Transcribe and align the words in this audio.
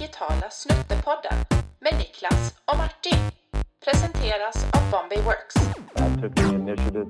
digitala 0.00 0.50
Snuttepodden 0.50 1.38
med 1.80 1.94
Niklas 1.98 2.54
och 2.64 2.76
Martin. 2.76 3.18
Presenteras 3.84 4.56
av 4.72 4.90
Bombay 4.90 5.20
Works. 5.22 5.56
I 5.56 6.20
took 6.20 6.34
the 6.36 6.42
initiative 6.42 7.08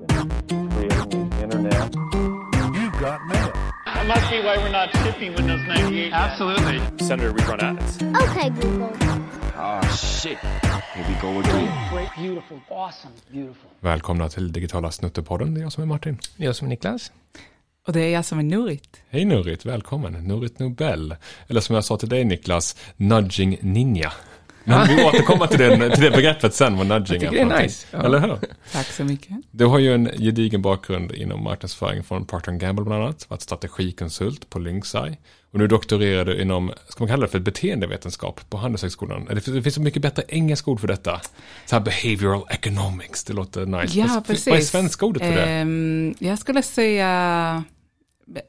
in 0.51 0.69
creating 0.71 1.29
the 1.29 1.43
internet. 1.43 1.95
You 2.75 2.91
got 2.99 3.19
mail. 3.31 3.51
That 3.85 4.07
must 4.07 4.29
be 4.29 4.41
why 4.41 4.57
we're 4.57 4.71
not 4.71 4.89
shipping 5.03 5.35
Windows 5.35 5.61
98. 5.67 6.13
Absolutely. 6.13 6.79
Senator, 7.07 7.31
we 7.31 7.41
run 7.51 7.59
ads. 7.61 7.97
Okay, 8.23 8.49
Google. 8.49 8.89
Ah, 9.55 9.81
shit. 10.21 10.37
Here 10.93 11.05
we 11.07 11.15
go 11.21 11.39
again. 11.39 11.69
Great, 11.93 12.09
beautiful, 12.17 12.59
awesome, 12.69 13.13
beautiful. 13.31 13.69
Välkomna 13.79 14.29
till 14.29 14.51
digitala 14.51 14.91
Snuttepodden. 14.91 15.53
Det 15.53 15.59
är 15.59 15.63
jag 15.63 15.71
som 15.71 15.83
är 15.83 15.87
Martin. 15.87 16.17
Jag 16.37 16.55
som 16.55 16.67
är 16.67 16.69
Niklas. 16.69 17.11
Och 17.87 17.93
det 17.93 17.99
är 18.01 18.09
jag 18.09 18.25
som 18.25 18.39
är 18.39 18.43
Nurit. 18.43 19.01
Hej 19.09 19.25
Nurit, 19.25 19.65
välkommen. 19.65 20.13
Nurit 20.13 20.59
Nobel. 20.59 21.15
Eller 21.47 21.61
som 21.61 21.75
jag 21.75 21.85
sa 21.85 21.97
till 21.97 22.09
dig 22.09 22.23
Niklas, 22.25 22.75
nudging 22.97 23.57
ninja. 23.61 24.13
Men 24.63 24.87
vi 24.87 25.03
återkommer 25.03 25.47
till, 25.47 25.59
den, 25.59 25.91
till 25.91 26.03
det 26.03 26.11
begreppet 26.15 26.53
sen, 26.53 26.77
vad 26.77 26.87
nudging 26.87 27.21
Jag 27.21 27.35
är. 27.35 27.45
det 27.45 27.53
är 27.55 27.63
nice. 27.63 27.87
någonting. 27.91 28.15
Eller 28.15 28.27
hur? 28.27 28.37
Tack 28.71 28.85
så 28.85 29.03
mycket. 29.03 29.37
Du 29.51 29.65
har 29.65 29.79
ju 29.79 29.93
en 29.93 30.05
gedigen 30.17 30.61
bakgrund 30.61 31.11
inom 31.11 31.43
marknadsföring 31.43 32.03
från 32.03 32.25
Procter 32.25 32.51
Gamble 32.51 32.85
bland 32.85 33.03
annat. 33.03 33.29
Varit 33.29 33.41
strategikonsult 33.41 34.49
på 34.49 34.59
Lynxeye. 34.59 35.17
Och 35.51 35.59
nu 35.59 35.67
doktorerar 35.67 36.25
du 36.25 36.41
inom, 36.41 36.71
ska 36.87 37.03
man 37.03 37.09
kalla 37.09 37.21
det 37.21 37.31
för 37.31 37.39
beteendevetenskap 37.39 38.49
på 38.49 38.57
Handelshögskolan. 38.57 39.25
Det 39.25 39.41
finns, 39.41 39.55
det 39.55 39.63
finns 39.63 39.75
så 39.75 39.81
mycket 39.81 40.01
bättre 40.01 40.23
engelska 40.27 40.71
ord 40.71 40.79
för 40.79 40.87
detta. 40.87 41.21
Så 41.65 41.75
här 41.75 41.83
behavioral 41.83 42.45
economics, 42.49 43.23
det 43.23 43.33
låter 43.33 43.65
nice. 43.65 43.99
Ja, 43.99 44.23
precis. 44.27 44.47
Vad 44.47 44.57
är 44.57 44.61
svenska 44.61 45.05
ordet 45.05 45.21
för 45.21 45.31
det? 45.31 45.45
Ehm, 45.45 46.15
jag 46.19 46.39
skulle 46.39 46.63
säga 46.63 47.63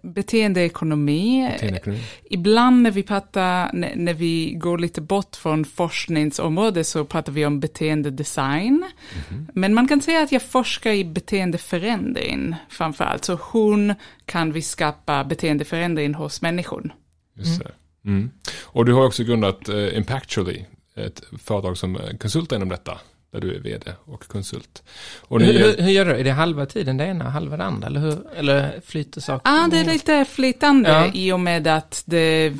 beteendeekonomi. 0.03 1.49
Beteendeekonomi. 1.53 2.01
Ibland 2.31 2.83
när 2.83 2.91
vi 2.91 3.03
pratar, 3.03 3.71
när, 3.73 4.15
vi 4.15 4.55
går 4.55 4.79
lite 4.79 5.01
bort 5.01 5.37
från 5.37 5.65
forskningsområdet 5.65 6.87
så 6.87 7.05
pratar 7.05 7.33
vi 7.33 7.47
om 7.47 7.61
beteendedesign. 7.61 8.85
Mhm. 9.30 9.49
Men 9.55 9.74
man 9.74 9.89
kan 9.89 10.01
säga 10.01 10.23
att 10.23 10.33
jag 10.33 10.43
forskar 10.43 10.91
i 10.91 11.05
beteendeförändring 11.05 12.55
framför 12.69 13.05
allt. 13.05 13.24
Så 13.24 13.39
hur 13.52 13.95
kan 14.27 14.52
vi 14.52 14.63
skapa 14.63 15.24
beteendeförändring 15.24 16.15
hos 16.15 16.43
människor? 16.43 16.95
Just 17.35 17.61
det. 17.61 17.71
Mm. 18.05 18.30
Och 18.63 18.85
du 18.85 18.93
har 18.93 19.07
också 19.07 19.24
grundat 19.24 19.69
uh, 19.69 19.96
Impactually, 19.96 20.65
ett 20.96 21.23
företag 21.39 21.77
som 21.77 21.96
eh, 21.96 22.17
konsultar 22.17 22.57
inom 22.57 22.69
detta, 22.69 22.99
där 23.33 23.41
du 23.41 23.55
är 23.55 23.61
vd 23.61 23.93
och 24.05 24.23
konsult. 24.29 24.83
Och 25.21 25.41
Hur, 25.41 25.52
hur, 25.52 25.77
hur 25.83 25.91
gör 25.91 26.05
du? 26.05 26.11
Är 26.13 26.25
det 26.25 26.30
halva 26.33 26.66
tiden 26.66 26.97
det 26.97 27.05
ena, 27.05 27.30
halva 27.30 27.57
det 27.57 27.65
andra? 27.65 27.87
Eller, 27.87 28.01
hur, 28.01 28.19
eller 28.37 28.80
flyter 28.87 29.21
saker? 29.21 29.51
Ja, 29.51 29.69
det 29.71 29.79
är 29.79 29.85
lite 29.85 30.24
flytande 30.24 30.91
Ja. 30.91 31.11
i 31.15 31.33
och 31.33 31.41
med 31.41 31.66
att 31.66 32.02
det, 32.07 32.52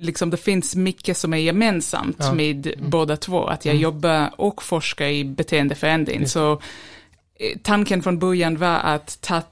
liksom, 0.00 0.30
det 0.30 0.36
finns 0.36 0.76
mycket 0.76 1.16
som 1.16 1.32
är 1.34 1.38
gemensamt 1.38 2.16
Ja. 2.20 2.34
med 2.34 2.74
båda 2.80 3.16
två. 3.16 3.44
Att 3.46 3.64
jag 3.64 3.72
Mm. 3.72 3.82
jobbar 3.82 4.30
och 4.36 4.62
forskar 4.62 5.06
i 5.06 5.24
beteendeförändring. 5.24 6.28
Så 6.28 6.52
eh, 6.52 7.58
tanken 7.62 8.02
från 8.02 8.18
början 8.18 8.56
var 8.56 8.78
att 8.78 9.18
ta, 9.20 9.42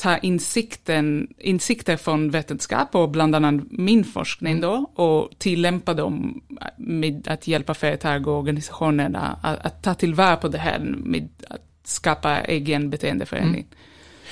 ta 0.00 0.18
insikten, 0.18 1.28
insikter 1.38 1.96
från 1.96 2.30
vetenskap 2.30 2.94
och 2.94 3.08
bland 3.10 3.34
annat 3.34 3.54
min 3.70 4.04
forskning 4.04 4.52
Mm. 4.52 4.62
då 4.62 5.02
och 5.02 5.30
tillämpa 5.38 5.94
dem 5.94 6.42
med 6.76 7.28
att 7.28 7.46
hjälpa 7.46 7.74
företag 7.74 8.26
och 8.26 8.38
organisationer 8.38 9.34
att, 9.42 9.66
att 9.66 9.82
ta 9.82 9.94
tillvara 9.94 10.36
på 10.36 10.48
det 10.48 10.58
här 10.58 10.78
med 10.98 11.28
att 11.50 11.60
skapa 11.84 12.40
egen 12.40 12.90
beteendeförändring. 12.90 13.66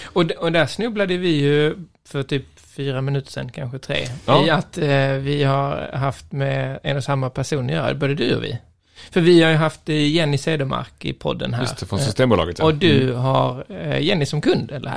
Och, 0.05 0.27
d- 0.27 0.35
och 0.35 0.53
där 0.53 0.67
snubblade 0.67 1.17
vi 1.17 1.29
ju 1.29 1.75
för 2.05 2.23
typ 2.23 2.45
fyra 2.61 3.01
minuter 3.01 3.31
sedan, 3.33 3.53
kanske 3.53 3.79
tre, 3.79 3.97
Ja. 4.27 4.47
i 4.47 4.51
att 4.51 4.79
eh, 4.79 5.13
vi 5.13 5.45
har 5.45 5.91
haft 5.93 6.33
med 6.33 6.79
en 6.83 6.97
och 6.97 7.05
samma 7.05 7.31
person 7.31 7.65
att 7.67 7.73
göra, 7.73 7.95
både 7.95 8.15
du 8.15 8.37
och 8.37 8.45
vi. 8.45 8.59
För 9.11 9.21
vi 9.21 9.43
har 9.43 9.51
ju 9.51 9.57
haft 9.57 9.89
eh, 9.89 10.09
Jenny 10.15 10.39
Cedermark 10.39 11.05
i 11.05 11.13
podden 11.13 11.55
här. 11.55 11.61
just 11.63 11.79
det, 11.79 11.87
från 11.87 11.99
Systembolaget. 11.99 12.59
ja. 12.59 12.65
Och 12.65 12.75
du 12.75 13.03
Mm. 13.03 13.17
har 13.17 13.65
eh, 13.69 14.01
Jenny 14.01 14.27
som 14.27 14.41
kund, 14.41 14.71
eller? 14.71 14.91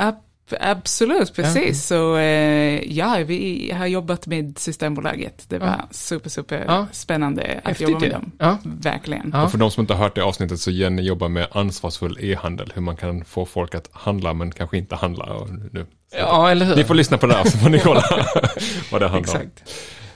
Ab- 0.52 0.58
Absolut, 0.62 1.34
precis. 1.36 1.86
Så 1.86 2.16
eh, 2.18 2.92
ja, 2.98 3.18
vi 3.26 3.72
har 3.78 3.86
jobbat 3.86 4.28
med 4.28 4.58
Systembolaget. 4.58 5.46
Det 5.48 5.58
var 5.60 5.68
Ja. 5.68 5.88
super, 5.92 6.30
super 6.30 6.64
Ja. 6.68 6.88
spännande 6.92 7.60
att 7.64 7.68
Häftigt 7.68 7.90
jobba 7.90 8.00
med 8.00 8.12
dem. 8.12 8.32
Ja. 8.40 8.58
Verkligen. 8.64 9.30
Ja. 9.34 9.44
Och 9.44 9.52
för 9.52 9.58
de 9.58 9.72
som 9.72 9.82
inte 9.82 9.94
har 9.94 10.04
hört 10.04 10.16
det 10.16 10.22
avsnittet 10.24 10.60
så 10.60 10.72
Jenny 10.72 11.02
jobbar 11.02 11.30
med 11.30 11.48
ansvarsfull 11.52 12.18
e-handel. 12.22 12.72
Hur 12.76 12.82
man 12.82 12.96
kan 12.96 13.26
få 13.26 13.46
folk 13.46 13.76
att 13.76 13.90
handla 13.92 14.34
men 14.34 14.52
kanske 14.52 14.78
inte 14.78 14.96
handla. 14.96 15.26
Och 15.26 15.50
nu. 15.74 15.86
ja, 16.18 16.50
eller 16.52 16.66
hur? 16.66 16.76
Ni 16.76 16.84
får 16.84 16.94
lyssna 16.96 17.18
på 17.18 17.28
det 17.28 17.34
här 17.34 17.44
så 17.46 17.58
får 17.58 17.70
ni 17.70 17.80
kolla 17.80 18.04
vad 18.92 19.02
det 19.02 19.08
handlar 19.08 19.36
om. 19.36 19.42
Exakt. 19.42 19.64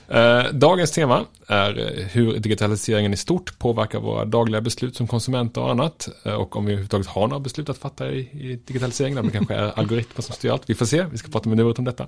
Eh, 0.08 0.52
dagens 0.52 0.90
tema 0.90 1.24
är 1.46 1.78
eh, 1.78 2.06
hur 2.06 2.38
digitaliseringen 2.38 3.12
i 3.12 3.16
stort 3.16 3.58
påverkar 3.58 4.00
våra 4.00 4.24
dagliga 4.24 4.60
beslut 4.60 4.96
som 4.96 5.06
konsumenter 5.06 5.60
och 5.60 5.70
annat. 5.70 6.08
Eh, 6.24 6.34
och 6.34 6.56
om 6.56 6.66
vi 6.66 6.72
överhuvudtaget 6.72 7.06
har 7.06 7.28
några 7.28 7.40
beslut 7.40 7.68
att 7.68 7.78
fatta 7.78 8.10
i, 8.10 8.18
i 8.18 8.60
digitaliseringen. 8.64 9.26
Det 9.26 9.30
kanske 9.30 9.54
är 9.54 9.78
algoritmer 9.78 10.22
som 10.22 10.34
styr 10.34 10.50
allt. 10.50 10.70
Vi 10.70 10.74
får 10.74 10.86
se, 10.86 11.06
vi 11.10 11.18
ska 11.18 11.28
prata 11.28 11.48
med 11.48 11.58
Nuret 11.58 11.78
om 11.78 11.84
detta. 11.84 12.06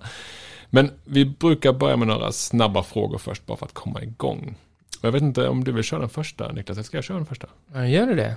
Men 0.70 0.90
vi 1.04 1.24
brukar 1.24 1.72
börja 1.72 1.96
med 1.96 2.08
några 2.08 2.32
snabba 2.32 2.82
frågor 2.82 3.18
först 3.18 3.46
bara 3.46 3.56
för 3.56 3.66
att 3.66 3.74
komma 3.74 4.02
igång. 4.02 4.56
Jag 5.00 5.12
vet 5.12 5.22
inte 5.22 5.48
om 5.48 5.64
du 5.64 5.72
vill 5.72 5.84
köra 5.84 6.00
den 6.00 6.08
första 6.08 6.52
Niklas, 6.52 6.76
eller 6.76 6.84
ska 6.84 6.96
jag 6.96 7.04
köra 7.04 7.16
den 7.16 7.26
första? 7.26 7.46
Ja, 7.74 7.86
gör 7.86 8.06
du 8.06 8.14
det? 8.14 8.36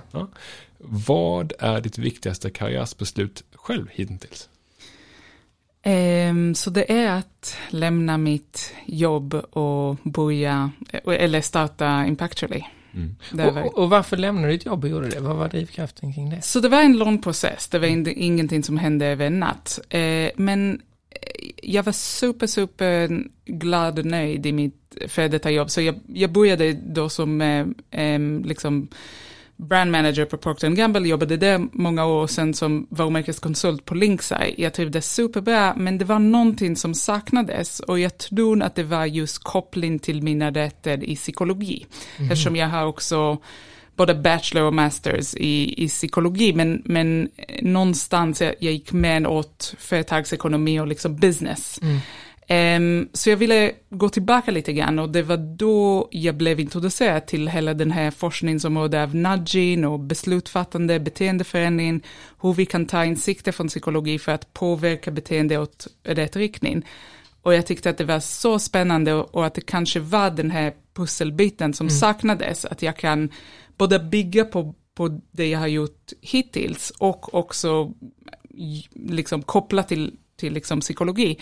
Vad 0.78 1.52
är 1.58 1.80
ditt 1.80 1.98
viktigaste 1.98 2.50
karriärsbeslut 2.50 3.44
själv 3.54 3.86
hittills? 3.90 4.48
Ehm, 5.82 6.54
så 6.54 6.70
det 6.70 6.92
är 6.92 7.10
att 7.10 7.56
lämna 7.68 8.18
mitt 8.18 8.74
jobb 8.86 9.34
och 9.34 9.96
börja, 10.02 10.70
eller 11.04 11.40
starta 11.40 12.06
Impactually. 12.06 12.64
Mm. 12.94 13.56
Och, 13.56 13.78
och 13.78 13.90
varför 13.90 14.16
lämnade 14.16 14.46
du 14.46 14.52
ditt 14.52 14.66
jobb 14.66 14.84
och 14.84 14.90
gjorde 14.90 15.08
det? 15.08 15.20
Vad 15.20 15.36
var 15.36 15.48
drivkraften 15.48 16.12
kring 16.14 16.30
det? 16.30 16.42
Så 16.42 16.60
det 16.60 16.68
var 16.68 16.82
en 16.82 16.98
lång 16.98 17.22
process, 17.22 17.68
det 17.68 17.78
var 17.78 17.86
ingenting 18.18 18.62
som 18.62 18.78
hände 18.78 19.06
över 19.06 19.26
en 19.26 19.40
natt. 19.40 19.80
Eh, 19.88 20.30
men 20.36 20.80
eh, 21.10 21.50
jag 21.62 21.82
var 21.82 21.92
super, 21.92 22.46
super 22.46 23.22
glad 23.44 23.98
och 23.98 24.04
nöjd 24.04 24.46
i 24.46 24.52
mitt 24.52 24.76
för 25.08 25.28
detta 25.28 25.50
jobb. 25.50 25.70
Så 25.70 25.80
jag, 25.80 26.00
jag 26.06 26.32
började 26.32 26.72
då 26.72 27.08
som 27.08 27.40
eh, 27.90 28.18
liksom 28.44 28.88
brand 29.68 29.90
manager 29.90 30.24
på 30.24 30.36
Procter 30.36 30.70
Gamble, 30.70 31.08
jobbade 31.08 31.36
där 31.36 31.68
många 31.72 32.06
år 32.06 32.26
sedan 32.26 32.54
som 32.54 32.86
varumärkeskonsult 32.90 33.84
på 33.84 33.94
Lynxeye. 33.94 34.54
Jag 34.58 34.74
trivdes 34.74 35.14
superbra, 35.14 35.74
men 35.76 35.98
det 35.98 36.04
var 36.04 36.18
någonting 36.18 36.76
som 36.76 36.94
saknades 36.94 37.80
och 37.80 37.98
jag 37.98 38.18
tror 38.18 38.62
att 38.62 38.74
det 38.74 38.82
var 38.82 39.06
just 39.06 39.38
koppling 39.38 39.98
till 39.98 40.22
mina 40.22 40.50
rätter 40.50 41.04
i 41.04 41.16
psykologi. 41.16 41.86
Eftersom 42.18 42.56
jag 42.56 42.68
har 42.68 42.86
också 42.86 43.38
både 43.96 44.14
bachelor 44.14 44.64
och 44.64 44.74
masters 44.74 45.34
i, 45.34 45.84
i 45.84 45.88
psykologi, 45.88 46.52
men, 46.52 46.82
men 46.84 47.28
någonstans 47.62 48.40
jag, 48.40 48.54
jag 48.58 48.72
gick 48.72 48.92
med 48.92 49.26
åt 49.26 49.74
företagsekonomi 49.78 50.80
och 50.80 50.86
liksom 50.86 51.16
business. 51.16 51.80
Ehm, 52.52 53.08
så 53.12 53.30
jag 53.30 53.36
ville 53.36 53.72
gå 53.90 54.08
tillbaka 54.08 54.50
lite 54.50 54.72
grann 54.72 54.98
och 54.98 55.08
det 55.10 55.22
var 55.22 55.36
då 55.36 56.08
jag 56.10 56.36
blev 56.36 56.60
introducerad 56.60 57.26
till 57.26 57.48
hela 57.48 57.74
den 57.74 57.90
här 57.90 58.10
forskningsområdet 58.10 59.02
av 59.08 59.14
nudging 59.14 59.86
och 59.86 60.00
beslutfattande, 60.00 61.00
beteendeförändring, 61.00 62.02
hur 62.42 62.52
vi 62.52 62.66
kan 62.66 62.86
ta 62.86 63.04
insikter 63.04 63.52
från 63.52 63.68
psykologi 63.68 64.18
för 64.18 64.32
att 64.32 64.52
påverka 64.54 65.10
beteende 65.10 65.58
åt 65.58 65.86
rätt 66.02 66.36
riktning. 66.36 66.86
Och 67.42 67.54
jag 67.54 67.66
tyckte 67.66 67.90
att 67.90 67.98
det 67.98 68.04
var 68.04 68.20
så 68.20 68.58
spännande 68.58 69.14
och, 69.14 69.46
att 69.46 69.54
det 69.54 69.60
kanske 69.60 70.00
var 70.00 70.30
den 70.30 70.50
här 70.50 70.72
pusselbiten 70.94 71.74
som 71.74 71.90
saknades, 71.90 72.64
att 72.64 72.82
jag 72.82 72.96
kan 72.96 73.28
både 73.76 73.98
bygga 73.98 74.44
på, 74.44 74.74
på 74.94 75.20
det 75.30 75.46
jag 75.48 75.58
har 75.58 75.66
gjort 75.66 76.12
hittills 76.20 76.90
och 76.98 77.34
också 77.34 77.92
j- 78.50 78.88
liksom 78.94 79.42
koppla 79.42 79.82
till, 79.82 80.16
till 80.36 80.52
liksom 80.52 80.80
psykologi. 80.80 81.38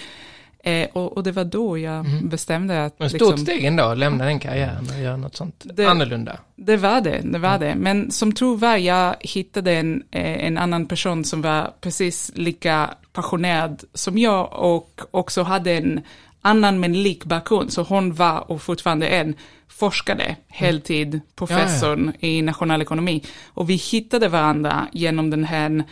Eh, 0.65 0.89
och, 0.93 1.17
och 1.17 1.23
det 1.23 1.33
var 1.33 1.45
då 1.45 1.79
jag 1.79 2.07
bestämde 2.23 2.85
att... 2.85 2.99
Men 2.99 3.09
stort 3.11 3.21
liksom, 3.21 3.39
steg 3.39 3.65
ändå, 3.65 3.85
att 3.85 3.99
lämna 3.99 4.25
den 4.25 4.39
karriären 4.39 4.87
och 4.95 5.01
göra 5.03 5.17
något 5.17 5.37
sånt 5.37 5.63
Det- 5.75 5.87
annorlunda. 5.87 6.39
Det 6.57 6.77
var 6.77 7.01
det, 7.01 7.21
det 7.25 7.39
var 7.39 7.59
det. 7.59 7.75
Men 7.75 8.11
som 8.11 8.33
tur 8.33 8.57
var, 8.57 8.77
jag 8.77 9.15
hittade 9.21 9.73
en, 9.73 10.03
eh, 10.11 10.47
en 10.47 10.59
annan 10.59 10.87
person 10.87 11.25
som 11.25 11.43
var 11.43 11.71
precis 11.81 12.33
lika 12.35 12.91
passionerad 13.13 13.85
som 13.95 14.19
jag 14.19 14.53
och 14.53 15.01
också 15.11 15.43
hade 15.43 15.73
en 15.73 16.01
annan 16.43 16.81
men 16.81 17.03
lik 17.03 17.25
bakgrund. 17.25 17.73
Så 17.73 17.83
hon 17.83 18.15
var 18.15 18.51
och 18.51 18.63
fortfarande 18.63 19.07
en 19.09 19.35
forskare, 19.69 20.37
heltid, 20.49 21.21
professorn 21.37 22.13
i 22.21 22.43
nationalekonomi. 22.43 23.25
Och 23.47 23.71
vi 23.71 23.75
hittade 23.75 24.29
varandra 24.29 24.89
genom 24.93 25.31
den 25.31 25.45
här, 25.45 25.85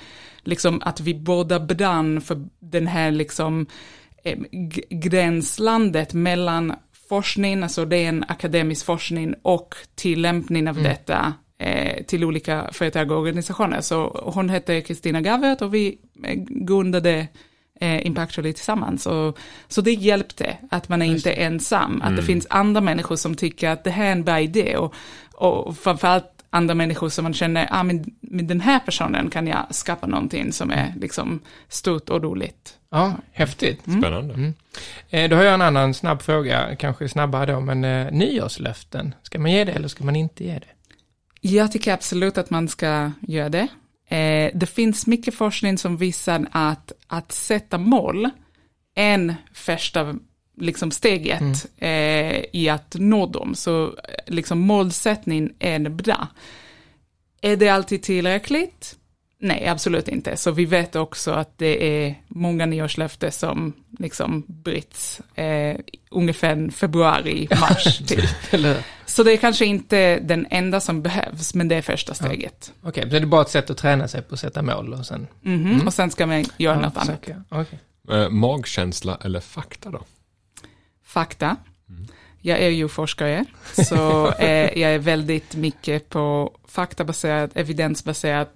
liksom 0.43 0.81
att 0.85 1.01
vi 1.01 1.15
båda 1.15 1.61
brann 1.61 2.21
för 2.21 2.47
den 2.61 2.87
här 2.87 3.11
liksom 3.11 3.67
gränslandet 4.91 6.15
mellan 6.15 6.75
forskning, 7.09 7.63
alltså 7.63 7.85
ren 7.85 8.25
akademisk 8.29 8.87
forskning 8.87 9.35
och 9.43 9.75
tillämpning 9.95 10.69
av 10.69 10.83
detta 10.83 11.35
eh, 11.59 12.05
till 12.05 12.25
olika 12.25 12.69
företag 12.73 13.11
och 13.11 13.19
organisationer. 13.19 13.81
Så 13.81 14.31
hon 14.35 14.49
hette 14.49 14.81
Kristina 14.81 15.21
Gavert 15.21 15.63
och 15.63 15.75
vi 15.75 15.99
eh, 16.25 16.35
grundade 16.49 17.29
eh, 17.81 18.07
Impactually 18.07 18.53
tillsammans. 18.53 19.07
Och, 19.07 19.39
så 19.69 19.81
det 19.81 19.93
hjälpte, 19.93 20.57
att 20.71 20.89
man 20.89 21.03
är 21.03 21.07
inte 21.07 21.33
ensam, 21.33 22.03
att 22.03 22.17
det 22.17 22.23
finns 22.23 22.47
andra 22.51 22.81
människor 22.81 23.17
som 23.17 23.35
tycker 23.35 23.71
att 23.71 23.85
det 23.85 23.91
här 23.91 24.07
är 24.07 24.13
en 24.13 24.25
bra 24.25 24.41
idé. 24.41 24.77
Och, 24.77 24.95
och 25.35 25.79
framförallt 25.79 26.37
andra 26.51 26.75
människor 26.75 27.09
som 27.09 27.23
man 27.23 27.35
känner, 27.35 27.69
ah, 27.71 27.83
men 27.83 28.05
med 28.21 28.45
den 28.45 28.61
här 28.61 28.81
personen 28.81 29.31
kan 29.31 29.47
jag 29.47 29.67
skapa 29.71 30.07
någonting 30.07 30.53
som 30.53 30.71
är 30.71 30.95
liksom 30.97 31.41
stort 31.69 32.09
och 32.09 32.23
roligt. 32.23 32.75
Ja, 32.97 33.17
häftigt. 33.33 33.83
Spännande. 33.83 34.53
Eh, 35.11 35.31
då 35.31 35.37
har 35.37 35.43
jag 35.43 35.55
en 35.55 35.63
annan 35.63 35.95
snabb 35.95 36.23
fråga, 36.23 36.77
kanske 36.77 37.09
snabbare 37.09 37.53
då, 37.53 37.61
men 37.61 37.85
eh, 37.85 38.13
nyårslöften, 38.13 39.15
ska 39.23 39.39
man 39.39 39.53
ge 39.53 39.65
det 39.65 39.73
eller 39.73 39.89
ska 39.89 40.05
man 40.05 40.17
inte 40.17 40.45
ge 40.45 40.53
det? 40.53 40.67
Jag 41.41 41.73
tycker 41.73 41.93
absolut 41.93 42.39
att 42.39 42.51
man 42.51 42.69
ska 42.69 43.13
göra 43.21 43.49
det. 43.49 43.69
Eh, 44.09 44.51
det 44.55 44.67
finns 44.67 45.07
mycket 45.07 45.35
forskning 45.35 45.79
som 45.79 45.97
visar 45.97 46.47
att 46.53 46.93
att 47.07 47.33
sätta 47.33 47.79
mål 47.79 48.31
är 48.95 49.15
en 49.15 49.35
första 49.53 50.15
liksom 50.61 50.91
steget 50.91 51.67
eh, 51.79 52.45
i 52.53 52.69
att 52.69 52.97
nå 52.99 53.27
dem. 53.27 53.55
Så 53.55 53.85
eh, 53.85 53.93
liksom 54.27 54.59
målsättning 54.59 55.51
är 55.59 55.89
bra. 55.89 56.29
Är 57.41 57.57
det 57.57 57.69
alltid 57.69 58.03
tillräckligt? 58.03 58.97
Nej, 59.39 59.67
absolut 59.67 60.09
inte. 60.09 60.37
Så 60.37 60.51
vi 60.51 60.65
vet 60.65 60.97
också 60.97 61.31
att 61.31 61.59
det 61.59 62.05
är 62.05 62.23
många 62.29 62.67
nyårslöften 62.67 63.33
som 63.33 63.73
liksom 63.99 64.45
bryts 64.47 65.21
eh, 65.35 65.77
ungefär 66.11 66.71
februari, 66.71 67.49
mars 67.61 67.99
typ. 67.99 68.25
Så 69.07 69.23
det 69.23 69.33
är 69.33 69.37
kanske 69.37 69.65
inte 69.65 70.19
den 70.19 70.47
enda 70.51 70.81
som 70.81 71.03
behövs, 71.03 71.55
men 71.55 71.69
det 71.69 71.77
är 71.77 71.83
första 71.83 72.15
steget. 72.15 72.73
Okej, 72.83 73.03
så 73.03 73.09
det 73.09 73.17
är 73.17 73.27
bara 73.27 73.43
ett 73.43 73.49
sätt 73.49 73.71
att 73.71 73.79
träna 73.79 74.09
sig 74.09 74.23
på 74.23 74.35
att 74.35 74.41
sätta 74.41 74.63
mål 74.63 74.93
och 74.93 75.07
sen... 75.07 75.27
Mhm. 75.43 75.87
Och 75.87 75.95
sen 75.95 76.11
ska 76.11 76.27
man 76.27 76.45
göra 76.57 76.81
något 76.81 76.97
annat. 76.97 77.29
Okej. 77.49 77.79
Eh, 78.11 78.29
magkänsla 78.29 79.19
eller 79.25 79.41
fakta 79.41 79.91
då? 79.91 80.05
Fakta. 81.05 81.57
Jag 82.41 82.59
är 82.59 82.69
ju 82.69 82.89
forskare, 82.89 83.45
så 83.73 84.31
eh, 84.39 84.79
jag 84.79 84.95
är 84.95 84.99
väldigt 84.99 85.55
mycket 85.55 86.09
på 86.09 86.53
faktabaserat, 86.69 87.51
evidensbaserat, 87.55 88.51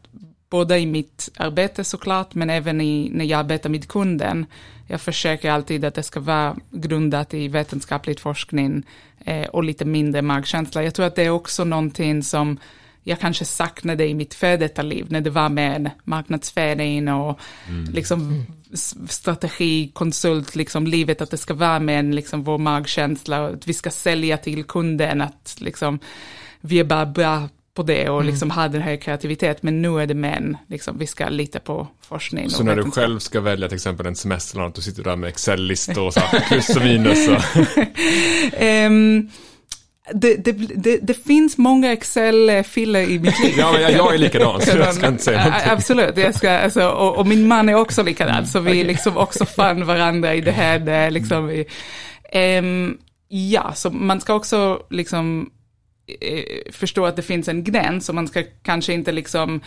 både 0.50 0.78
i 0.78 0.86
mitt 0.86 1.28
arbete 1.36 1.84
såklart, 1.84 2.34
men 2.34 2.50
även 2.50 2.80
i, 2.80 3.10
när 3.12 3.24
jag 3.24 3.40
arbetar 3.40 3.70
med 3.70 3.88
kunden. 3.88 4.46
Jag 4.86 5.00
försöker 5.00 5.50
alltid 5.50 5.84
att 5.84 5.94
det 5.94 6.02
ska 6.02 6.20
vara 6.20 6.56
grundat 6.70 7.34
i 7.34 7.48
vetenskaplig 7.48 8.20
forskning 8.20 8.82
eh, 9.24 9.46
och 9.46 9.64
lite 9.64 9.84
mindre 9.84 10.22
magkänsla. 10.22 10.82
Jag 10.84 10.94
tror 10.94 11.06
att 11.06 11.16
det 11.16 11.22
är 11.24 11.30
också 11.30 11.64
någonting 11.64 12.22
som 12.22 12.58
jag 13.02 13.20
kanske 13.20 13.44
saknade 13.44 14.08
i 14.08 14.14
mitt 14.14 14.34
före 14.34 14.68
när 15.08 15.20
det 15.20 15.30
var 15.30 15.48
med 15.48 15.90
marknadsföring 16.04 17.08
och 17.08 17.40
liksom 17.92 18.46
s- 18.72 18.94
strategi, 19.08 19.90
konsult, 19.94 20.56
liksom 20.56 20.86
livet, 20.86 21.20
att 21.20 21.30
det 21.30 21.36
ska 21.36 21.54
vara 21.54 21.78
med 21.80 21.98
en, 21.98 22.14
liksom 22.14 22.42
vår 22.42 22.58
magkänsla 22.58 23.40
och 23.42 23.54
att 23.54 23.68
vi 23.68 23.74
ska 23.74 23.90
sälja 23.90 24.36
till 24.36 24.64
kunden, 24.64 25.20
att 25.20 25.56
liksom 25.58 25.98
vi 26.60 26.78
är 26.80 26.84
bara 26.84 27.06
bra 27.06 27.48
på 27.74 27.82
det 27.82 28.08
och 28.08 28.24
liksom 28.24 28.50
ha 28.50 28.68
den 28.68 28.82
här 28.82 28.96
kreativitet, 28.96 29.62
men 29.62 29.82
nu 29.82 30.00
är 30.00 30.06
det 30.06 30.14
män, 30.14 30.56
liksom 30.68 30.98
vi 30.98 31.06
ska 31.06 31.28
lita 31.28 31.60
på 31.60 31.88
forskning. 32.08 32.50
Så 32.50 32.64
när 32.64 32.76
du 32.76 32.90
själv 32.90 33.18
ska 33.18 33.40
välja 33.40 33.68
till 33.68 33.76
exempel 33.76 34.06
en 34.06 34.16
semester 34.16 34.56
eller 34.56 34.66
något, 34.66 34.74
du 34.74 34.82
sitter 34.82 35.02
där 35.02 35.16
med 35.16 35.28
Excel-listor 35.28 36.06
och 36.06 36.14
så 36.14 36.20
här, 36.20 36.40
plus 36.48 36.76
och 36.76 36.82
minus 36.82 37.28
och... 37.28 37.42
Ehm, 38.62 39.30
det, 40.12 40.34
det, 40.34 40.52
det, 40.52 40.98
det 41.02 41.14
finns 41.14 41.58
många 41.58 41.92
Excel-filer 41.92 43.00
i 43.00 43.18
mitt 43.18 43.38
liv. 43.40 43.54
Ja, 43.58 43.72
men 43.72 43.82
jag, 43.82 43.92
jag 43.92 44.14
är 44.14 44.18
likadan, 44.18 44.60
så 44.60 44.78
jag 44.78 44.94
ska 44.94 45.08
inte 45.08 45.22
säga 45.22 45.44
någonting. 45.44 45.70
Absolut, 45.70 46.16
jag 46.16 46.34
ska, 46.34 46.50
alltså, 46.50 46.88
och, 46.88 47.18
och 47.18 47.26
min 47.26 47.48
man 47.48 47.68
är 47.68 47.74
också 47.74 48.02
likadan, 48.02 48.46
så 48.46 48.60
vi 48.60 48.84
liksom 48.84 49.16
också 49.16 49.44
fann 49.44 49.86
varandra 49.86 50.34
i 50.34 50.40
det 50.40 50.52
här. 50.52 50.78
Det, 50.78 51.10
liksom, 51.10 51.64
ehm, 52.32 52.98
ja, 53.28 53.72
så 53.74 53.90
man 53.90 54.20
ska 54.20 54.34
också 54.34 54.82
liksom 54.90 55.50
eh, 56.20 56.72
förstå 56.72 57.06
att 57.06 57.16
det 57.16 57.22
finns 57.22 57.48
en 57.48 57.64
gräns 57.64 58.08
och 58.08 58.14
man 58.14 58.28
ska 58.28 58.42
kanske 58.62 58.92
inte 58.92 59.12
liksom 59.12 59.60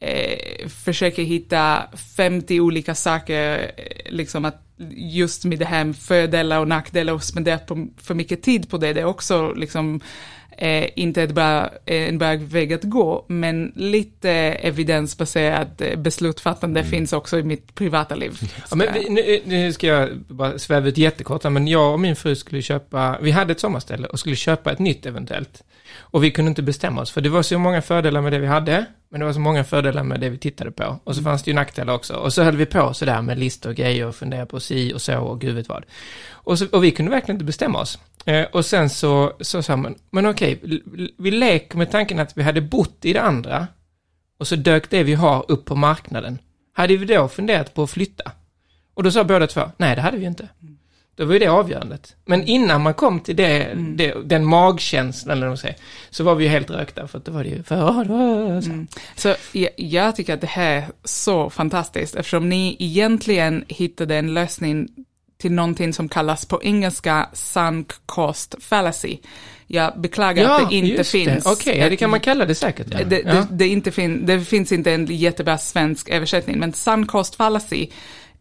eh, 0.00 0.68
försöka 0.68 1.22
hitta 1.22 1.82
50 2.16 2.60
olika 2.60 2.94
saker, 2.94 3.72
eh, 3.76 4.12
liksom 4.12 4.44
att 4.44 4.62
just 4.92 5.44
med 5.44 5.58
det 5.58 5.64
här 5.64 5.84
med 5.84 5.96
fördelar 5.96 6.60
och 6.60 6.68
nackdelar 6.68 7.12
och 7.12 7.24
spendera 7.24 7.58
för 7.96 8.14
mycket 8.14 8.42
tid 8.42 8.70
på 8.70 8.78
det, 8.78 8.92
det 8.92 9.00
är 9.00 9.04
också 9.04 9.52
liksom 9.52 10.00
eh, 10.60 10.88
inte 10.94 11.22
ett 11.22 11.34
bra, 11.34 11.70
eh, 11.86 12.08
en 12.08 12.18
bra 12.18 12.36
väg 12.36 12.72
att 12.72 12.82
gå, 12.82 13.24
men 13.28 13.72
lite 13.76 14.30
evidensbaserat 14.30 15.80
eh, 15.80 15.96
beslutfattande 15.96 16.84
finns 16.84 17.12
också 17.12 17.38
i 17.38 17.42
mitt 17.42 17.74
privata 17.74 18.14
liv. 18.14 18.38
Ja, 18.70 18.76
men 18.76 18.86
vi, 18.94 19.10
nu, 19.10 19.40
nu 19.44 19.72
ska 19.72 19.86
jag 19.86 20.18
bara 20.28 20.58
sväva 20.58 20.88
ut 20.88 20.98
jättekort, 20.98 21.44
men 21.44 21.68
jag 21.68 21.92
och 21.92 22.00
min 22.00 22.16
fru 22.16 22.36
skulle 22.36 22.62
köpa, 22.62 23.18
vi 23.22 23.30
hade 23.30 23.52
ett 23.52 23.60
sommarställe 23.60 24.06
och 24.06 24.20
skulle 24.20 24.36
köpa 24.36 24.72
ett 24.72 24.78
nytt 24.78 25.06
eventuellt. 25.06 25.62
Och 25.98 26.24
vi 26.24 26.30
kunde 26.30 26.48
inte 26.48 26.62
bestämma 26.62 27.02
oss, 27.02 27.10
för 27.10 27.20
det 27.20 27.28
var 27.28 27.42
så 27.42 27.58
många 27.58 27.82
fördelar 27.82 28.20
med 28.20 28.32
det 28.32 28.38
vi 28.38 28.46
hade, 28.46 28.86
men 29.10 29.20
det 29.20 29.26
var 29.26 29.32
så 29.32 29.40
många 29.40 29.64
fördelar 29.64 30.02
med 30.02 30.20
det 30.20 30.28
vi 30.28 30.38
tittade 30.38 30.70
på. 30.70 31.00
Och 31.04 31.16
så 31.16 31.22
fanns 31.22 31.42
det 31.42 31.50
ju 31.50 31.54
nackdelar 31.54 31.94
också. 31.94 32.14
Och 32.14 32.32
så 32.32 32.42
höll 32.42 32.56
vi 32.56 32.66
på 32.66 32.94
sådär 32.94 33.22
med 33.22 33.38
listor 33.38 33.70
och 33.70 33.76
grejer 33.76 34.06
och 34.06 34.14
funderade 34.14 34.46
på 34.46 34.60
si 34.60 34.92
och 34.94 35.02
så 35.02 35.18
och 35.18 35.40
gud 35.40 35.54
vet 35.54 35.68
vad. 35.68 35.84
Och, 36.30 36.58
så, 36.58 36.66
och 36.72 36.84
vi 36.84 36.90
kunde 36.90 37.10
verkligen 37.10 37.36
inte 37.36 37.44
bestämma 37.44 37.80
oss. 37.80 37.98
Eh, 38.24 38.44
och 38.52 38.66
sen 38.66 38.90
så, 38.90 39.32
så 39.40 39.62
sa 39.62 39.76
man, 39.76 39.94
men 40.10 40.26
okej, 40.26 40.60
vi 41.16 41.30
leker 41.30 41.78
med 41.78 41.90
tanken 41.90 42.18
att 42.20 42.38
vi 42.38 42.42
hade 42.42 42.60
bott 42.60 43.04
i 43.04 43.12
det 43.12 43.22
andra 43.22 43.66
och 44.38 44.46
så 44.46 44.56
dök 44.56 44.90
det 44.90 45.02
vi 45.02 45.14
har 45.14 45.44
upp 45.48 45.64
på 45.64 45.74
marknaden. 45.76 46.38
Hade 46.72 46.96
vi 46.96 47.06
då 47.06 47.28
funderat 47.28 47.74
på 47.74 47.82
att 47.82 47.90
flytta? 47.90 48.32
Och 48.94 49.02
då 49.02 49.10
sa 49.10 49.24
båda 49.24 49.46
två, 49.46 49.70
nej 49.76 49.96
det 49.96 50.02
hade 50.02 50.16
vi 50.16 50.26
inte. 50.26 50.48
Då 51.20 51.26
var 51.26 51.32
ju 51.32 51.38
det 51.38 51.46
avgörandet. 51.46 52.16
Men 52.24 52.44
innan 52.44 52.82
man 52.82 52.94
kom 52.94 53.20
till 53.20 53.36
det, 53.36 53.74
det, 53.74 54.14
den 54.24 54.44
magkänslan, 54.44 55.42
eller 55.42 55.56
säger, 55.56 55.76
så 56.10 56.24
var 56.24 56.34
vi 56.34 56.44
ju 56.44 56.50
helt 56.50 56.70
rökta, 56.70 57.08
för 57.08 57.18
att 57.18 57.24
då 57.24 57.32
var 57.32 57.44
det 57.44 57.50
ju, 57.50 57.62
för, 57.62 57.76
ja, 57.76 58.04
det 58.04 58.12
var, 58.12 58.60
så. 58.60 58.86
Så 59.16 59.34
jag, 59.52 59.70
jag 59.76 60.16
tycker 60.16 60.34
att 60.34 60.40
det 60.40 60.46
här 60.46 60.76
är 60.76 60.84
så 61.04 61.50
fantastiskt, 61.50 62.14
eftersom 62.14 62.48
ni 62.48 62.76
egentligen 62.78 63.64
hittade 63.68 64.16
en 64.16 64.34
lösning 64.34 64.88
till 65.38 65.52
någonting 65.52 65.92
som 65.92 66.08
kallas 66.08 66.46
på 66.46 66.62
engelska 66.62 67.28
sunk 67.32 67.92
cost 68.06 68.54
fallacy. 68.60 69.18
Jag 69.66 70.00
beklagar 70.00 70.50
att 70.50 70.70
det 70.70 70.76
inte 70.76 71.04
finns. 71.04 71.46
Okej, 71.46 71.78
ja, 71.78 71.88
det 71.88 71.96
kan 71.96 72.10
man 72.10 72.20
kalla 72.20 72.46
det 72.46 72.54
säkert. 72.54 72.86
Ja. 72.90 73.04
Det, 73.04 73.20
ja. 73.20 73.32
det, 73.32 73.46
det, 73.50 73.68
inte 73.68 73.90
fin, 73.90 74.26
det 74.26 74.40
finns 74.40 74.72
inte 74.72 74.92
en 74.92 75.06
jättebra 75.06 75.58
svensk 75.58 76.08
översättning, 76.08 76.58
men 76.58 76.72
sunk 76.72 77.10
cost 77.10 77.34
fallacy 77.34 77.88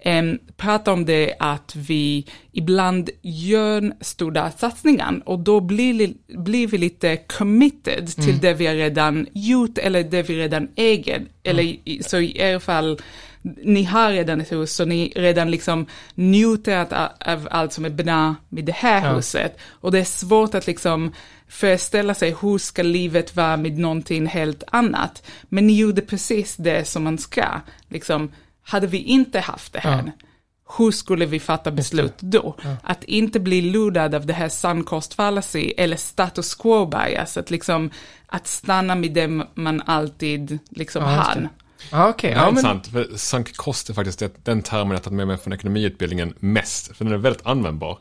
um, 0.05 0.39
pratar 0.57 0.91
om 0.91 1.05
det 1.05 1.33
att 1.39 1.75
vi 1.75 2.25
ibland 2.51 3.09
gör 3.21 3.93
stora 4.01 4.51
satsningar 4.51 5.21
och 5.25 5.39
då 5.39 5.59
blir, 5.59 5.93
li- 5.93 6.17
blir 6.27 6.67
vi 6.67 6.77
lite 6.77 7.17
committed 7.17 8.07
till 8.15 8.39
det 8.39 8.53
vi 8.53 8.65
har 8.67 8.75
redan 8.75 9.27
gjort 9.33 9.77
eller 9.77 10.03
det 10.03 10.21
vi 10.29 10.37
redan 10.39 10.67
äger. 10.75 11.25
Eller 11.43 11.63
i, 11.63 12.01
så 12.05 12.17
i 12.17 12.39
er 12.39 12.59
fall, 12.59 12.99
ni 13.63 13.83
har 13.83 14.11
redan 14.11 14.41
ett 14.41 14.51
hus 14.51 14.73
så 14.73 14.85
ni 14.85 15.13
redan 15.15 15.51
liksom 15.51 15.85
njuter 16.15 16.87
av 17.25 17.47
allt 17.51 17.73
som 17.73 17.85
är 17.85 17.89
bra 17.89 18.35
med 18.49 18.65
det 18.65 18.71
här 18.75 19.05
Ja. 19.05 19.15
huset. 19.15 19.57
Och 19.69 19.91
det 19.91 19.99
är 19.99 20.03
svårt 20.03 20.55
att 20.55 20.67
liksom 20.67 21.13
föreställa 21.47 22.13
sig 22.13 22.35
hur 22.41 22.57
ska 22.57 22.83
livet 22.83 23.35
vara 23.35 23.57
med 23.57 23.77
någonting 23.77 24.25
helt 24.25 24.63
annat. 24.71 25.23
Men 25.43 25.67
ni 25.67 25.77
gjorde 25.77 26.01
precis 26.01 26.55
det 26.55 26.87
som 26.87 27.03
man 27.03 27.17
ska. 27.17 27.45
Liksom, 27.87 28.31
hade 28.69 28.87
vi 28.87 28.97
inte 28.97 29.39
haft 29.39 29.73
det 29.73 29.79
här, 29.79 30.11
hur 30.77 30.91
skulle 30.91 31.25
vi 31.25 31.39
fatta 31.39 31.71
beslut 31.71 32.13
då? 32.19 32.55
Att 32.83 33.03
inte 33.03 33.39
bli 33.39 33.61
lurad 33.61 34.15
av 34.15 34.25
det 34.25 34.33
här 34.33 34.49
sunk 34.49 34.87
cost 34.87 35.13
fallacy 35.13 35.73
eller 35.77 35.97
status 35.97 36.55
quo 36.55 36.85
bias, 36.85 37.37
att 37.37 37.51
liksom 37.51 37.89
att 38.27 38.47
stanna 38.47 38.95
med 38.95 39.13
det 39.13 39.27
man 39.53 39.81
alltid 39.85 40.59
liksom 40.69 41.03
Ja, 41.03 41.15
just 41.15 41.27
har. 41.27 41.35
det. 41.35 41.49
Ja. 41.91 42.13
Ja, 42.21 42.29
Ja, 42.29 42.37
men, 42.37 42.47
intressant. 42.49 42.87
För 42.87 43.17
sunk 43.17 43.57
cost 43.57 43.89
är 43.89 43.93
faktiskt 43.93 44.19
det, 44.19 44.45
den 44.45 44.61
termen 44.61 44.91
jag 44.91 45.03
tagit 45.03 45.17
med 45.17 45.27
mig 45.27 45.37
från 45.37 45.53
ekonomiutbildningen 45.53 46.33
mest. 46.39 46.97
För 46.97 47.05
den 47.05 47.13
är 47.13 47.17
väldigt 47.17 47.45
användbar. 47.45 47.97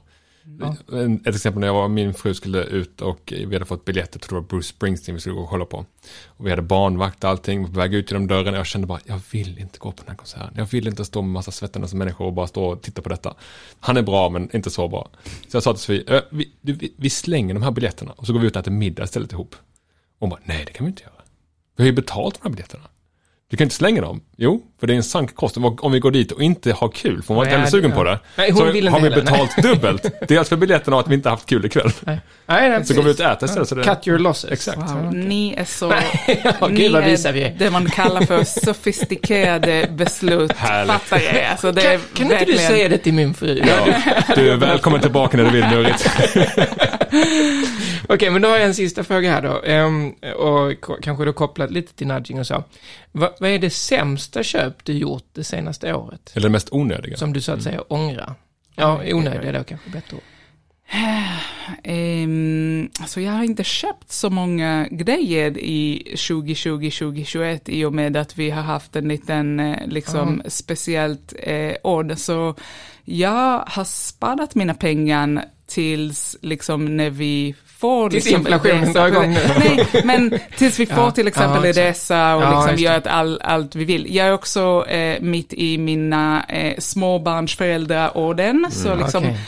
Eh, 0.93 1.12
ett 1.25 1.35
exempel 1.35 1.61
när 1.61 1.67
jag 1.67 1.75
var 1.75 1.85
och 1.85 1.90
min 1.90 2.14
fru 2.14 2.35
skulle 2.35 2.62
ut 2.64 3.00
och 3.00 3.33
vi 3.37 3.52
hade 3.55 3.64
fått 3.64 3.85
biljetter, 3.85 4.19
tror 4.19 4.38
det 4.38 4.43
var 4.43 4.49
Bruce 4.49 4.69
Springsteen 4.69 5.14
vi 5.14 5.21
skulle 5.21 5.35
gå 5.35 5.43
och 5.43 5.49
kolla 5.49 5.64
på. 5.64 5.85
Och 6.26 6.47
vi 6.47 6.50
hade 6.50 6.62
barnvakt 6.62 7.25
och 7.25 7.31
allting, 7.31 7.67
på 7.67 7.81
väg 7.81 7.95
ut 7.95 8.11
genom 8.11 8.26
dörren 8.26 8.55
och 8.55 8.59
jag 8.59 8.67
kände 8.67 8.87
bara, 8.87 9.00
jag 9.05 9.21
vill 9.31 9.59
inte 9.59 9.78
gå 9.78 9.93
på 9.93 10.02
den 10.02 10.09
här 10.09 10.17
konserten. 10.17 10.55
Jag 10.57 10.67
vill 10.67 10.88
inte 10.88 11.05
stå 11.05 11.23
med 11.23 11.31
massa 11.31 11.50
svettandes 11.50 11.95
människor 11.95 12.26
och 12.26 12.33
bara 12.33 12.47
stå 12.47 12.64
och 12.64 12.83
titta 12.83 13.02
på 13.02 13.09
detta. 13.09 13.35
Han 13.81 13.97
är 13.97 14.02
bra 14.02 14.28
men 14.28 14.57
inte 14.57 14.71
så 14.71 14.88
bra. 14.88 15.11
Så 15.49 15.57
jag 15.57 15.62
sa 15.62 15.73
till 15.73 15.83
Sofie, 15.83 16.23
vi, 16.31 16.52
vi, 16.61 16.93
vi 16.97 17.11
slänger 17.11 17.55
de 17.55 17.62
här 17.62 17.71
biljetterna 17.71 18.12
och 18.12 18.26
så 18.26 18.33
går 18.33 18.40
vi 18.40 18.47
ut 18.47 18.57
och 18.57 18.61
äter 18.61 18.71
middag 18.73 19.05
istället 19.05 19.33
ihop. 19.33 19.55
Och 19.55 20.21
hon 20.21 20.31
bara, 20.31 20.40
nej 20.45 20.64
det 20.67 20.73
kan 20.73 20.87
vi 20.87 20.90
inte 20.90 21.02
göra. 21.02 21.12
Vi 21.76 21.83
har 21.83 21.87
ju 21.87 21.93
betalt 21.93 22.35
de 22.35 22.40
här 22.43 22.50
biljetterna. 22.50 22.85
Du 23.50 23.57
kan 23.57 23.64
inte 23.64 23.75
slänga 23.75 24.00
dem. 24.02 24.21
Jo, 24.37 24.62
för 24.81 24.87
det 24.87 24.93
är 24.93 24.97
en 24.97 25.02
sunk 25.02 25.35
cost. 25.35 25.57
Om- 25.57 25.93
vi 25.93 25.99
går 26.00 26.11
dit 26.11 26.33
och 26.33 26.43
inte 26.43 26.73
har 26.73 26.88
kul, 26.88 27.23
för 27.23 27.28
hon 27.28 27.37
var 27.37 27.45
inte 27.45 27.50
Nej, 27.50 27.59
heller 27.59 27.71
sugen 27.71 27.93
på 27.93 28.05
det. 28.05 28.19
Nej, 28.37 28.50
hon 28.50 28.59
så 28.59 28.64
vill 28.73 28.88
har 28.88 29.00
vi 29.00 29.09
heller, 29.09 29.23
betalt 29.23 29.57
dubbelt. 29.62 30.07
Dels 30.28 30.49
för 30.49 30.57
biljetterna 30.57 30.97
och 30.97 31.02
att 31.02 31.09
vi 31.09 31.14
inte 31.14 31.28
haft 31.28 31.47
kul 31.47 31.64
ikväll. 31.67 31.90
Nej, 32.00 32.19
nej, 32.47 32.85
Så 32.85 32.95
går 32.95 33.02
vi 33.02 33.11
ut 33.11 33.21
och 33.21 33.26
äter 33.26 33.49
istället. 33.49 33.69
Så 33.69 33.75
det, 33.75 33.83
Cut 33.85 34.09
your 34.09 34.19
losses. 34.19 34.50
Exakt. 34.50 34.78
Wow, 34.78 35.14
ni 35.14 35.55
är 35.55 35.64
så... 35.64 35.95
Ja, 36.61 36.69
ni 36.69 36.85
är 36.87 37.33
vi 37.33 37.55
det 37.59 37.71
man 37.71 37.87
kallar 37.90 38.21
för 38.23 38.45
sofistikerade 38.45 39.88
beslut. 39.97 40.52
Fattar 40.52 41.21
jag. 41.21 41.45
Alltså, 41.45 41.73
det 41.73 41.83
är 41.83 41.90
Kan, 41.99 42.00
kan 42.14 42.25
inte 42.25 42.35
du 42.38 42.52
verkligen- 42.52 42.71
säga 42.71 42.88
det 42.88 42.99
till 42.99 43.14
min 43.14 43.35
fru? 43.35 43.62
Ja, 43.67 43.95
du 44.35 44.50
är 44.50 44.57
välkommen 44.57 45.00
tillbaka 45.00 45.37
när 45.37 45.45
du 45.45 45.50
vill, 45.50 45.64
Nurit. 45.67 46.11
Okej, 48.09 48.31
men 48.31 48.43
då 48.43 48.49
har 48.49 48.57
jag 48.57 48.67
en 48.67 48.75
sista 48.75 49.05
fråga 49.05 49.31
här 49.33 49.43
då. 49.43 49.62
Ehm, 49.64 50.11
och 50.37 50.73
kanske 51.02 51.25
då 51.25 51.33
kopplat 51.33 51.71
lite 51.71 51.95
till 51.95 52.07
nudging 52.07 52.40
och 52.40 52.47
så. 52.47 52.64
Va, 53.12 53.31
vad 53.41 53.50
är 53.50 53.59
det 53.59 53.71
sämsta 53.71 54.43
köp 54.43 54.85
du 54.85 54.93
gjort 54.93 55.29
det 55.33 55.45
senaste 55.45 55.95
året? 55.95 56.33
Eller 56.35 56.49
det 56.49 56.53
mest 56.53 56.73
onödiga. 56.73 57.17
Som 57.17 57.33
du 57.33 57.41
så 57.41 57.53
att 57.53 57.62
säga 57.62 57.81
ångrar? 57.88 58.35
Ja, 58.75 59.03
onödiga 59.12 59.53
då 59.53 59.65
kanske 59.65 59.91
bättre 59.91 60.17
ord. 60.17 60.23
Ehm, 61.83 62.91
alltså 63.00 63.21
jag 63.21 63.33
har 63.33 63.45
inte 63.45 63.65
köpt 63.65 64.12
så 64.12 64.31
många 64.31 64.88
grejer 64.91 65.59
i 65.59 66.12
2020-2021 66.17 67.61
i 67.71 67.85
och 67.85 67.95
med 67.95 68.17
att 68.17 68.38
vi 68.38 68.50
har 68.50 68.62
haft 68.62 68.97
en 68.97 69.09
liten 69.09 69.61
eh, 69.61 69.87
liksom 69.87 70.43
speciellt 70.47 71.35
eh, 71.38 71.75
år. 71.83 72.15
Så 72.15 72.55
jag 73.05 73.65
har 73.67 73.85
sparat 73.85 74.55
mina 74.55 74.75
pengar 74.75 75.45
tills 75.67 76.37
liksom 76.43 76.97
när 76.97 77.11
vi 77.11 77.55
får... 77.78 78.11
Tills 78.11 78.25
liksom, 78.25 78.40
inflationen 78.40 78.92
drar 78.92 79.08
igång 79.08 79.30
nu. 79.30 79.40
Nej, 79.58 79.87
men 80.04 80.38
tills 80.56 80.80
vi 80.80 80.87
får 80.97 80.99
Ja, 80.99 81.11
till 81.11 81.28
exempel 81.28 81.64
ja, 81.64 81.73
resa 81.73 82.37
och 82.37 82.42
Ja, 82.42 82.66
liksom 82.66 82.85
gör 82.85 83.08
all, 83.08 83.40
allt 83.44 83.75
vi 83.75 83.85
vill. 83.85 84.14
Jag 84.14 84.26
är 84.26 84.32
också 84.32 84.85
eh, 84.88 85.20
mitt 85.20 85.52
i 85.52 85.78
mina 85.78 86.44
eh, 86.49 86.75
småbarnsföräldraorden, 86.78 88.66
så 88.70 88.94
liksom 88.94 89.25
okej. 89.25 89.38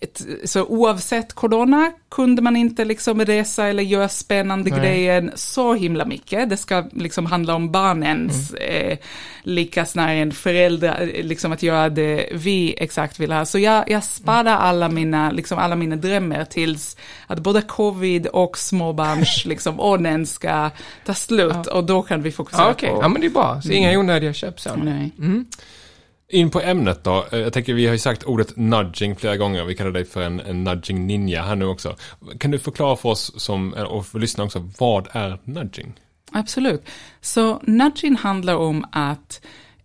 Ett, 0.00 0.22
så 0.44 0.64
oavsett 0.64 1.32
corona 1.32 1.92
kunde 2.10 2.42
man 2.42 2.56
inte 2.56 2.84
liksom 2.84 3.24
resa 3.24 3.66
eller 3.66 3.82
göra 3.82 4.08
spännande 4.08 4.70
Nej. 4.70 4.80
grejer 4.80 5.32
så 5.34 5.74
himla 5.74 6.04
mycket. 6.04 6.50
Det 6.50 6.56
ska 6.56 6.84
liksom 6.92 7.26
handla 7.26 7.54
om 7.54 7.72
barnens 7.72 8.54
Mm. 8.54 8.90
eh, 8.92 8.98
lika 9.42 9.86
snarare 9.86 10.12
än 10.14 10.32
föräldrar, 10.32 11.10
eh, 11.14 11.24
liksom 11.24 11.52
att 11.52 11.62
göra 11.62 11.88
det 11.88 12.28
vi 12.32 12.74
exakt 12.78 13.20
vill 13.20 13.32
ha. 13.32 13.44
Så 13.44 13.58
jag, 13.58 13.90
jag 13.90 14.04
sparar 14.04 14.40
Mm. 14.40 14.58
alla 14.62 14.88
mina, 14.88 15.30
liksom 15.30 15.58
alla 15.58 15.76
mina 15.76 15.96
drömmar 15.96 16.44
tills 16.44 16.96
att 17.26 17.38
både 17.38 17.62
covid 17.62 18.26
och 18.26 18.58
småbarns 18.58 19.44
liksom 19.46 19.80
orden 19.80 20.26
ska 20.26 20.70
ta 21.06 21.14
slut 21.14 21.66
och 21.66 21.84
då 21.84 22.02
kan 22.02 22.22
vi 22.22 22.32
fokusera 22.32 22.62
Ja, 22.62 22.70
okej. 22.70 22.90
på... 22.90 22.98
Ja, 23.02 23.08
men 23.08 23.20
det 23.20 23.26
är 23.26 23.30
bra. 23.30 23.60
Så 23.62 23.72
inga 23.72 23.98
onödiga 23.98 24.32
köp 24.32 24.60
så. 24.60 24.76
Nej. 24.76 25.12
In 26.30 26.50
på 26.50 26.60
ämnet 26.60 27.04
då. 27.04 27.26
Eh, 27.32 27.38
jag 27.38 27.52
tänker 27.52 27.74
vi 27.74 27.86
har 27.86 27.92
ju 27.92 27.98
sagt 27.98 28.22
ordet 28.22 28.56
nudging 28.56 29.16
flera 29.16 29.36
gånger. 29.36 29.64
Vi 29.64 29.74
kallar 29.74 29.90
dig 29.90 30.04
för 30.04 30.22
en, 30.22 30.40
en 30.40 30.64
nudging 30.64 31.06
ninja 31.06 31.42
här 31.42 31.56
nu 31.56 31.64
också. 31.64 31.96
Kan 32.38 32.50
du 32.50 32.58
förklara 32.58 32.96
för 32.96 33.08
oss 33.08 33.40
som, 33.40 33.74
eh, 33.74 33.82
och 33.82 34.06
för 34.06 34.18
lyssnarna 34.18 34.46
också, 34.46 34.70
vad 34.78 35.08
är 35.12 35.38
nudging? 35.44 35.94
Absolut. 36.32 36.88
Så 37.20 37.60
nudging 37.62 38.16
handlar 38.16 38.56
om 38.56 38.86
att 38.92 39.40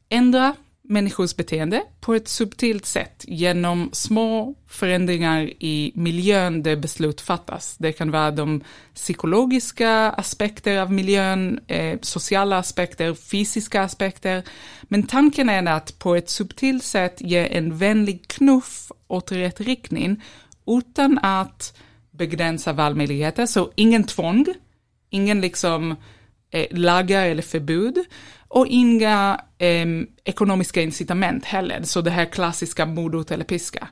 ändra 0.10 0.56
människors 0.84 1.36
beteende 1.36 1.84
på 2.00 2.14
ett 2.14 2.28
subtilt 2.28 2.86
sätt 2.86 3.26
genom 3.28 3.90
små 3.94 4.56
förändringar 4.68 5.50
i 5.60 5.92
miljön 5.96 6.64
där 6.64 6.76
beslut 6.76 7.22
fattas. 7.22 7.78
Det 7.78 7.92
kan 7.92 8.12
vara 8.12 8.32
de 8.32 8.64
psykologiska 8.94 10.12
aspekter 10.12 10.78
av 10.78 10.92
miljön, 10.92 11.60
eh, 11.68 12.00
sociala 12.02 12.58
aspekter, 12.58 13.14
fysiska 13.14 13.82
aspekter. 13.82 14.44
Men 14.84 15.04
tanken 15.04 15.50
är 15.50 15.66
att 15.66 16.00
på 16.00 16.16
ett 16.16 16.30
subtilt 16.30 16.84
sätt 16.84 17.22
ge 17.22 17.58
en 17.58 17.78
vänlig 17.78 18.28
knuff 18.28 18.92
åt 19.08 19.32
rätt 19.32 19.62
riktning 19.62 20.24
utan 20.68 21.20
att 21.22 21.78
begränsa 22.12 22.74
valmöjligheter, 22.74 23.46
så 23.46 23.72
ingen 23.76 24.04
tvång, 24.04 24.46
ingen 25.10 25.42
liksom 25.42 25.96
eh, 26.52 26.68
lagar 26.72 27.26
eller 27.26 27.42
förbud 27.42 28.06
och 28.54 28.68
inga 28.68 29.42
eh, 29.58 29.86
ekonomiska 30.24 30.82
incitament 30.82 31.46
heller, 31.46 31.84
så 31.84 32.02
det 32.02 32.12
här 32.12 32.26
klassiska 32.26 32.86
morot 32.86 33.32
eller 33.32 33.46
piska, 33.46 33.88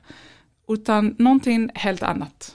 utan 0.68 1.16
någonting 1.18 1.70
helt 1.74 2.02
annat. 2.02 2.54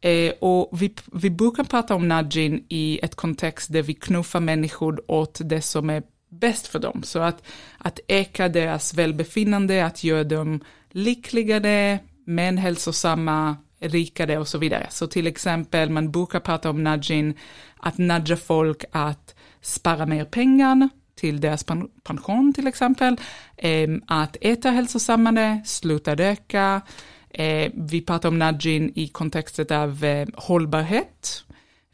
Eh, 0.00 0.32
och 0.40 0.82
vi, 0.82 0.94
vi 1.12 1.30
brukar 1.30 1.64
prata 1.64 1.94
om 1.94 2.08
nudging 2.08 2.64
i 2.68 3.00
ett 3.02 3.14
kontext 3.14 3.72
där 3.72 3.82
vi 3.82 3.94
knuffar 3.94 4.40
människor 4.40 5.10
åt 5.10 5.40
det 5.44 5.62
som 5.62 5.90
är 5.90 6.02
bäst 6.30 6.66
för 6.66 6.78
dem. 6.78 7.02
Så 7.02 7.18
att, 7.18 7.46
att 7.78 8.00
öka 8.08 8.48
deras 8.48 8.94
välbefinnande, 8.94 9.86
att 9.86 10.04
göra 10.04 10.24
dem 10.24 10.60
lyckligare, 10.90 11.98
men 12.26 12.58
hälsosamma, 12.58 13.56
rikare 13.80 14.38
och 14.38 14.48
så 14.48 14.58
vidare. 14.58 14.86
Så 14.90 15.06
till 15.06 15.26
exempel, 15.26 15.90
man 15.90 16.10
brukar 16.10 16.40
prata 16.40 16.70
om 16.70 16.84
nudging, 16.84 17.38
att 17.76 17.98
nudga 17.98 18.36
folk 18.36 18.84
att 18.92 19.34
spara 19.60 20.06
mer 20.06 20.24
pengar 20.24 20.88
till 21.18 21.40
deras 21.40 21.64
pension 22.04 22.52
till 22.52 22.66
exempel, 22.66 23.16
ehm, 23.56 24.02
att 24.06 24.36
äta 24.40 24.70
hälsosammare, 24.70 25.62
sluta 25.64 26.14
röka, 26.14 26.82
Eh, 27.30 27.70
vi 27.74 28.00
pratar 28.00 28.28
om 28.28 28.38
nudging 28.38 28.92
i 28.94 29.08
kontextet 29.08 29.70
av 29.70 30.04
eh, 30.04 30.28
hållbarhet. 30.34 31.44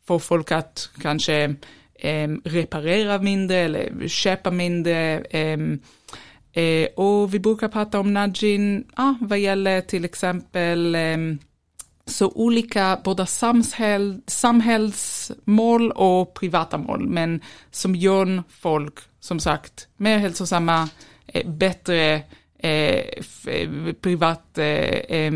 Få 0.07 0.19
folk 0.19 0.53
att 0.53 0.91
kanske 1.03 1.55
eh, 1.95 2.29
reparera 2.45 3.19
mindre 3.19 3.57
eller 3.57 4.09
köpa 4.09 4.51
mindre. 4.51 5.19
Eh, 5.21 5.59
eh, 6.53 6.89
och 6.97 7.35
vi 7.35 7.39
brukar 7.39 7.69
prata 7.69 8.01
om 8.01 8.15
nudging 8.15 8.85
ah, 8.95 9.15
vad 9.21 9.39
gäller 9.39 9.81
till 9.81 10.05
exempel 10.05 10.95
eh, 10.95 11.19
så 12.07 12.29
olika 12.35 13.01
både 13.05 13.27
samhäll, 13.27 14.21
samhällsmål 14.27 15.91
och 15.91 16.35
privata 16.35 16.79
mål, 16.79 17.09
men 17.09 17.41
som 17.71 17.95
gör 17.95 18.43
folk, 18.49 18.99
som 19.21 19.41
sagt, 19.41 19.89
mer 19.97 20.19
hälsosamma, 20.19 20.89
eh, 21.27 21.51
bättre 21.51 22.23
eh, 22.59 23.05
eh, 23.47 23.71
privat 24.01 24.59
eh, 24.59 25.33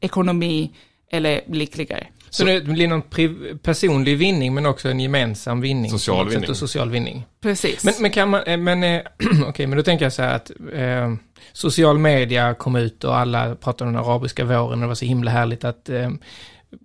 ekonomi 0.00 0.74
eller 1.10 1.40
lyckligare. 1.46 2.06
Så 2.30 2.44
det 2.44 2.64
blir 2.64 2.88
någon 2.88 3.02
priv- 3.02 3.58
personlig 3.62 4.18
vinning 4.18 4.54
men 4.54 4.66
också 4.66 4.88
en 4.88 5.00
gemensam 5.00 5.60
vinning. 5.60 5.90
Social 5.90 6.28
vinning. 6.28 6.54
Social 6.54 6.90
vinning. 6.90 7.26
Precis. 7.40 7.84
Men, 7.84 7.94
men 8.00 8.10
kan 8.10 8.28
man, 8.28 8.42
eh, 8.42 8.56
men 8.56 8.82
eh, 8.82 9.02
okej, 9.46 9.66
men 9.66 9.76
då 9.76 9.82
tänker 9.82 10.04
jag 10.04 10.12
så 10.12 10.22
här 10.22 10.34
att 10.36 10.50
eh, 10.72 11.14
social 11.52 11.98
media 11.98 12.54
kom 12.54 12.76
ut 12.76 13.04
och 13.04 13.16
alla 13.16 13.54
pratade 13.54 13.88
om 13.88 13.94
den 13.94 14.04
arabiska 14.04 14.44
våren 14.44 14.72
och 14.72 14.80
det 14.80 14.86
var 14.86 14.94
så 14.94 15.04
himla 15.04 15.30
härligt 15.30 15.64
att 15.64 15.88
eh, 15.88 16.10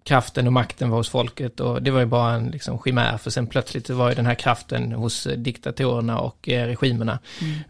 kraften 0.05 0.47
och 0.47 0.53
makten 0.53 0.89
var 0.89 0.97
hos 0.97 1.09
folket 1.09 1.59
och 1.59 1.81
det 1.81 1.91
var 1.91 1.99
ju 1.99 2.05
bara 2.05 2.33
en 2.33 2.47
liksom 2.47 2.79
chimär 2.79 3.17
för 3.17 3.29
sen 3.29 3.47
plötsligt 3.47 3.87
så 3.87 3.95
var 3.95 4.09
ju 4.09 4.15
den 4.15 4.25
här 4.25 4.35
kraften 4.35 4.91
hos 4.91 5.27
diktatorerna 5.37 6.19
och 6.19 6.49
eh, 6.49 6.67
regimerna 6.67 7.19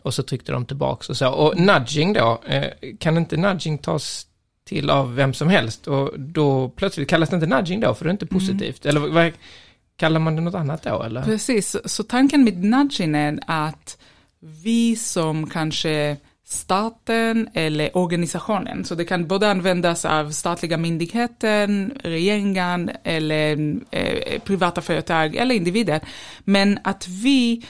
och 0.02 0.14
så 0.14 0.24
tryckte 0.24 0.52
de 0.52 0.66
tillbaks 0.66 1.10
och 1.10 1.18
så. 1.18 1.30
Och 1.30 1.60
nudging 1.60 2.14
då, 2.14 2.42
eh, 2.48 2.64
kan 3.00 3.18
inte 3.18 3.38
nudging 3.38 3.78
tas 3.78 4.28
till 4.66 4.90
av 4.90 5.16
vem 5.16 5.34
som 5.34 5.50
helst 5.50 5.88
och 5.88 6.20
då 6.20 6.70
plötsligt 6.70 7.10
kallas 7.10 7.30
det 7.30 7.36
inte 7.36 7.48
nudging 7.48 7.80
då 7.80 7.94
för 7.94 8.06
det 8.06 8.10
är 8.10 8.12
inte 8.12 8.26
positivt. 8.26 8.86
Eller 8.86 9.00
vad, 9.00 9.32
kallar 9.96 10.20
man 10.20 10.36
det 10.36 10.42
något 10.42 10.56
annat 10.56 10.84
då 10.84 11.04
eller? 11.04 11.24
Precis, 11.24 11.76
så 11.86 12.04
tanken 12.04 12.44
med 12.44 12.64
nudging 12.64 13.16
är 13.16 13.40
att 13.48 13.98
vi 14.40 14.96
som 14.96 15.50
kanske 15.50 16.18
staten 16.46 17.50
eller 17.54 17.98
organisationen, 17.98 18.86
så 18.86 18.96
det 18.96 19.06
kan 19.06 19.28
både 19.28 19.52
användas 19.52 20.06
av 20.06 20.32
statliga 20.32 20.78
myndigheten, 20.78 21.94
regeringen 22.04 22.92
eller 23.04 23.76
eh, 23.92 24.40
privata 24.40 24.82
företag 24.82 25.36
eller 25.36 25.56
individer, 25.56 26.02
men 26.44 26.80
att 26.84 27.08
vi 27.08 27.66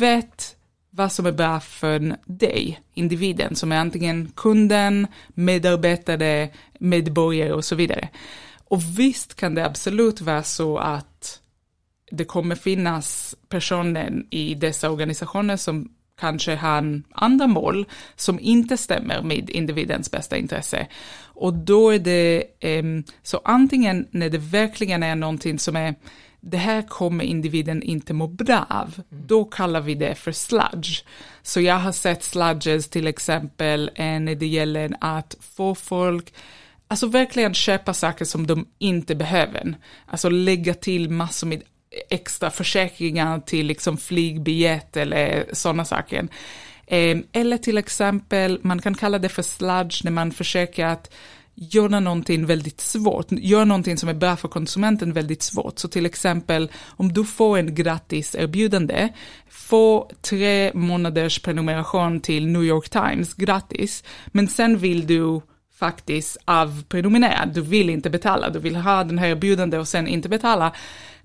vet 0.00 0.56
vad 0.96 1.12
som 1.12 1.26
är 1.26 1.32
bra 1.32 1.60
för 1.60 2.16
dig, 2.24 2.80
individen, 2.94 3.56
som 3.56 3.72
är 3.72 3.76
antingen 3.76 4.32
kunden, 4.36 5.06
medarbetare, 5.28 6.50
medborgare 6.78 7.52
och 7.52 7.64
så 7.64 7.74
vidare. 7.74 8.08
Och 8.64 8.82
visst 8.98 9.34
kan 9.34 9.54
det 9.54 9.66
absolut 9.66 10.20
vara 10.20 10.42
så 10.42 10.78
att 10.78 11.40
det 12.10 12.24
kommer 12.24 12.54
finnas 12.54 13.36
personer 13.48 14.22
i 14.30 14.54
dessa 14.54 14.90
organisationer 14.90 15.56
som 15.56 15.88
kanske 16.20 16.54
har 16.54 17.02
andra 17.12 17.46
mål 17.46 17.86
som 18.16 18.40
inte 18.40 18.76
stämmer 18.76 19.22
med 19.22 19.50
individens 19.50 20.10
bästa 20.10 20.36
intresse. 20.36 20.86
Och 21.22 21.54
då 21.54 21.90
är 21.90 21.98
det, 21.98 22.44
ehm, 22.60 23.04
så 23.22 23.40
antingen 23.44 24.06
när 24.10 24.30
det 24.30 24.38
verkligen 24.38 25.02
är 25.02 25.14
någonting 25.14 25.58
som 25.58 25.76
är, 25.76 25.94
det 26.50 26.56
här 26.56 26.82
kommer 26.82 27.24
individen 27.24 27.82
inte 27.82 28.12
må 28.12 28.26
bra 28.26 28.66
av, 28.70 29.02
då 29.08 29.44
kallar 29.44 29.80
vi 29.80 29.94
det 29.94 30.14
för 30.14 30.32
sludge. 30.32 31.04
Så 31.42 31.60
jag 31.60 31.74
har 31.74 31.92
sett 31.92 32.22
sludges 32.22 32.88
till 32.88 33.06
exempel 33.06 33.90
eh, 33.94 34.20
när 34.20 34.34
det 34.34 34.46
gäller 34.46 34.96
att 35.00 35.36
få 35.40 35.74
folk 35.74 36.32
Alltså 36.88 37.06
verkligen 37.06 37.54
köpa 37.54 37.94
saker 37.94 38.24
som 38.24 38.46
de 38.46 38.66
inte 38.78 39.14
behöver. 39.14 39.74
Alltså 40.06 40.28
lägga 40.28 40.74
till 40.74 41.10
massor 41.10 41.46
med 41.46 41.62
extra 42.10 42.50
försäkringar 42.50 43.40
till 43.40 43.66
liksom 43.66 43.96
flygbiljett 43.96 44.96
eller 44.96 45.46
sådana 45.52 45.84
saker. 45.84 46.28
Eh, 46.86 47.18
Eller 47.32 47.56
till 47.56 47.78
exempel, 47.78 48.58
man 48.62 48.82
kan 48.82 48.94
kalla 48.94 49.18
det 49.18 49.28
för 49.28 49.42
sludge 49.42 50.04
när 50.04 50.10
man 50.10 50.32
försöker 50.32 50.86
att 50.86 51.14
göra 51.56 52.00
någonting 52.00 52.46
väldigt 52.46 52.80
svårt, 52.80 53.26
göra 53.30 53.64
någonting 53.64 53.96
som 53.96 54.08
är 54.08 54.14
bra 54.14 54.36
för 54.36 54.48
konsumenten 54.48 55.12
väldigt 55.12 55.42
svårt. 55.42 55.78
Så 55.78 55.88
till 55.88 56.06
exempel 56.06 56.70
om 56.86 57.12
du 57.12 57.24
får 57.24 57.58
en 57.58 57.74
gratis 57.74 58.34
erbjudande, 58.34 59.08
få 59.48 60.10
tre 60.20 60.70
månaders 60.74 61.38
prenumeration 61.38 62.20
till 62.20 62.46
New 62.46 62.64
York 62.64 62.88
Times 62.88 63.34
gratis, 63.34 64.04
men 64.26 64.48
sen 64.48 64.78
vill 64.78 65.06
du 65.06 65.40
faktiskt 65.78 66.36
avprenumerera, 66.44 67.46
du 67.46 67.60
vill 67.60 67.90
inte 67.90 68.10
betala, 68.10 68.50
du 68.50 68.58
vill 68.58 68.76
ha 68.76 69.04
den 69.04 69.18
här 69.18 69.28
erbjudande 69.28 69.78
och 69.78 69.88
sen 69.88 70.08
inte 70.08 70.28
betala. 70.28 70.72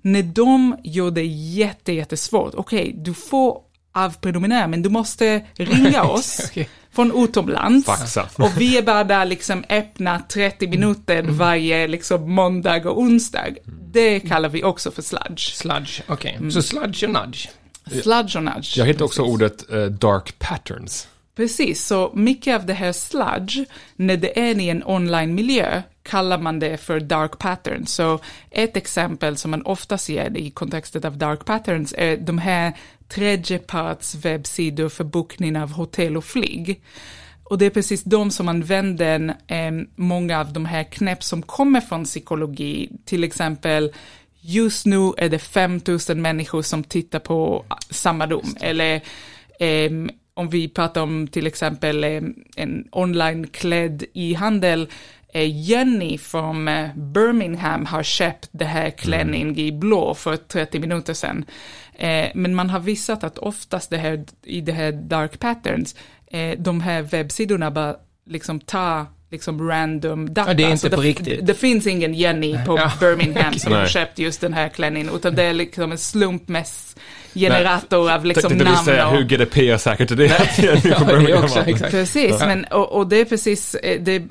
När 0.02 0.22
de 0.22 0.76
gör 0.84 1.10
det 1.10 1.26
jätte, 1.26 1.92
jättesvårt, 1.92 2.54
okej, 2.54 2.94
du 2.96 3.14
får 3.14 3.71
avprenumerera, 3.92 4.66
men 4.66 4.82
du 4.82 4.88
måste 4.88 5.42
ringa 5.54 6.02
oss 6.08 6.40
Okej. 6.44 6.68
från 6.92 7.24
utomlands. 7.24 7.86
Faxa. 7.86 8.28
Och 8.38 8.50
vi 8.56 8.78
är 8.78 8.82
bara 8.82 9.04
där 9.04 9.24
liksom 9.24 9.64
öppna 9.68 10.22
30 10.28 10.66
minuter 10.66 11.22
varje 11.22 11.88
liksom 11.88 12.32
måndag 12.32 12.90
och 12.90 13.00
onsdag. 13.00 13.48
Det 13.92 14.20
kallar 14.20 14.48
vi 14.48 14.64
också 14.64 14.90
för 14.90 15.02
sludge. 15.02 15.54
Sludge, 15.54 16.02
okej. 16.06 16.38
Så 16.50 16.62
sludge 16.62 17.04
och 17.04 17.10
nudge. 17.10 17.48
Sludge 18.02 18.36
och 18.36 18.44
nudge. 18.44 18.78
Jag 18.78 18.86
hittade 18.86 19.04
också 19.04 19.22
ordet 19.22 19.72
eh, 19.72 19.84
dark 19.84 20.38
patterns. 20.38 21.08
Precis, 21.36 21.86
så 21.86 22.10
mycket 22.14 22.54
av 22.60 22.66
det 22.66 22.72
här 22.72 22.92
sludge, 22.92 23.64
när 23.96 24.16
det 24.16 24.38
är 24.38 24.60
i 24.60 24.68
en 24.68 24.82
online-miljö, 24.84 25.82
kallar 26.02 26.38
man 26.38 26.58
det 26.58 26.76
för 26.76 27.00
dark 27.00 27.38
patterns. 27.38 27.94
Så 27.94 28.18
ett 28.50 28.76
exempel 28.76 29.36
som 29.36 29.50
man 29.50 29.62
ofta 29.62 29.98
ser 29.98 30.36
i 30.36 30.50
kontexten 30.50 31.06
av 31.06 31.18
dark 31.18 31.44
patterns 31.44 31.94
är 31.98 32.16
de 32.16 32.38
här 32.38 32.72
tredjeparts 33.08 34.14
webbsidor 34.14 34.88
för 34.88 35.04
bokning 35.04 35.56
av 35.56 35.72
hotell 35.72 36.16
och 36.16 36.24
flyg. 36.24 36.82
Och 37.44 37.58
det 37.58 37.66
är 37.66 37.70
precis 37.70 38.04
de 38.04 38.30
som 38.30 38.48
använder 38.48 39.34
eh, 39.46 39.72
många 39.94 40.40
av 40.40 40.52
de 40.52 40.64
här 40.64 40.84
knäpp 40.84 41.22
som 41.22 41.42
kommer 41.42 41.80
från 41.80 42.04
psykologi, 42.04 42.90
till 43.04 43.24
exempel 43.24 43.92
just 44.40 44.86
nu 44.86 45.12
är 45.16 45.28
det 45.28 45.38
5000 45.38 46.22
människor 46.22 46.62
som 46.62 46.84
tittar 46.84 47.18
på 47.18 47.64
samma 47.90 48.26
rum, 48.26 48.56
eller 48.60 49.00
ehm, 49.60 50.10
om 50.34 50.48
vi 50.48 50.68
pratar 50.68 51.02
om 51.02 51.28
till 51.28 51.46
exempel 51.46 52.04
eh, 52.04 52.22
en 52.56 52.88
online-klädd 52.90 54.04
e-handel, 54.14 54.82
eh, 54.82 54.86
Jenny 55.40 56.18
från 56.18 56.68
eh, 56.68 56.88
Birmingham 56.96 57.86
har 57.86 58.02
köpt 58.02 58.48
det 58.52 58.64
här 58.64 58.90
klänning 58.90 59.56
i 59.58 59.72
blå 59.72 60.14
för 60.14 60.36
30 60.36 60.78
minuter 60.80 61.14
sedan. 61.14 61.44
Eh, 61.94 62.26
Men 62.34 62.54
man 62.54 62.70
har 62.70 62.80
visat 62.80 63.24
att 63.24 63.38
oftast 63.38 63.90
det 63.90 63.98
här, 63.98 64.24
i 64.44 64.60
det 64.60 64.72
här 64.72 64.92
dark 64.92 65.38
patterns, 65.38 65.96
eh, 66.26 66.58
de 66.58 66.80
här 66.80 67.02
webbsidorna 67.02 67.70
bara 67.70 67.96
liksom 68.26 68.60
tar 68.60 69.06
liksom 69.30 69.68
random 69.68 70.34
data. 70.34 70.50
Ja, 70.50 70.54
det 70.54 70.62
är 70.64 70.70
inte 70.72 70.90
på 70.90 70.96
det, 71.02 71.08
riktigt. 71.08 71.46
Det, 71.46 71.54
finns 71.54 71.86
ingen 71.86 72.14
Jenny 72.14 72.58
på 72.66 72.78
Ja. 72.78 72.92
Birmingham 73.00 73.54
som 73.54 73.72
har 73.72 73.86
köpt 73.86 74.18
just 74.18 74.40
den 74.40 74.52
här 74.52 74.68
klänningen, 74.68 75.10
utan 75.14 75.34
det 75.34 75.42
är 75.42 75.52
liksom 75.52 75.92
en 75.92 75.98
slumpmäss 75.98 76.96
generator 77.34 78.10
av 78.10 78.24
liksom 78.24 78.48
Tänkte 78.48 78.64
vi 78.64 78.70
namn 78.70 78.84
säga 78.84 79.08
och... 79.08 79.16
hur 79.16 79.24
GDPR 79.24 79.76
säkert 79.76 80.10
är 80.10 80.16
det. 80.16 80.26
Ja, 80.26 81.04
det 81.04 81.32
är 81.32 81.38
också, 81.44 81.58
exakt. 81.58 81.90
Precis, 81.90 82.40
men, 82.40 82.64
och, 82.64 82.92
och 82.92 83.06
det 83.06 83.16
är 83.16 83.24
precis, 83.24 83.74
eh, 83.74 84.00
det 84.00 84.12
är 84.12 84.22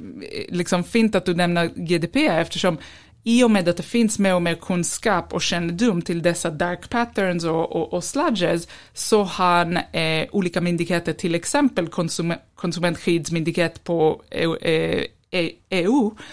liksom 0.50 0.84
fint 0.84 1.15
att 1.15 1.25
du 1.25 1.34
nämner 1.34 1.70
GDPR 1.75 2.39
eftersom 2.39 2.77
i 3.24 3.43
och 3.43 3.51
med 3.51 3.70
att 3.70 3.77
det 3.77 3.84
finns 3.84 4.20
mer 4.20 4.36
och 4.36 4.41
mer 4.41 4.55
kunskap 4.55 5.34
och 5.34 5.41
kännedom 5.41 6.01
till 6.01 6.22
dessa 6.22 6.50
dark 6.50 6.89
patterns 6.89 7.46
och, 7.46 7.75
och, 7.75 7.93
och 7.93 8.03
sludges 8.03 8.67
så 8.93 9.24
har 9.24 9.84
eh, 9.91 10.27
olika 10.31 10.62
myndigheter, 10.62 11.13
till 11.13 11.36
exempel 11.36 11.88
konsum, 11.88 12.34
konsumentskyddsmyndighet 12.55 13.84
på 13.84 14.22
EU, 14.31 14.55
eh, 14.55 15.03
E- 15.31 15.51
EU 15.70 16.05
eh, 16.08 16.24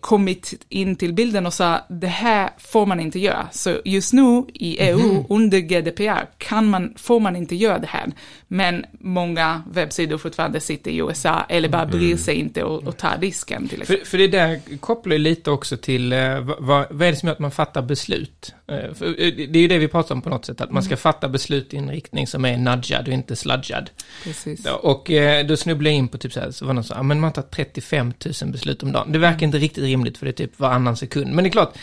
kommit 0.00 0.64
in 0.68 0.96
till 0.96 1.12
bilden 1.12 1.46
och 1.46 1.54
sa 1.54 1.80
det 1.88 2.06
här 2.06 2.50
får 2.58 2.86
man 2.86 3.00
inte 3.00 3.18
göra. 3.18 3.48
Så 3.52 3.80
just 3.84 4.12
nu 4.12 4.44
i 4.54 4.78
EU 4.78 5.24
under 5.28 5.58
GDPR 5.58 6.28
kan 6.38 6.66
man, 6.66 6.94
får 6.96 7.20
man 7.20 7.36
inte 7.36 7.56
göra 7.56 7.78
det 7.78 7.86
här. 7.86 8.12
Men 8.48 8.84
många 8.92 9.62
webbsidor 9.70 10.18
fortfarande 10.18 10.60
sitter 10.60 10.90
i 10.90 10.96
USA 10.96 11.46
eller 11.48 11.68
bara 11.68 11.86
bryr 11.86 12.16
sig 12.16 12.34
inte 12.34 12.64
och, 12.64 12.84
och 12.84 12.96
tar 12.96 13.18
risken 13.20 13.68
till. 13.68 13.84
För, 13.84 13.96
för 14.04 14.18
det 14.18 14.28
där 14.28 14.60
kopplar 14.80 15.12
ju 15.12 15.18
lite 15.18 15.50
också 15.50 15.76
till 15.76 16.12
eh, 16.12 16.40
vad, 16.40 16.86
vad, 16.90 17.02
är 17.02 17.10
det 17.10 17.16
som 17.16 17.26
gör 17.26 17.32
att 17.32 17.38
man 17.38 17.50
fattar 17.50 17.82
beslut? 17.82 18.54
Eh, 18.68 18.94
för, 18.94 19.06
eh, 19.06 19.34
det 19.48 19.58
är 19.58 19.62
ju 19.62 19.68
det 19.68 19.78
vi 19.78 19.88
pratar 19.88 20.14
om 20.14 20.22
på 20.22 20.30
något 20.30 20.44
sätt, 20.44 20.60
att 20.60 20.70
man 20.70 20.82
ska 20.82 20.96
fatta 20.96 21.28
beslut 21.28 21.74
i 21.74 21.76
en 21.76 21.90
riktning 21.90 22.26
som 22.26 22.44
är 22.44 22.56
nudgad 22.56 23.08
och 23.08 23.14
inte 23.14 23.36
sludgad. 23.36 23.90
Precis. 24.24 24.66
Och 24.66 25.10
eh, 25.10 25.46
då 25.46 25.56
snubblade 25.56 25.90
jag 25.90 25.98
in 25.98 26.08
på 26.08 26.18
typ 26.18 26.32
så 26.32 26.40
här, 26.40 26.50
så 26.50 26.66
var 26.66 26.74
någon 26.74 26.84
så 26.84 26.94
här, 26.94 26.98
"Ja, 26.98 27.02
men 27.02 27.20
man 27.20 27.32
tar 27.32 27.42
35 27.42 28.12
000 28.42 28.52
beslut 28.52 28.82
om 28.82 28.92
dagen. 28.92 29.12
Det 29.12 29.18
verkar 29.18 29.46
inte 29.46 29.58
riktigt 29.58 29.71
rimligt 29.78 30.18
för 30.18 30.26
det 30.26 30.30
är 30.30 30.46
typ 30.46 30.60
varannan 30.60 30.96
sekund. 30.96 31.32
Men 31.32 31.44
det 31.44 31.48
är 31.48 31.52
klart, 31.52 31.74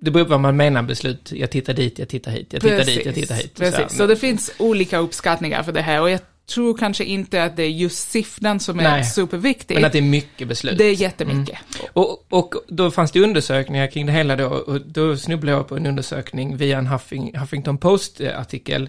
det 0.00 0.10
beror 0.10 0.24
på 0.24 0.30
vad 0.30 0.40
man 0.40 0.56
menar 0.56 0.82
beslut. 0.82 1.32
Jag 1.32 1.50
tittar 1.50 1.74
dit, 1.74 1.98
jag 1.98 2.08
tittar 2.08 2.30
hit, 2.30 2.48
jag 2.50 2.62
tittar 2.62 2.84
dit, 2.84 3.06
jag 3.06 3.14
tittar 3.14 3.34
hit. 3.34 3.52
Så 3.54 3.62
Precis. 3.62 3.96
Så 3.96 4.06
det 4.06 4.16
finns 4.16 4.50
olika 4.58 4.98
uppskattningar 4.98 5.62
för 5.62 5.72
det 5.72 5.82
här 5.82 6.00
och 6.00 6.10
jag 6.10 6.20
tror 6.48 6.76
kanske 6.76 7.04
inte 7.04 7.44
att 7.44 7.56
det 7.56 7.62
är 7.62 7.68
just 7.68 8.10
siffran 8.10 8.60
som 8.60 8.80
är 8.80 8.82
Nej. 8.82 9.04
superviktig. 9.04 9.74
men 9.74 9.84
att 9.84 9.92
det 9.92 9.98
är 9.98 10.02
mycket 10.02 10.48
beslut. 10.48 10.78
det 10.78 10.84
är 10.84 10.92
jättemycket. 10.92 11.58
Och, 11.92 12.26
och 12.32 12.54
då 12.68 12.90
fanns 12.90 13.12
det 13.12 13.20
undersökningar 13.20 13.86
kring 13.86 14.06
det 14.06 14.12
hela 14.12 14.36
då, 14.36 14.46
och 14.46 14.80
då 14.80 15.16
snubblade 15.16 15.56
jag 15.56 15.68
på 15.68 15.76
en 15.76 15.86
undersökning 15.86 16.56
via 16.56 16.78
en 16.78 16.86
Huffing, 16.86 17.38
Huffington 17.38 17.78
Post-artikel, 17.78 18.88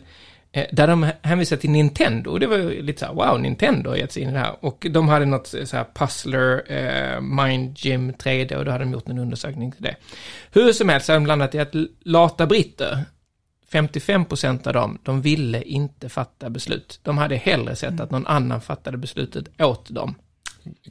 Eh, 0.51 0.65
där 0.71 0.87
de 0.87 1.11
hänvisar 1.21 1.57
till 1.57 1.69
Nintendo. 1.69 2.37
Det 2.37 2.47
var 2.47 2.57
ju 2.57 2.81
lite 2.81 2.99
så 2.99 3.05
här, 3.05 3.13
wow, 3.13 3.41
Nintendo 3.41 3.89
har 3.89 3.97
gett 3.97 4.11
sig 4.11 4.23
in 4.23 4.29
i 4.29 4.33
det 4.33 4.39
här. 4.39 4.55
Och 4.59 4.87
de 4.91 5.07
hade 5.07 5.25
något 5.25 5.47
så 5.47 5.77
här 5.77 5.85
Puzzler, 5.93 6.71
eh, 6.71 7.21
Mind 7.21 7.77
Gym 7.77 8.11
3D, 8.11 8.55
och 8.55 8.65
då 8.65 8.71
hade 8.71 8.83
de 8.83 8.91
gjort 8.91 9.09
en 9.09 9.19
undersökning 9.19 9.71
till 9.71 9.83
det. 9.83 9.95
Hur 10.51 10.73
som 10.73 10.89
helst 10.89 11.05
så 11.05 11.11
har 11.11 11.19
de 11.19 11.25
landat 11.25 11.55
i 11.55 11.59
att 11.59 11.73
lata 11.99 12.47
britter, 12.47 13.05
55% 13.71 14.67
av 14.67 14.73
dem, 14.73 14.99
de 15.03 15.21
ville 15.21 15.61
inte 15.61 16.09
fatta 16.09 16.49
beslut. 16.49 16.99
De 17.03 17.17
hade 17.17 17.35
hellre 17.35 17.75
sett 17.75 17.99
att 17.99 18.11
någon 18.11 18.27
annan 18.27 18.61
fattade 18.61 18.97
beslutet 18.97 19.61
åt 19.61 19.89
dem. 19.89 20.15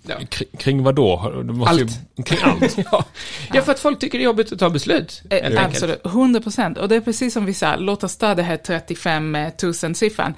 Ja. 0.07 0.16
Kring, 0.59 0.83
vad 0.83 0.94
då? 0.94 1.33
Allt. 1.66 1.81
Ju, 2.16 2.22
kring 2.22 2.38
allt. 2.42 2.78
ja. 2.92 3.04
ja, 3.52 3.62
för 3.62 3.72
att 3.72 3.81
folk 3.81 3.98
tycker 3.98 4.18
det 4.18 4.22
är 4.22 4.26
jobbigt 4.26 4.52
att 4.52 4.59
ta 4.59 4.70
beslut. 4.70 5.22
Eh. 5.31 5.64
Absolut, 5.64 6.07
100 6.07 6.40
procent. 6.40 6.78
Och 6.78 6.88
det 6.88 6.96
är 6.96 7.00
precis 7.00 7.35
som 7.35 7.44
vi 7.44 7.54
sa, 7.54 7.76
låt 7.76 8.04
oss 8.04 8.16
ta 8.16 8.35
det 8.35 8.42
här 8.42 8.57
35 8.57 9.37
000 9.62 9.74
siffran. 9.94 10.35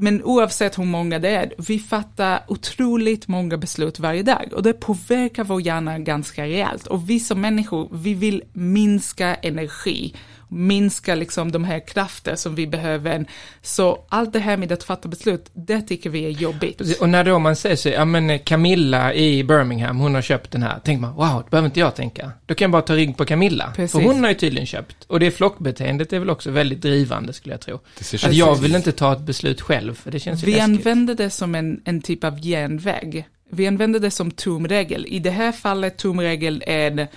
Men 0.00 0.22
oavsett 0.22 0.78
hur 0.78 0.84
många 0.84 1.18
det 1.18 1.28
är, 1.28 1.52
vi 1.58 1.78
fattar 1.78 2.44
otroligt 2.48 3.28
många 3.28 3.56
beslut 3.56 3.98
varje 3.98 4.22
dag 4.22 4.52
och 4.52 4.62
det 4.62 4.72
påverkar 4.72 5.44
vår 5.44 5.60
hjärna 5.60 5.98
ganska 5.98 6.42
rejält. 6.42 6.86
Och 6.86 7.10
vi 7.10 7.20
som 7.20 7.40
människor, 7.40 7.88
vi 7.92 8.14
vill 8.14 8.42
minska 8.52 9.34
energi, 9.34 10.14
minska 10.48 11.14
liksom 11.14 11.52
de 11.52 11.64
här 11.64 11.86
krafter 11.86 12.36
som 12.36 12.54
vi 12.54 12.66
behöver. 12.66 13.26
Så 13.62 14.04
allt 14.08 14.32
det 14.32 14.38
här 14.38 14.56
med 14.56 14.72
att 14.72 14.84
fatta 14.84 15.08
beslut, 15.08 15.50
det 15.52 15.82
tycker 15.82 16.10
vi 16.10 16.24
är 16.24 16.30
jobbigt. 16.30 17.00
Och 17.00 17.08
när 17.08 17.24
då 17.24 17.38
man 17.38 17.56
säger 17.56 17.76
sig, 17.76 17.92
ja 17.92 18.04
men 18.04 18.38
Camilla 18.38 19.14
i 19.14 19.44
Birmingham, 19.44 19.98
hon 19.98 20.14
har 20.14 20.22
köpt 20.22 20.50
den 20.50 20.62
här. 20.62 20.78
Tänker 20.78 21.00
man, 21.00 21.14
wow, 21.14 21.42
det 21.44 21.50
behöver 21.50 21.66
inte 21.66 21.80
jag 21.80 21.94
tänka. 21.94 22.32
Då 22.46 22.54
kan 22.54 22.64
jag 22.64 22.70
bara 22.70 22.82
ta 22.82 22.94
rygg 22.94 23.16
på 23.16 23.24
Camilla. 23.24 23.72
Precis. 23.76 23.92
För 23.92 24.08
hon 24.08 24.22
har 24.22 24.28
ju 24.28 24.34
tydligen 24.34 24.66
köpt. 24.66 25.04
Och 25.06 25.20
det 25.20 25.30
flockbeteendet 25.30 26.12
är 26.12 26.18
väl 26.18 26.30
också 26.30 26.50
väldigt 26.50 26.80
drivande 26.80 27.32
skulle 27.32 27.54
jag 27.54 27.60
tro. 27.60 27.80
Att 28.24 28.34
jag 28.34 28.56
vill 28.56 28.76
inte 28.76 28.92
ta 28.92 29.12
ett 29.12 29.20
beslut 29.20 29.60
själv, 29.60 29.94
för 29.94 30.10
det 30.10 30.20
känns 30.20 30.42
ju 30.42 30.46
Vi 30.46 30.52
läskigt. 30.52 30.64
använder 30.64 31.14
det 31.14 31.30
som 31.30 31.54
en, 31.54 31.80
en 31.84 32.02
typ 32.02 32.24
av 32.24 32.40
genväg. 32.40 33.28
Vi 33.50 33.66
använder 33.66 34.00
det 34.00 34.10
som 34.10 34.30
tumregel. 34.30 35.06
I 35.08 35.18
det 35.18 35.30
här 35.30 35.52
fallet 35.52 35.96
tumregel 35.96 36.64
är, 36.66 37.08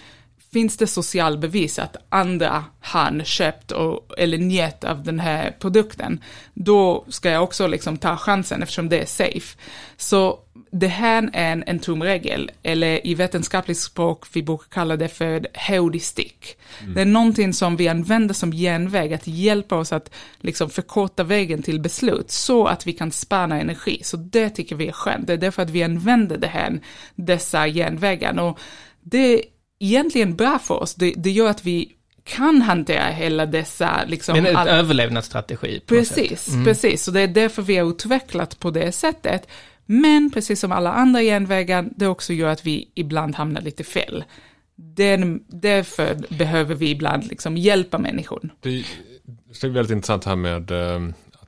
finns 0.54 0.78
det 0.78 0.88
social 0.88 1.38
bevis 1.38 1.80
att 1.80 1.96
andra 2.10 2.66
har 2.80 3.24
köpt 3.24 3.72
och, 3.72 4.20
eller 4.20 4.38
njöt 4.38 4.84
av 4.84 5.04
den 5.04 5.20
här 5.20 5.56
produkten, 5.60 6.24
då 6.54 7.06
ska 7.08 7.30
jag 7.30 7.44
också 7.44 7.68
liksom 7.68 7.98
ta 7.98 8.18
chansen 8.18 8.64
eftersom 8.64 8.90
det 8.90 9.00
är 9.00 9.06
safe. 9.06 9.58
Så 9.98 10.40
det 10.72 10.88
här 10.88 11.30
är 11.34 11.52
en, 11.52 11.64
en 11.68 11.80
tumregel, 11.80 12.52
eller 12.64 13.08
i 13.08 13.16
vetenskapligt 13.16 13.78
språk 13.78 14.26
vi 14.34 14.44
brukar 14.44 14.66
kalla 14.70 14.98
det 14.98 15.08
för 15.08 15.48
heuristik. 15.54 16.58
Det 16.96 17.02
är 17.02 17.06
någonting 17.06 17.54
som 17.54 17.76
vi 17.76 17.88
använder 17.88 18.34
som 18.34 18.52
genväg, 18.52 19.14
att 19.14 19.28
hjälpa 19.28 19.76
oss 19.76 19.94
att 19.94 20.12
liksom 20.40 20.70
förkorta 20.70 21.24
vägen 21.24 21.64
till 21.64 21.80
beslut, 21.80 22.32
så 22.32 22.66
att 22.66 22.88
vi 22.88 22.94
kan 22.94 23.12
spara 23.12 23.60
energi. 23.60 24.02
Så 24.04 24.18
det 24.18 24.50
tycker 24.50 24.76
vi 24.76 24.88
är 24.88 24.92
skönt, 24.92 25.28
det 25.28 25.34
är 25.34 25.38
därför 25.38 25.62
att 25.62 25.70
vi 25.70 25.84
använder 25.84 26.38
det 26.38 26.48
här, 26.48 26.80
dessa 27.16 27.68
genvägar. 27.68 28.40
Och 28.40 28.60
det 29.02 29.44
egentligen 29.82 30.36
bra 30.36 30.60
för 30.60 30.82
oss, 30.82 30.96
det, 30.96 31.14
det 31.18 31.32
gör 31.32 31.50
att 31.50 31.66
vi 31.66 31.92
kan 32.24 32.62
hantera 32.62 33.04
hela 33.06 33.46
dessa, 33.46 34.04
liksom, 34.08 34.36
Men 34.36 34.46
en 34.46 34.56
all- 34.56 34.68
överlevnadsstrategi. 34.68 35.74
något 35.74 36.08
sätt. 36.08 36.16
Precis, 36.18 36.56
precis. 36.66 37.04
Så 37.04 37.12
det 37.12 37.22
är 37.22 37.28
därför 37.28 37.62
vi 37.62 37.78
har 37.78 37.90
utvecklat 37.90 38.60
på 38.60 38.72
det 38.72 38.92
sättet. 38.92 39.48
Men 39.86 40.32
precis 40.34 40.60
som 40.60 40.72
alla 40.72 40.94
andra 40.94 41.22
genvägar, 41.22 41.90
det 41.96 42.08
också 42.08 42.34
gör 42.34 42.50
att 42.50 42.66
vi 42.66 42.92
ibland 42.96 43.36
hamnar 43.36 43.62
lite 43.62 43.84
fel. 43.84 44.24
Den, 44.76 45.44
därför 45.48 46.18
behöver 46.38 46.76
vi 46.76 46.90
ibland 46.90 47.26
liksom 47.28 47.58
hjälpa 47.58 47.98
människor. 47.98 48.50
Det 48.60 48.70
är, 48.70 48.86
det 49.62 49.68
är 49.68 49.70
väldigt 49.70 49.92
intressant 49.96 50.26
här 50.26 50.36
med 50.36 50.72
eh, 50.72 51.00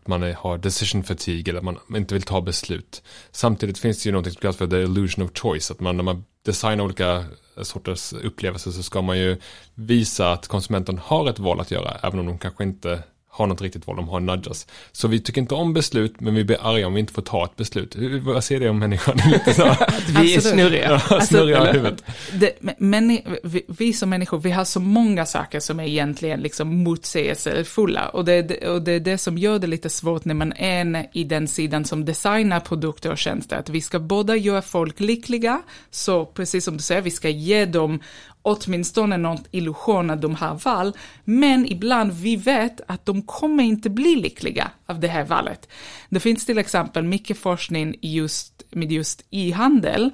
att 0.04 0.08
man 0.08 0.24
är, 0.24 0.34
har 0.34 0.58
decision 0.58 1.04
fatigue 1.04 1.52
eller 1.52 1.60
att 1.60 1.80
man 1.90 1.98
inte 1.98 2.14
vill 2.14 2.24
ta 2.24 2.42
beslut. 2.42 3.04
Samtidigt 3.32 3.78
finns 3.78 4.04
det 4.04 4.10
ju 4.10 4.14
något 4.14 4.26
som 4.26 4.42
kallas 4.42 4.58
för 4.58 4.68
the 4.68 4.82
illusion 4.82 5.26
of 5.26 5.32
choice. 5.34 5.72
Att 5.72 5.80
man 5.80 5.98
när 5.98 6.04
man 6.04 6.26
designar 6.46 6.84
olika 6.84 7.26
sorters 7.62 8.14
upplevelser 8.14 8.72
så 8.72 8.84
ska 8.84 9.02
man 9.02 9.18
ju 9.18 9.38
visa 9.76 10.32
att 10.32 10.48
konsumenten 10.48 10.98
har 10.98 11.30
ett 11.30 11.40
val 11.40 11.60
att 11.60 11.72
göra. 11.72 11.98
Även 12.04 12.20
om 12.20 12.26
de 12.26 12.38
kanske 12.38 12.64
inte 12.64 13.04
har 13.36 13.48
något 13.48 13.62
riktigt 13.62 13.88
val, 13.88 13.96
de 13.96 14.10
har 14.10 14.20
nudgas. 14.20 14.68
Så 14.92 15.08
vi 15.08 15.20
tycker 15.20 15.42
inte 15.42 15.56
om 15.56 15.74
beslut, 15.74 16.20
men 16.20 16.36
vi 16.36 16.44
blir 16.44 16.58
arga 16.62 16.88
om 16.88 16.94
vi 16.94 17.00
inte 17.00 17.14
får 17.14 17.22
ta 17.22 17.46
ett 17.46 17.56
beslut. 17.56 17.96
Vad 18.22 18.44
säger 18.44 18.62
det 18.62 18.70
om 18.70 18.80
människan? 18.80 19.18
Lite 19.32 19.54
så. 19.54 19.64
Att 19.66 20.10
vi 20.10 20.32
är 20.34 20.36
Alltså, 20.36 20.50
snurriga. 20.50 21.02
Ja, 21.10 21.22
snurriga 21.22 21.58
i 21.58 21.62
eller- 21.62 21.74
huvudet. 21.74 22.04
Det, 22.34 22.52
men, 22.78 23.20
vi, 23.44 23.64
vi 23.68 23.94
som 23.94 24.10
människor, 24.10 24.38
vi 24.40 24.52
har 24.52 24.66
så 24.66 24.80
många 24.80 25.26
saker 25.26 25.60
som 25.60 25.80
är 25.80 25.84
egentligen 25.88 26.40
liksom 26.40 26.84
motsägelsefulla. 27.28 28.10
Och 28.10 28.26
det, 28.26 28.42
det- 28.42 28.68
och 28.70 28.82
det 28.82 28.92
är 28.92 29.00
det 29.00 29.18
som 29.18 29.38
gör 29.38 29.60
det 29.60 29.68
lite 29.68 29.90
svårt 29.90 30.26
när 30.26 30.34
man 30.36 30.54
är 30.54 31.08
i 31.14 31.24
den 31.24 31.48
sidan 31.48 31.86
som 31.86 32.06
designar 32.06 32.60
produkter 32.60 33.12
och 33.12 33.18
tjänster. 33.18 33.56
Att 33.58 33.70
vi 33.70 33.82
ska 33.82 34.00
båda 34.00 34.36
göra 34.36 34.62
folk 34.62 35.00
lyckliga, 35.00 35.62
så 35.92 36.26
precis 36.26 36.66
som 36.66 36.78
du 36.78 36.84
säger, 36.84 37.02
vi 37.02 37.12
ska 37.12 37.30
ge 37.30 37.66
dem 37.66 38.00
åtminstone 38.44 39.18
någon 39.18 39.44
illusion 39.52 40.10
att 40.10 40.22
de 40.22 40.36
har 40.36 40.56
val, 40.56 40.98
men 41.24 41.66
ibland 41.66 42.12
vi 42.14 42.36
vet 42.36 42.82
att 42.88 43.06
de 43.06 43.22
kommer 43.22 43.64
inte 43.64 43.90
bli 43.90 44.16
lyckliga 44.16 44.72
av 44.86 45.00
det 45.00 45.08
här 45.08 45.24
valet. 45.24 45.70
Det 46.10 46.20
finns 46.20 46.46
till 46.46 46.58
exempel 46.58 47.04
mycket 47.04 47.38
forskning 47.38 47.96
just, 48.02 48.64
med 48.70 48.92
just 48.92 49.24
e-handel, 49.32 50.12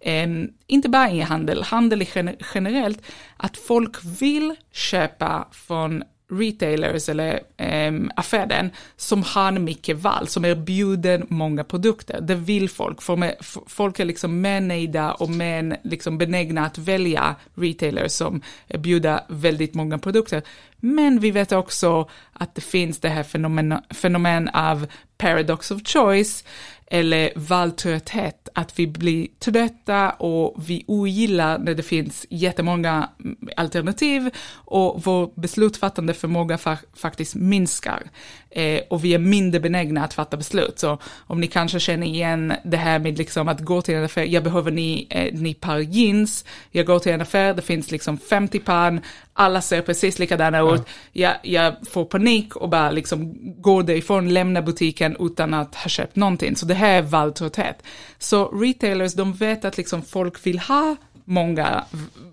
Em, 0.00 0.48
inte 0.66 0.88
bara 0.88 1.10
e-handel, 1.10 1.62
handel 1.62 2.06
generellt, 2.54 3.02
att 3.36 3.56
folk 3.56 4.04
vill 4.04 4.54
köpa 4.72 5.48
från 5.52 6.02
retailers 6.30 7.08
eller 7.08 7.40
eh, 7.56 7.92
affären 8.16 8.70
som 8.96 9.22
har 9.22 9.52
mycket 9.52 9.96
val, 9.96 10.28
som 10.28 10.44
erbjuder 10.44 11.24
många 11.28 11.64
produkter. 11.64 12.20
Det 12.20 12.34
vill 12.34 12.70
folk. 12.70 13.02
För 13.02 13.16
med, 13.16 13.36
folk 13.66 14.00
är 14.00 14.04
liksom 14.04 14.40
mer 14.40 14.60
nöjda 14.60 15.12
och 15.12 15.30
mer 15.30 15.76
liksom 15.82 16.18
benägna 16.18 16.66
att 16.66 16.78
välja 16.78 17.36
retailers 17.54 18.12
som 18.12 18.42
erbjuder 18.68 19.20
väldigt 19.28 19.74
många 19.74 19.98
produkter. 19.98 20.42
Men 20.76 21.20
vi 21.20 21.30
vet 21.30 21.52
också 21.52 22.08
att 22.32 22.54
det 22.54 22.60
finns 22.60 23.00
det 23.00 23.08
här 23.08 23.22
fenomen, 23.22 23.78
fenomen 23.90 24.48
av 24.48 24.86
paradox 25.20 25.70
of 25.70 25.82
choice, 25.84 26.44
eller 26.90 27.32
valtrötthet, 27.36 28.48
att 28.54 28.78
vi 28.78 28.86
blir 28.86 29.26
trötta 29.38 30.10
och 30.10 30.68
vi 30.68 30.84
ogillar 30.86 31.58
när 31.58 31.74
det 31.74 31.82
finns 31.82 32.26
jättemånga 32.30 33.08
mm, 33.24 33.36
alternativ 33.56 34.30
och 34.52 35.02
vår 35.04 35.40
beslutsfattande 35.40 36.14
förmåga 36.14 36.58
faktiskt 36.94 37.34
minskar. 37.34 38.02
Eh, 38.50 38.80
och 38.88 39.04
vi 39.04 39.14
är 39.14 39.18
mindre 39.18 39.60
benägna 39.60 40.04
att 40.04 40.14
fatta 40.14 40.36
beslut. 40.36 40.78
Så 40.78 40.98
om 41.26 41.40
ni 41.40 41.46
kanske 41.46 41.80
känner 41.80 42.06
igen 42.06 42.52
det 42.64 42.76
här 42.76 42.98
med 42.98 43.18
liksom 43.18 43.48
att 43.48 43.60
gå 43.60 43.82
till 43.82 43.94
en 43.94 44.04
affär, 44.04 44.24
jag 44.24 44.44
behöver 44.44 44.70
ni, 44.70 45.06
eh, 45.10 45.34
ni 45.34 45.54
par 45.54 45.78
jeans, 45.78 46.44
jag 46.70 46.86
går 46.86 46.98
till 46.98 47.12
en 47.12 47.20
affär, 47.20 47.54
det 47.54 47.62
finns 47.62 47.90
liksom 47.90 48.18
50 48.18 48.58
par, 48.58 49.00
alla 49.32 49.60
ser 49.60 49.82
precis 49.82 50.18
likadana 50.18 50.74
ut, 50.74 50.82
jag, 51.12 51.34
jag 51.42 51.74
får 51.90 52.04
panik 52.04 52.56
och 52.56 52.68
bara 52.68 52.90
liksom 52.90 53.34
går 53.62 53.82
därifrån, 53.82 54.34
lämnar 54.34 54.62
butiken 54.62 55.16
utan 55.20 55.54
att 55.54 55.74
ha 55.74 55.88
köpt 55.88 56.16
någonting. 56.16 56.56
Så 56.56 56.66
det 56.66 56.74
här 56.74 56.98
är 56.98 57.02
valtrötthet. 57.02 57.82
Så 58.18 58.48
retailers, 58.48 59.14
de 59.14 59.32
vet 59.32 59.64
att 59.64 59.76
liksom 59.76 60.02
folk 60.02 60.46
vill 60.46 60.58
ha 60.58 60.96
många 61.30 61.84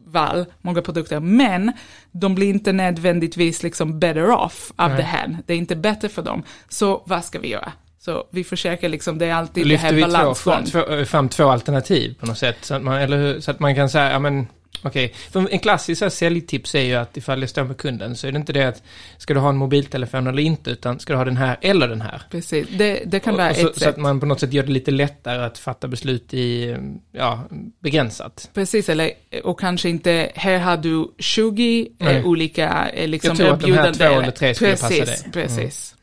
val, 0.05 0.45
många 0.61 0.81
produkter, 0.81 1.19
men 1.19 1.71
de 2.11 2.35
blir 2.35 2.49
inte 2.49 2.71
nödvändigtvis 2.73 3.63
liksom 3.63 3.99
better 3.99 4.31
off 4.31 4.71
av 4.75 4.89
Nej. 4.89 4.97
det 4.97 5.03
här. 5.03 5.37
Det 5.45 5.53
är 5.53 5.57
inte 5.57 5.75
bättre 5.75 6.09
för 6.09 6.21
dem. 6.21 6.43
Så 6.69 7.03
vad 7.05 7.25
ska 7.25 7.39
vi 7.39 7.47
göra? 7.47 7.71
Så 7.99 8.23
vi 8.31 8.43
försöker 8.43 8.89
liksom, 8.89 9.17
det 9.17 9.25
är 9.25 9.33
alltid 9.33 9.63
det 9.63 9.67
lyfter 9.67 9.87
här 9.87 9.93
vi 9.93 10.01
två, 10.01 10.07
balansgång. 10.07 10.65
två, 10.65 11.05
fram 11.05 11.29
två 11.29 11.49
alternativ 11.49 12.15
på 12.19 12.25
något 12.25 12.37
sätt. 12.37 12.57
Så 12.61 12.75
att 12.75 12.83
man, 12.83 12.97
eller 12.97 13.17
hur? 13.17 13.39
Så 13.39 13.51
att 13.51 13.59
man 13.59 13.75
kan 13.75 13.89
säga, 13.89 14.11
ja 14.11 14.19
men 14.19 14.47
okej. 14.83 15.13
För 15.31 15.47
en 15.53 15.59
klassisk 15.59 15.99
så 15.99 16.05
här 16.05 16.09
säljtips 16.09 16.75
är 16.75 16.81
ju 16.81 16.95
att 16.95 17.17
ifall 17.17 17.41
jag 17.41 17.49
står 17.49 17.63
med 17.63 17.77
kunden 17.77 18.15
så 18.15 18.27
är 18.27 18.31
det 18.31 18.37
inte 18.37 18.53
det 18.53 18.63
att 18.63 18.83
ska 19.17 19.33
du 19.33 19.39
ha 19.39 19.49
en 19.49 19.57
mobiltelefon 19.57 20.27
eller 20.27 20.43
inte, 20.43 20.69
utan 20.71 20.99
ska 20.99 21.13
du 21.13 21.17
ha 21.17 21.25
den 21.25 21.37
här 21.37 21.57
eller 21.61 21.87
den 21.87 22.01
här. 22.01 22.21
Precis, 22.31 22.67
det, 22.77 23.01
det 23.05 23.19
kan 23.19 23.33
Och- 23.33 23.39
vara 23.39 23.49
och 23.49 23.55
så, 23.55 23.67
ett 23.67 23.73
så 23.73 23.79
sätt. 23.79 23.89
att 23.89 23.97
man 23.97 24.19
på 24.19 24.25
något 24.25 24.39
sätt 24.39 24.53
gör 24.53 24.63
det 24.63 24.71
lite 24.71 24.91
lättare 24.91 25.43
att 25.45 25.57
fatta 25.57 25.87
beslut 25.87 26.33
i, 26.33 26.75
ja, 27.11 27.43
begränsat. 27.79 28.49
Precis, 28.53 28.89
eller, 28.89 29.11
och 29.43 29.59
kanske 29.59 29.89
inte, 29.89 30.31
här 30.35 30.59
har 30.59 30.77
du 30.77 31.07
20 31.19 31.87
Nej. 31.97 32.15
eh, 32.17 32.25
olika 32.25 32.89
eh, 32.93 33.07
liksom 33.07 33.29
Jag 33.29 33.37
tror 33.37 33.53
att 33.53 33.59
de 33.59 33.71
här 33.71 33.87
erbjudanden. 33.87 34.13
två 34.13 34.21
eller 34.21 34.31
tre 34.31 34.55
skulle 34.55 34.71
passa 34.71 34.87
precis, 34.87 35.23
dig. 35.23 35.31
Precis. 35.31 35.95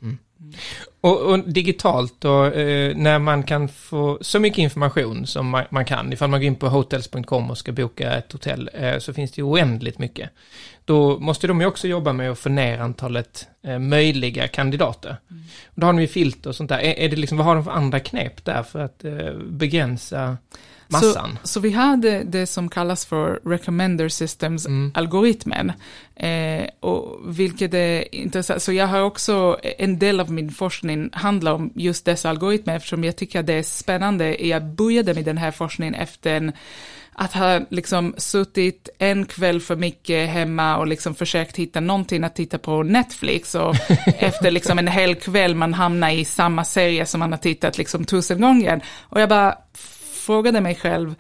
Och, 1.05 1.21
och 1.21 1.39
digitalt 1.39 2.15
då, 2.19 2.45
eh, 2.45 2.97
när 2.97 3.19
man 3.19 3.43
kan 3.43 3.69
få 3.69 4.19
så 4.21 4.39
mycket 4.39 4.59
information 4.59 5.27
som 5.27 5.49
man, 5.49 5.65
man 5.71 5.85
kan, 5.85 6.13
ifall 6.13 6.31
man 6.31 6.41
går 6.41 6.47
in 6.47 6.55
på 6.55 6.69
hotels.com 6.69 7.51
och 7.51 7.59
ska 7.59 7.73
boka 7.73 8.13
ett 8.13 8.33
hotell, 8.33 8.71
eh, 8.75 8.99
så 8.99 9.13
finns 9.13 9.33
det 9.33 9.41
ju 9.41 9.43
oändligt 9.43 9.99
mycket. 9.99 10.31
Då 10.85 11.19
måste 11.19 11.47
de 11.47 11.61
ju 11.61 11.67
också 11.67 11.89
jobba 11.89 12.13
med 12.13 12.31
att 12.31 12.39
få 12.39 12.49
ner 12.49 12.79
antalet 12.79 13.49
eh, 13.63 13.79
möjliga 13.79 14.49
kandidater. 14.49 15.17
Och 15.67 15.81
då 15.81 15.87
har 15.87 15.93
de 15.93 16.01
ju 16.01 16.09
filter 16.09 16.51
och 16.51 16.57
sånt 16.57 16.69
där. 16.69 16.79
Är, 16.79 16.99
är 16.99 17.09
det 17.09 17.17
liksom, 17.17 17.39
vad 17.39 17.47
har 17.47 17.55
de 17.55 17.65
för 17.65 17.71
andra 17.71 18.01
knep 18.01 18.45
där 18.45 18.63
för 18.63 18.81
att 18.81 19.05
eh, 19.05 19.35
begränsa 19.51 20.37
massan? 20.89 21.39
Så, 21.43 21.49
så 21.49 21.61
vi 21.61 21.73
har 21.73 21.97
det, 21.97 22.47
som 22.47 22.69
kallas 22.69 23.07
för 23.07 23.41
recommender 23.45 24.09
systems 24.09 24.67
Mm. 24.67 24.93
Eh, 26.17 26.69
och 26.81 27.21
vilket 27.39 27.75
är 27.75 28.15
intressant. 28.15 28.63
Så 28.63 28.73
jag 28.73 28.87
har 28.87 29.01
också, 29.01 29.59
en 29.79 29.99
del 29.99 30.21
av 30.21 30.33
min 30.33 30.51
forskning 30.51 31.11
handlar 31.13 31.53
om 31.53 31.73
just 31.75 32.05
dessa 32.05 32.31
algoritmer 32.31 32.77
eftersom 32.77 33.05
jag 33.05 33.17
tycker 33.17 33.41
att 33.41 33.47
det 33.47 33.55
är 33.55 33.63
spännande. 33.63 34.47
Jag 34.47 34.65
började 34.65 35.15
med 35.15 35.25
den 35.25 35.39
här 35.39 35.51
forskningen 35.51 35.95
efter 35.95 36.35
en 36.35 36.53
att 37.15 37.33
ha 37.33 37.61
liksom 37.69 38.15
suttit 38.17 38.89
en 38.99 39.27
kväll 39.27 39.61
för 39.61 39.77
mycket 39.77 40.29
hemma 40.29 40.77
och 40.77 40.87
liksom 40.87 41.15
försökt 41.15 41.57
hitta 41.57 41.81
någonting 41.81 42.25
att 42.25 42.37
titta 42.37 42.59
på 42.59 42.83
Netflix 42.83 43.55
och 43.55 43.77
efter 44.19 44.51
liksom 44.51 44.79
en 44.79 44.89
hel 44.89 45.15
kväll 45.15 45.55
man 45.55 45.75
hamnar 45.75 46.11
i 46.11 46.25
samma 46.25 46.65
serie 46.65 47.07
som 47.07 47.21
man 47.21 47.33
har 47.33 47.39
tittat 47.39 47.79
liksom 47.79 48.05
tusen 48.05 48.41
gånger. 48.41 48.85
Och 49.01 49.21
jag 49.21 49.29
bara 49.29 49.59
frågade 50.27 50.61
mig 50.61 50.75
själv, 50.75 51.15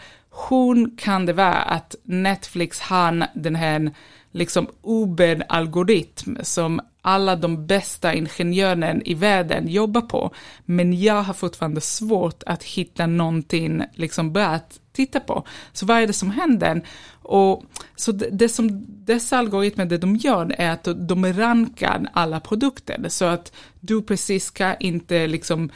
hur 0.48 0.98
kan 0.98 1.26
det 1.26 1.32
vara 1.32 1.54
att 1.54 1.94
Netflix 2.02 2.80
har 2.80 3.26
den 3.34 3.54
här 3.54 3.90
liksom 4.32 4.68
Uber-algoritm 4.82 6.38
som 6.42 6.80
alla 7.02 7.36
de 7.36 7.66
bästa 7.66 8.14
ingenjörerna 8.14 8.94
i 9.04 9.14
världen 9.14 9.68
jobbar 9.68 10.00
på, 10.00 10.34
men 10.64 11.00
jag 11.00 11.22
har 11.22 11.34
fortfarande 11.34 11.80
svårt 11.80 12.42
att 12.46 12.62
hitta 12.62 13.06
någonting 13.06 13.82
liksom 13.94 14.32
bra 14.32 14.46
att 14.46 14.80
titta 14.94 15.20
på. 15.20 15.46
Så 15.72 15.86
vad 15.86 16.02
är 16.02 16.06
det 16.06 16.12
som 16.12 16.30
händer? 16.30 16.86
Och, 17.22 17.64
så 17.96 18.12
det, 18.12 18.28
det 18.32 18.48
som 18.48 18.84
dessa 18.88 19.38
algoritmer, 19.38 19.84
det 19.84 19.98
de 19.98 20.16
gör 20.16 20.54
är 20.58 20.70
att 20.70 20.88
de 21.08 21.32
rankar 21.32 22.06
alla 22.12 22.40
produkter, 22.40 23.04
så 23.08 23.24
att 23.24 23.52
du 23.80 24.02
precis 24.02 24.44
ska 24.44 24.74
inte 24.74 25.26
liksom 25.26 25.70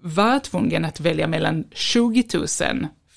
vara 0.00 0.40
tvungen 0.40 0.84
att 0.84 1.00
välja 1.00 1.26
mellan 1.26 1.64
20 1.70 2.24
000 2.34 2.46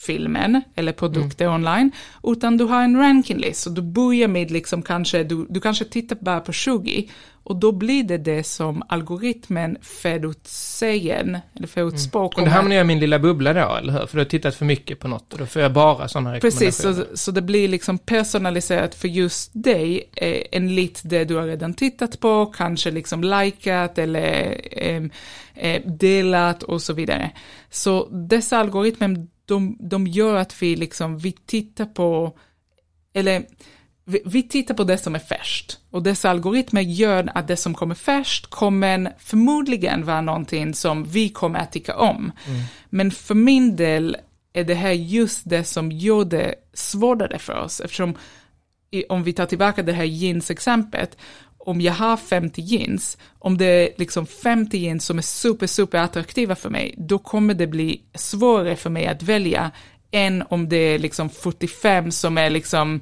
filmen 0.05 0.61
eller 0.75 0.91
produkter 0.91 1.47
online, 1.49 1.91
utan 2.23 2.57
du 2.57 2.63
har 2.63 2.83
en 2.83 2.97
rankinglist 2.97 3.67
och 3.67 3.73
du 3.73 3.81
börjar 3.81 4.27
med 4.27 4.51
liksom 4.51 4.81
kanske, 4.81 5.23
du, 5.23 5.45
du 5.49 5.61
kanske 5.61 5.85
tittar 5.85 6.17
bara 6.21 6.39
på 6.39 6.51
20 6.51 7.09
och 7.45 7.55
då 7.55 7.71
blir 7.71 8.03
det 8.03 8.17
det 8.17 8.43
som 8.43 8.83
algoritmen 8.87 9.77
förutsäger, 9.81 11.41
eller 11.53 11.67
förutspår. 11.67 12.23
Och 12.23 12.33
då 12.35 12.45
hamnar 12.45 12.75
jag 12.75 12.83
i 12.83 12.87
min 12.87 12.99
lilla 12.99 13.19
bubbla 13.19 13.53
då, 13.53 13.75
eller 13.75 13.93
hur? 13.93 14.05
För 14.05 14.17
du 14.17 14.17
har 14.17 14.25
tittat 14.25 14.55
för 14.55 14.65
mycket 14.65 14.99
på 14.99 15.07
något 15.07 15.33
och 15.33 15.39
då 15.39 15.45
får 15.45 15.61
jag 15.61 15.73
bara 15.73 16.07
sådana 16.07 16.33
rekommendationer. 16.33 16.71
Precis, 16.71 17.07
så, 17.11 17.17
så 17.17 17.31
det 17.31 17.41
blir 17.41 17.67
liksom 17.67 17.97
personaliserat 17.97 18.95
för 18.95 19.07
just 19.07 19.51
dig, 19.53 20.09
eh, 20.13 20.41
enligt 20.51 21.01
det 21.03 21.25
du 21.25 21.35
har 21.35 21.43
redan 21.43 21.73
tittat 21.73 22.19
på, 22.19 22.45
kanske 22.45 22.91
liksom 22.91 23.23
likat 23.23 23.97
eller 23.97 24.57
eh, 24.71 25.03
eh, 25.55 25.81
delat 25.85 26.63
och 26.63 26.81
så 26.81 26.93
vidare. 26.93 27.31
Så 27.69 28.07
dessa 28.09 28.57
algoritmer, 28.57 29.27
de, 29.45 29.77
de 29.79 30.07
gör 30.07 30.35
att 30.35 30.61
vi 30.61 30.75
liksom, 30.75 31.17
vi 31.17 31.31
tittar 31.31 31.85
på, 31.85 32.37
eller 33.13 33.45
vi, 34.05 34.21
vi 34.25 34.43
tittar 34.43 34.75
på 34.75 34.83
det 34.83 34.97
som 34.97 35.15
är 35.15 35.19
färskt. 35.19 35.79
Och 35.91 36.03
dessa 36.03 36.29
algoritmer 36.29 36.81
gör 36.81 37.31
att 37.35 37.47
det 37.47 37.57
som 37.57 37.73
kommer 37.73 37.95
färskt 37.95 38.45
kommer 38.45 39.13
förmodligen 39.19 40.05
vara 40.05 40.21
någonting 40.21 40.73
som 40.73 41.03
vi 41.03 41.29
kommer 41.29 41.59
att 41.59 41.71
tycka 41.71 41.95
om. 41.95 42.31
Men 42.89 43.11
för 43.11 43.35
min 43.35 43.75
del 43.75 44.17
är 44.53 44.63
det 44.63 44.73
här 44.73 44.91
just 44.91 45.49
det 45.49 45.63
som 45.63 45.91
gör 45.91 46.25
det 46.25 46.55
svårare 46.73 47.39
för 47.39 47.59
oss, 47.59 47.79
eftersom 47.79 48.17
om 49.09 49.23
vi 49.23 49.33
tar 49.33 49.45
tillbaka 49.45 49.83
det 49.83 49.93
här 49.93 50.03
jeans-exemplet, 50.03 51.17
om 51.65 51.81
jag 51.81 51.93
har 51.93 52.17
50 52.17 52.61
jeans, 52.61 53.17
om 53.39 53.57
det 53.57 53.65
är 53.65 53.89
liksom 53.97 54.25
50 54.25 54.77
jeans 54.77 55.05
som 55.05 55.17
är 55.17 55.21
super, 55.21 55.67
super 55.67 55.97
attraktiva 55.97 56.55
för 56.55 56.69
mig, 56.69 56.95
då 56.97 57.19
kommer 57.19 57.53
det 57.53 57.67
bli 57.67 58.01
svårare 58.13 58.75
för 58.75 58.89
mig 58.89 59.07
att 59.07 59.23
välja 59.23 59.71
än 60.11 60.43
om 60.49 60.69
det 60.69 60.77
är 60.77 60.99
liksom 60.99 61.29
45 61.29 62.11
som 62.11 62.37
är 62.37 62.49
liksom 62.49 63.01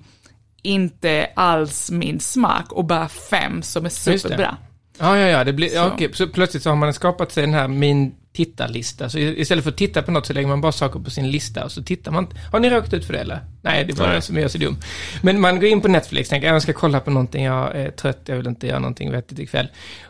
inte 0.61 1.29
alls 1.35 1.91
min 1.91 2.19
smak 2.19 2.71
och 2.71 2.85
bara 2.85 3.09
fem 3.09 3.61
som 3.61 3.85
är 3.85 3.89
superbra. 3.89 4.57
Ja, 4.99 5.17
ja, 5.17 5.27
ja, 5.27 5.43
det 5.43 5.53
blir, 5.53 5.73
ja, 5.73 5.87
Så. 5.87 5.93
okej, 5.93 6.13
så 6.13 6.27
plötsligt 6.27 6.63
så 6.63 6.69
har 6.69 6.75
man 6.75 6.93
skapat 6.93 7.31
sig 7.31 7.43
den 7.43 7.53
här 7.53 7.67
min 7.67 8.15
tittarlista. 8.33 9.09
Så 9.09 9.19
istället 9.19 9.63
för 9.63 9.71
att 9.71 9.77
titta 9.77 10.01
på 10.01 10.11
något 10.11 10.25
så 10.25 10.33
lägger 10.33 10.47
man 10.47 10.61
bara 10.61 10.71
saker 10.71 10.99
på 10.99 11.09
sin 11.09 11.31
lista 11.31 11.63
och 11.63 11.71
så 11.71 11.83
tittar 11.83 12.11
man. 12.11 12.27
Har 12.51 12.59
ni 12.59 12.69
råkat 12.69 12.93
ut 12.93 13.05
för 13.05 13.13
det 13.13 13.19
eller? 13.19 13.39
Nej, 13.61 13.85
det 13.85 13.93
är 13.93 13.95
bara 13.95 14.07
Nej. 14.07 14.15
jag 14.15 14.23
som 14.23 14.37
är 14.37 14.47
så 14.47 14.57
dum. 14.57 14.77
Men 15.21 15.41
man 15.41 15.55
går 15.55 15.69
in 15.69 15.81
på 15.81 15.87
Netflix, 15.87 16.29
tänker 16.29 16.47
jag 16.47 16.61
ska 16.61 16.73
kolla 16.73 16.99
på 16.99 17.11
någonting, 17.11 17.43
jag 17.43 17.75
är 17.75 17.91
trött, 17.91 18.21
jag 18.25 18.35
vill 18.35 18.47
inte 18.47 18.67
göra 18.67 18.79
någonting 18.79 19.11
vettigt 19.11 19.39
ikväll. 19.39 19.67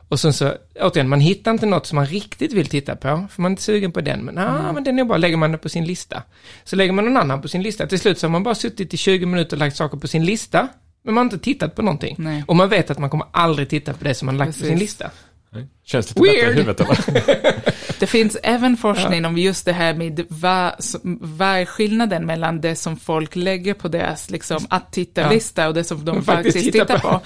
Och 0.09 0.19
sen 0.19 0.33
så, 0.33 0.53
återigen, 0.79 1.09
man 1.09 1.19
hittar 1.19 1.51
inte 1.51 1.65
något 1.65 1.85
som 1.85 1.95
man 1.95 2.05
riktigt 2.05 2.53
vill 2.53 2.67
titta 2.67 2.95
på, 2.95 3.27
för 3.31 3.41
man 3.41 3.49
är 3.49 3.53
inte 3.53 3.63
sugen 3.63 3.91
på 3.91 4.01
den. 4.01 4.25
Men, 4.25 4.37
ah, 4.37 4.71
men 4.73 4.83
den 4.83 4.99
är 4.99 5.03
bara, 5.03 5.17
lägger 5.17 5.37
man 5.37 5.51
den 5.51 5.59
på 5.59 5.69
sin 5.69 5.85
lista. 5.85 6.23
Så 6.63 6.75
lägger 6.75 6.93
man 6.93 7.05
någon 7.05 7.17
annan 7.17 7.41
på 7.41 7.47
sin 7.47 7.61
lista. 7.63 7.87
Till 7.87 7.99
slut 7.99 8.19
så 8.19 8.27
har 8.27 8.31
man 8.31 8.43
bara 8.43 8.55
suttit 8.55 8.93
i 8.93 8.97
20 8.97 9.25
minuter 9.25 9.55
och 9.55 9.59
lagt 9.59 9.75
saker 9.75 9.97
på 9.97 10.07
sin 10.07 10.25
lista. 10.25 10.67
Men 11.03 11.13
man 11.13 11.21
har 11.27 11.33
inte 11.33 11.43
tittat 11.43 11.75
på 11.75 11.81
någonting. 11.81 12.15
Nej. 12.19 12.43
Och 12.47 12.55
man 12.55 12.69
vet 12.69 12.91
att 12.91 12.99
man 12.99 13.09
kommer 13.09 13.27
aldrig 13.31 13.69
titta 13.69 13.93
på 13.93 14.03
det 14.03 14.13
som 14.15 14.25
man 14.25 14.37
lagt 14.37 14.51
på 14.51 14.53
sin 14.53 14.61
Precis. 14.67 14.79
lista. 14.79 15.11
Känns 15.85 16.09
lite 16.09 16.21
bättre 16.21 16.37
i 16.37 16.41
Weird. 16.45 16.55
huvudet 16.55 16.79
eller? 16.79 17.63
Det 18.03 18.07
finns 18.07 18.37
även 18.43 18.77
forskning 18.77 19.25
om 19.25 19.37
just 19.37 19.65
det 19.65 19.73
här 19.73 19.93
med 19.93 20.25
vad, 20.29 20.73
vad 21.21 21.47
är 21.47 21.65
skillnaden 21.65 22.25
mellan 22.25 22.61
det 22.61 22.75
som 22.75 22.97
folk 22.97 23.35
lägger 23.35 23.73
på 23.73 23.87
deras 23.87 24.29
liksom, 24.29 24.65
att 24.69 24.91
titta-lista 24.91 25.67
och 25.67 25.73
det 25.73 25.83
som 25.83 26.05
de 26.05 26.23
Faktiskt 26.23 26.55
faktiskt 26.55 26.73
tittar 26.73 26.85
tittar 26.85 26.99
på. 26.99 27.21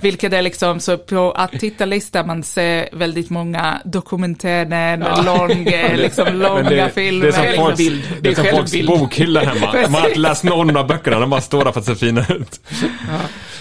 Vilket 0.00 0.32
är 0.32 0.42
liksom, 0.42 0.80
så 0.80 0.98
på 0.98 1.32
att 1.32 1.52
titta-lista 1.52 2.26
man 2.26 2.42
ser 2.42 2.88
väldigt 2.92 3.30
många 3.30 3.80
dokumentärer 3.84 4.66
med 4.66 5.24
lång, 5.24 5.66
eh, 5.66 5.96
liksom, 5.96 6.36
långa 6.36 6.70
det, 6.70 6.90
filmer. 6.94 7.26
det 7.26 7.36
är 7.36 7.54
som 7.54 7.64
folks, 7.64 7.78
Det 7.78 8.20
det 8.20 8.30
är 8.30 8.34
som 8.34 8.44
folks 8.44 8.86
bokhylla 8.86 9.40
hemma. 9.40 9.88
Man 9.88 10.00
har 10.00 10.08
inte 10.08 10.20
läst 10.20 10.44
någon 10.44 10.76
av 10.76 10.86
böckerna, 10.86 11.20
de 11.20 11.30
bara 11.30 11.40
står 11.40 11.64
där 11.64 11.72
för 11.72 11.80
att 11.80 11.86
se 11.86 11.94
fina 11.94 12.26
ut. 12.28 12.60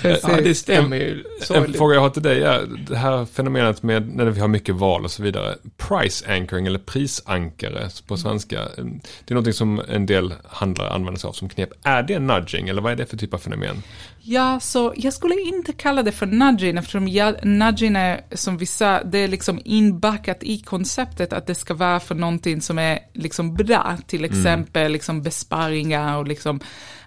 Ja, 0.04 0.42
det 0.44 0.56
stämmer 0.56 0.98
ju. 0.98 1.24
En 1.40 1.46
Sorgligt. 1.46 1.78
fråga 1.78 1.96
jag 1.96 2.02
har 2.02 2.10
till 2.10 2.22
dig 2.22 2.44
är 2.44 2.62
det 2.88 2.96
här 2.96 3.26
fenomenet 3.26 3.84
med 3.84 4.16
när 4.16 4.26
vi 4.26 4.42
har 4.42 4.48
mycket 4.48 4.76
val 4.76 5.06
och 5.06 5.12
så 5.12 5.24
vidare. 5.24 5.56
Price 5.78 6.34
anchoring 6.34 6.61
eller 6.68 6.80
prisankare 6.80 7.90
på 8.08 8.18
svenska. 8.18 8.62
Det 8.76 9.32
är 9.32 9.34
någonting 9.34 9.54
som 9.54 9.82
en 9.90 10.06
del 10.06 10.34
handlare 10.46 10.90
använder 10.90 11.20
sig 11.20 11.28
av 11.28 11.34
som 11.34 11.50
knep. 11.50 11.70
Är 11.84 12.04
det 12.04 12.20
nudging 12.20 12.70
eller 12.70 12.82
vad 12.82 12.92
är 12.92 12.96
det 12.96 13.06
för 13.06 13.18
typ 13.18 13.34
av 13.34 13.38
fenomen? 13.38 13.84
Ja, 14.24 14.60
så 14.60 14.94
jag 14.98 15.14
skulle 15.14 15.42
inte 15.42 15.74
kalla 15.74 16.04
det 16.04 16.12
för 16.12 16.26
nudging 16.26 16.78
eftersom 16.78 17.08
jag, 17.08 17.46
nudging 17.46 17.96
är, 17.96 18.22
som 18.32 18.58
vi 18.58 18.66
sa, 18.66 19.04
det 19.04 19.18
är 19.18 19.28
liksom 19.28 19.62
inbackat 19.66 20.44
i 20.44 20.60
konceptet 20.60 21.34
att 21.34 21.48
det 21.48 21.56
ska 21.56 21.74
vara 21.74 22.00
för 22.00 22.16
någonting 22.16 22.62
som 22.62 22.80
är 22.80 23.00
liksom 23.14 23.54
bra, 23.54 23.98
till 24.08 24.26
exempel 24.26 24.92
liksom 24.92 25.22
besparingar 25.22 26.18
och 26.18 26.28
liksom 26.28 26.60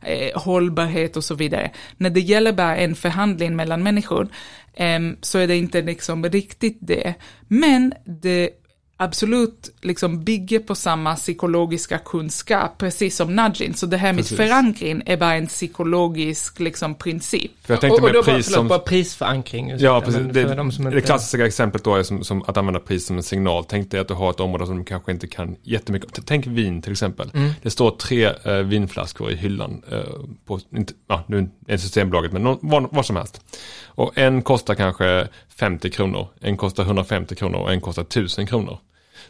eh, 0.03 0.40
hållbarhet 0.40 1.17
och 1.17 1.25
så 1.25 1.35
vidare. 1.35 1.71
När 1.97 2.11
det 2.11 2.21
gäller 2.21 2.53
bara 2.53 2.77
en 2.77 2.95
förhandling 2.95 3.57
mellan 3.57 3.83
människor 3.83 4.29
em, 4.75 5.17
så 5.21 5.38
är 5.38 5.47
det 5.47 5.57
inte 5.57 5.83
liksom 5.83 6.25
riktigt 6.25 6.79
det. 6.81 7.14
Men 7.49 7.93
det 8.05 8.51
absolut 8.96 9.74
liksom 9.80 10.24
bygger 10.24 10.59
på 10.59 10.74
samma 10.74 11.16
psykologiska 11.16 11.98
kunskap, 11.98 12.78
precis 12.78 13.16
som 13.16 13.37
nudging. 13.37 13.74
Så 13.74 13.87
det 13.87 13.96
här 13.96 14.12
med 14.12 14.26
förankring 14.26 15.02
är 15.07 15.16
bara 15.16 15.35
en 15.35 15.46
psykologisk 15.46 16.61
liksom, 16.61 16.94
princip. 16.94 17.52
För 17.62 17.74
jag 17.74 17.80
tänkte 17.80 18.02
och, 18.02 18.09
och 18.09 18.12
då 18.12 18.18
med 18.18 18.24
bara, 18.24 18.35
pris 18.35 18.46
förlåt, 18.46 18.59
som... 18.59 18.68
bara 18.68 18.78
prisförankring. 18.78 19.74
Ja, 19.78 20.00
det, 20.00 20.07
precis. 20.07 20.22
Det, 20.33 20.48
för 20.48 20.57
de 20.57 20.72
som 20.72 20.85
det 20.85 20.90
inte- 20.90 21.07
klassiska 21.07 21.46
exemplet 21.46 21.85
då 21.85 21.94
är 21.94 22.02
som, 22.02 22.24
som 22.24 22.42
att 22.42 22.57
använda 22.57 22.80
pris 22.80 23.07
som 23.07 23.16
en 23.16 23.22
signal. 23.22 23.64
Tänk 23.64 23.90
dig 23.90 24.00
att 24.00 24.09
du 24.09 24.14
har 24.14 24.30
ett 24.30 24.40
område 24.40 24.66
som 24.66 24.78
du 24.78 24.85
kanske 24.85 25.12
inte 25.12 25.26
kan 25.26 25.57
jättemycket 25.62 26.26
Tänk 26.26 26.46
vin 26.46 26.83
till 26.83 26.92
exempel. 26.92 27.30
Mm. 27.35 27.50
Det 27.62 27.70
står 27.70 27.90
tre 27.90 28.30
eh, 28.44 28.54
vinflaskor 28.54 29.30
i 29.30 29.37
hyllan. 29.37 29.83
Eh, 29.92 29.98
på, 30.46 30.61
inte, 30.70 30.92
ja, 31.09 31.24
nu 31.26 31.48
är 31.66 31.76
Systembolaget, 31.76 32.33
men 32.33 32.42
någon, 32.42 32.59
vad, 32.62 32.88
vad 32.90 33.07
som 33.07 33.16
helst. 33.16 33.40
Och 33.87 34.18
en 34.18 34.42
kostar 34.42 34.74
kanske 34.74 35.28
50 35.48 35.90
kronor, 35.90 36.28
en 36.40 36.57
kostar 36.57 36.85
150 36.85 37.35
kronor 37.35 37.59
och 37.59 37.72
en 37.72 37.80
kostar 37.80 38.02
1000 38.02 38.46
kronor. 38.46 38.78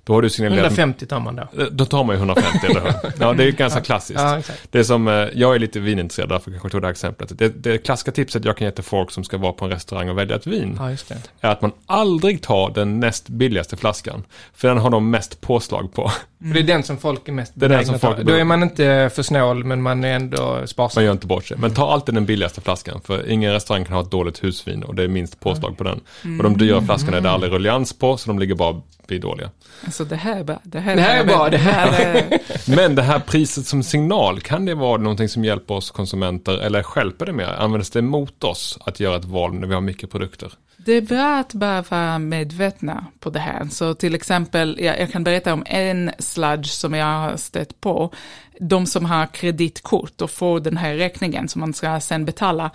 Då 0.05 0.13
har 0.15 0.23
du 0.23 0.31
signalerat... 0.31 0.65
150 0.65 1.07
tar 1.07 1.21
man 1.21 1.37
då. 1.37 1.43
Eh, 1.63 1.67
Då 1.71 1.85
tar 1.85 2.05
man 2.05 2.15
ju 2.17 2.19
150, 2.19 2.67
eller 2.67 2.81
hur? 2.81 2.93
Ja, 3.21 3.33
det 3.33 3.45
är 3.45 3.51
ganska 3.53 3.81
klassiskt. 3.81 4.21
Ja. 4.21 4.43
Det 4.71 4.79
är 4.79 4.83
som, 4.83 5.09
eh, 5.09 5.15
jag 5.15 5.55
är 5.55 5.59
lite 5.59 5.81
vinintresserad, 5.81 6.29
därför 6.29 6.51
kanske 6.51 6.67
jag 6.67 6.73
tog 6.73 6.81
det 6.83 6.87
här 6.87 6.93
exemplet. 6.93 7.39
Det, 7.39 7.49
det 7.49 7.79
klassiska 7.79 8.13
tipset 8.13 8.45
jag 8.45 8.57
kan 8.57 8.65
ge 8.67 8.71
till 8.71 8.85
folk 8.85 9.11
som 9.11 9.25
ska 9.25 9.39
vara 9.39 9.53
på 9.53 9.65
en 9.65 9.71
restaurang 9.71 10.09
och 10.09 10.19
välja 10.19 10.37
ett 10.37 10.47
vin 10.47 10.77
Ja, 10.81 11.49
är 11.49 11.53
att 11.53 11.63
man 11.63 11.73
aldrig 11.87 12.43
tar 12.43 12.71
den 12.75 13.01
näst 13.01 13.29
billigaste 13.29 13.77
flaskan. 13.77 14.25
För 14.55 14.69
den 14.69 14.79
har 14.79 14.91
de 14.91 15.11
mest 15.11 15.41
påslag 15.41 15.93
på. 15.93 16.11
För 16.49 16.55
det 16.55 16.61
är 16.61 16.75
den 16.75 16.83
som 16.83 16.97
folk 16.99 17.29
är 17.29 17.33
mest 17.33 17.53
Det 17.55 17.67
är 17.67 17.69
den 17.69 17.79
benägna 17.79 17.87
som 17.87 17.95
att 17.95 18.01
ta. 18.01 18.15
folk- 18.15 18.29
Då 18.29 18.35
är 18.35 18.45
man 18.45 18.63
inte 18.63 19.11
för 19.15 19.23
snål, 19.23 19.65
men 19.65 19.83
man 19.83 20.05
är 20.05 20.15
ändå 20.15 20.43
Man 20.59 20.69
sparsam. 20.69 21.05
gör 21.05 21.13
inte 21.13 21.27
bort 21.27 21.45
sig. 21.45 21.57
Men 21.61 21.71
ta 21.75 21.93
alltid 21.93 22.15
den 22.15 22.27
billigaste 22.27 22.61
flaskan. 22.61 23.01
För 23.05 23.31
ingen 23.31 23.53
restaurang 23.53 23.85
kan 23.85 23.95
ha 23.95 24.03
ett 24.03 24.11
dåligt 24.11 24.45
husvin 24.45 24.83
och 24.83 24.95
det 24.95 25.03
är 25.03 25.09
minst 25.09 25.41
påslag 25.41 25.79
på 25.79 25.85
den. 25.85 26.01
Och 26.39 26.43
de 26.45 26.57
dyra 26.59 26.83
flaskorna 26.83 27.17
är 27.17 27.21
det 27.21 27.31
aldrig 27.31 27.53
ruljans 27.53 27.99
på, 27.99 28.17
så 28.17 28.29
de 28.31 28.39
ligger 28.39 28.55
bara 28.55 28.81
vid 29.09 29.21
dåliga. 29.21 29.51
Alltså 29.85 30.05
det 30.05 30.17
här 30.17 30.41
är 30.41 30.45
bra. 30.45 30.61
Det 30.63 30.81
här, 30.81 30.97
Det 30.97 31.03
här 31.03 31.21
är 31.21 31.25
bra, 31.25 31.51
det 31.51 31.57
här 31.57 32.01
är... 32.01 32.39
Men 32.77 32.95
det 32.95 33.03
här 33.03 33.19
priset 33.19 33.67
som 33.67 33.83
signal, 33.83 34.41
kan 34.41 34.65
det 34.65 34.75
vara 34.75 34.97
någonting 34.97 35.29
som 35.29 35.45
hjälper 35.45 35.75
oss 35.75 35.91
konsumenter 35.91 36.59
eller 36.59 36.83
stjälper 36.83 37.27
det 37.27 37.33
mer? 37.33 37.47
Används 37.59 37.91
det 37.91 38.03
mot 38.03 38.45
oss 38.45 38.79
att 38.87 39.01
göra 39.01 39.17
ett 39.17 39.25
val 39.25 39.55
när 39.55 39.67
vi 39.67 39.75
har 39.75 39.81
mycket 39.81 40.11
produkter? 40.11 40.53
Det 40.85 40.93
är 40.93 41.01
bra 41.01 41.39
att 41.39 41.55
bara 41.55 41.83
vara 41.83 42.19
medvetna 42.19 43.07
på 43.21 43.31
det 43.31 43.39
här. 43.39 43.67
Så 43.71 43.95
till 43.95 44.15
exempel, 44.15 44.79
jag, 44.81 45.01
jag 45.01 45.13
kan 45.13 45.25
berätta 45.25 45.53
om 45.53 45.63
en 45.67 46.11
sludge 46.19 46.71
som 46.71 46.95
jag 46.95 47.07
har 47.07 47.37
stött 47.37 47.81
på. 47.81 48.13
De 48.61 48.87
som 48.87 49.05
har 49.05 49.27
kreditkort 49.27 50.21
och 50.21 50.31
får 50.31 50.61
den 50.61 50.77
här 50.77 50.95
räkningen 50.95 51.49
som 51.49 51.61
man 51.61 51.75
ska 51.75 52.01
sen 52.01 52.25
betala. 52.25 52.71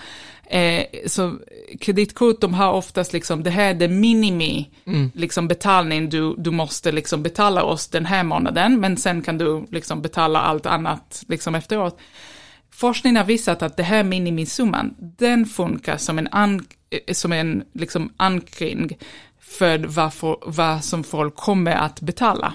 Eh, 0.50 0.84
så 1.08 1.36
kreditkort, 1.80 2.42
de 2.42 2.54
har 2.54 2.74
oftast 2.74 3.14
liksom, 3.14 3.44
det 3.44 3.50
här 3.50 3.70
är 3.70 3.74
det 3.74 3.88
minimi, 3.88 4.70
liksom 5.14 5.48
betalning 5.48 6.10
du, 6.10 6.36
du 6.38 6.52
måste 6.52 6.92
liksom 6.92 7.24
betala 7.24 7.64
oss 7.64 7.88
den 7.88 8.06
här 8.06 8.24
månaden, 8.24 8.80
men 8.80 8.98
sen 8.98 9.22
kan 9.22 9.38
du 9.38 9.66
liksom 9.72 10.02
betala 10.02 10.40
allt 10.40 10.66
annat 10.66 11.24
liksom 11.28 11.56
efteråt. 11.56 12.00
Forskningen 12.72 13.18
har 13.18 13.26
visat 13.26 13.62
att 13.62 13.78
det 13.78 13.84
här 13.84 14.04
minimisumman, 14.04 14.96
den 15.00 15.46
funkar 15.46 15.98
som 15.98 16.20
en, 16.20 16.28
an, 16.32 16.66
Eh, 16.90 17.14
som 17.14 17.32
en 17.32 17.64
liksom 17.74 18.14
ankring 18.18 18.98
för 19.40 19.80
vad, 19.80 20.14
vad 20.42 20.84
som 20.84 21.04
folk 21.04 21.36
kommer 21.36 21.72
att 21.72 22.02
betala. 22.02 22.54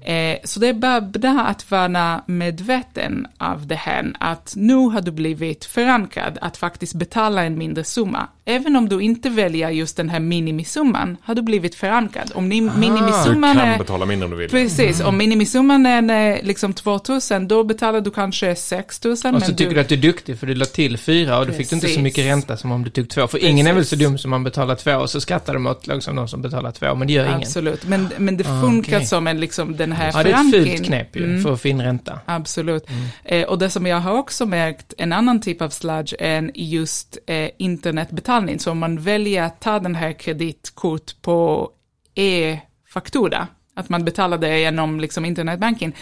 Eh, 0.00 0.38
så 0.44 0.60
det 0.60 0.68
är 0.68 0.74
bara 0.74 1.00
bra 1.00 1.40
att 1.40 1.70
vara 1.70 2.22
medveten 2.26 3.26
av 3.38 3.66
det 3.66 3.74
här, 3.74 4.12
att 4.20 4.54
nu 4.56 4.74
har 4.74 5.00
du 5.00 5.10
blivit 5.10 5.64
förankrad 5.64 6.38
att 6.40 6.56
faktiskt 6.56 6.94
betala 6.94 7.44
en 7.44 7.58
mindre 7.58 7.84
summa. 7.84 8.28
Även 8.48 8.76
om 8.76 8.88
du 8.88 9.00
inte 9.00 9.30
väljer 9.30 9.70
just 9.70 9.96
den 9.96 10.08
här 10.08 10.20
minimisumman, 10.20 11.16
har 11.22 11.34
du 11.34 11.42
blivit 11.42 11.74
förankrad. 11.74 12.32
Om 12.34 12.48
ni, 12.48 12.60
Du 12.60 12.70
minimisumman 12.78 13.56
kan 13.56 13.68
är... 13.68 13.78
betala 13.78 14.06
mindre 14.06 14.24
om 14.24 14.30
du 14.30 14.36
vill. 14.36 14.50
Precis, 14.50 15.00
om 15.00 15.16
minimisumman 15.16 15.86
är 15.86 16.32
eh, 16.36 16.42
liksom 16.42 16.72
2000, 16.72 17.48
då 17.48 17.64
betalar 17.64 18.00
du 18.00 18.10
kanske 18.10 18.54
6000. 18.56 19.34
Och 19.34 19.42
så 19.42 19.48
men 19.48 19.56
tycker 19.56 19.74
du 19.74 19.80
att 19.80 19.88
du 19.88 19.94
är 19.94 19.98
duktig 20.02 20.38
för 20.38 20.46
du 20.46 20.54
la 20.54 20.64
till 20.64 20.98
fyra 20.98 21.38
och 21.38 21.46
då 21.46 21.52
fick 21.52 21.70
du 21.70 21.76
inte 21.76 21.86
så 21.86 21.90
Precis. 21.90 22.02
mycket 22.02 22.24
ränta 22.26 22.56
som 22.56 22.72
om 22.72 22.84
du 22.84 22.90
tog 22.90 23.08
två. 23.08 23.26
För 23.26 23.44
ingen 23.44 23.66
är 23.66 23.72
väl 23.72 23.84
så 23.84 23.90
Precis. 23.96 24.06
dum 24.08 24.18
som 24.18 24.30
man 24.30 24.44
betalar 24.44 24.74
två 24.74 24.92
och 24.96 25.10
så 25.10 25.20
skrattar 25.20 25.54
de 25.54 25.66
åt 25.66 25.86
liksom, 25.86 26.16
de 26.16 26.28
som 26.28 26.42
betalar 26.42 26.70
två, 26.72 26.94
men 26.94 27.06
det 27.06 27.12
gör 27.12 27.24
ingen. 27.26 27.36
Absolut, 27.38 27.86
men, 27.86 28.08
men 28.18 28.36
det 28.36 28.44
Ah, 28.48 28.60
funkar 28.62 28.96
okej. 28.96 29.06
som 29.06 29.26
en, 29.26 29.40
liksom, 29.40 29.76
den 29.76 29.92
här 29.92 30.12
Ja, 30.14 30.22
det 30.22 30.30
är 30.30 30.32
ett 30.32 30.36
förankringen. 30.36 30.76
fult 30.76 30.86
knep 30.86 31.16
ju 31.16 31.24
Mm. 31.24 31.42
för 31.42 31.52
att 31.52 31.60
få 31.60 31.68
in 31.68 31.82
ränta. 31.82 32.18
Absolut. 32.26 32.86
Eh, 33.24 33.42
och 33.42 33.58
det 33.58 33.70
som 33.70 33.86
jag 33.86 34.00
har 34.00 34.12
också 34.18 34.46
märkt, 34.46 34.94
en 34.98 35.12
annan 35.12 35.40
typ 35.40 35.62
av 35.62 35.68
sludge 35.70 36.14
är 36.18 36.50
just 36.54 37.18
eh, 37.26 37.48
internetbetalning. 37.58 38.35
Så 38.58 38.70
om 38.70 38.78
man 38.78 38.98
väljer 38.98 39.42
att 39.42 39.60
ta 39.60 39.78
den 39.78 39.94
här 39.94 40.12
kreditkort 40.12 41.22
på 41.22 41.70
e-faktura, 42.14 43.48
att 43.74 43.88
man 43.88 44.04
betalar 44.04 44.38
det 44.38 44.58
genom 44.60 45.00
liksom, 45.00 45.24
internetbanking, 45.24 45.96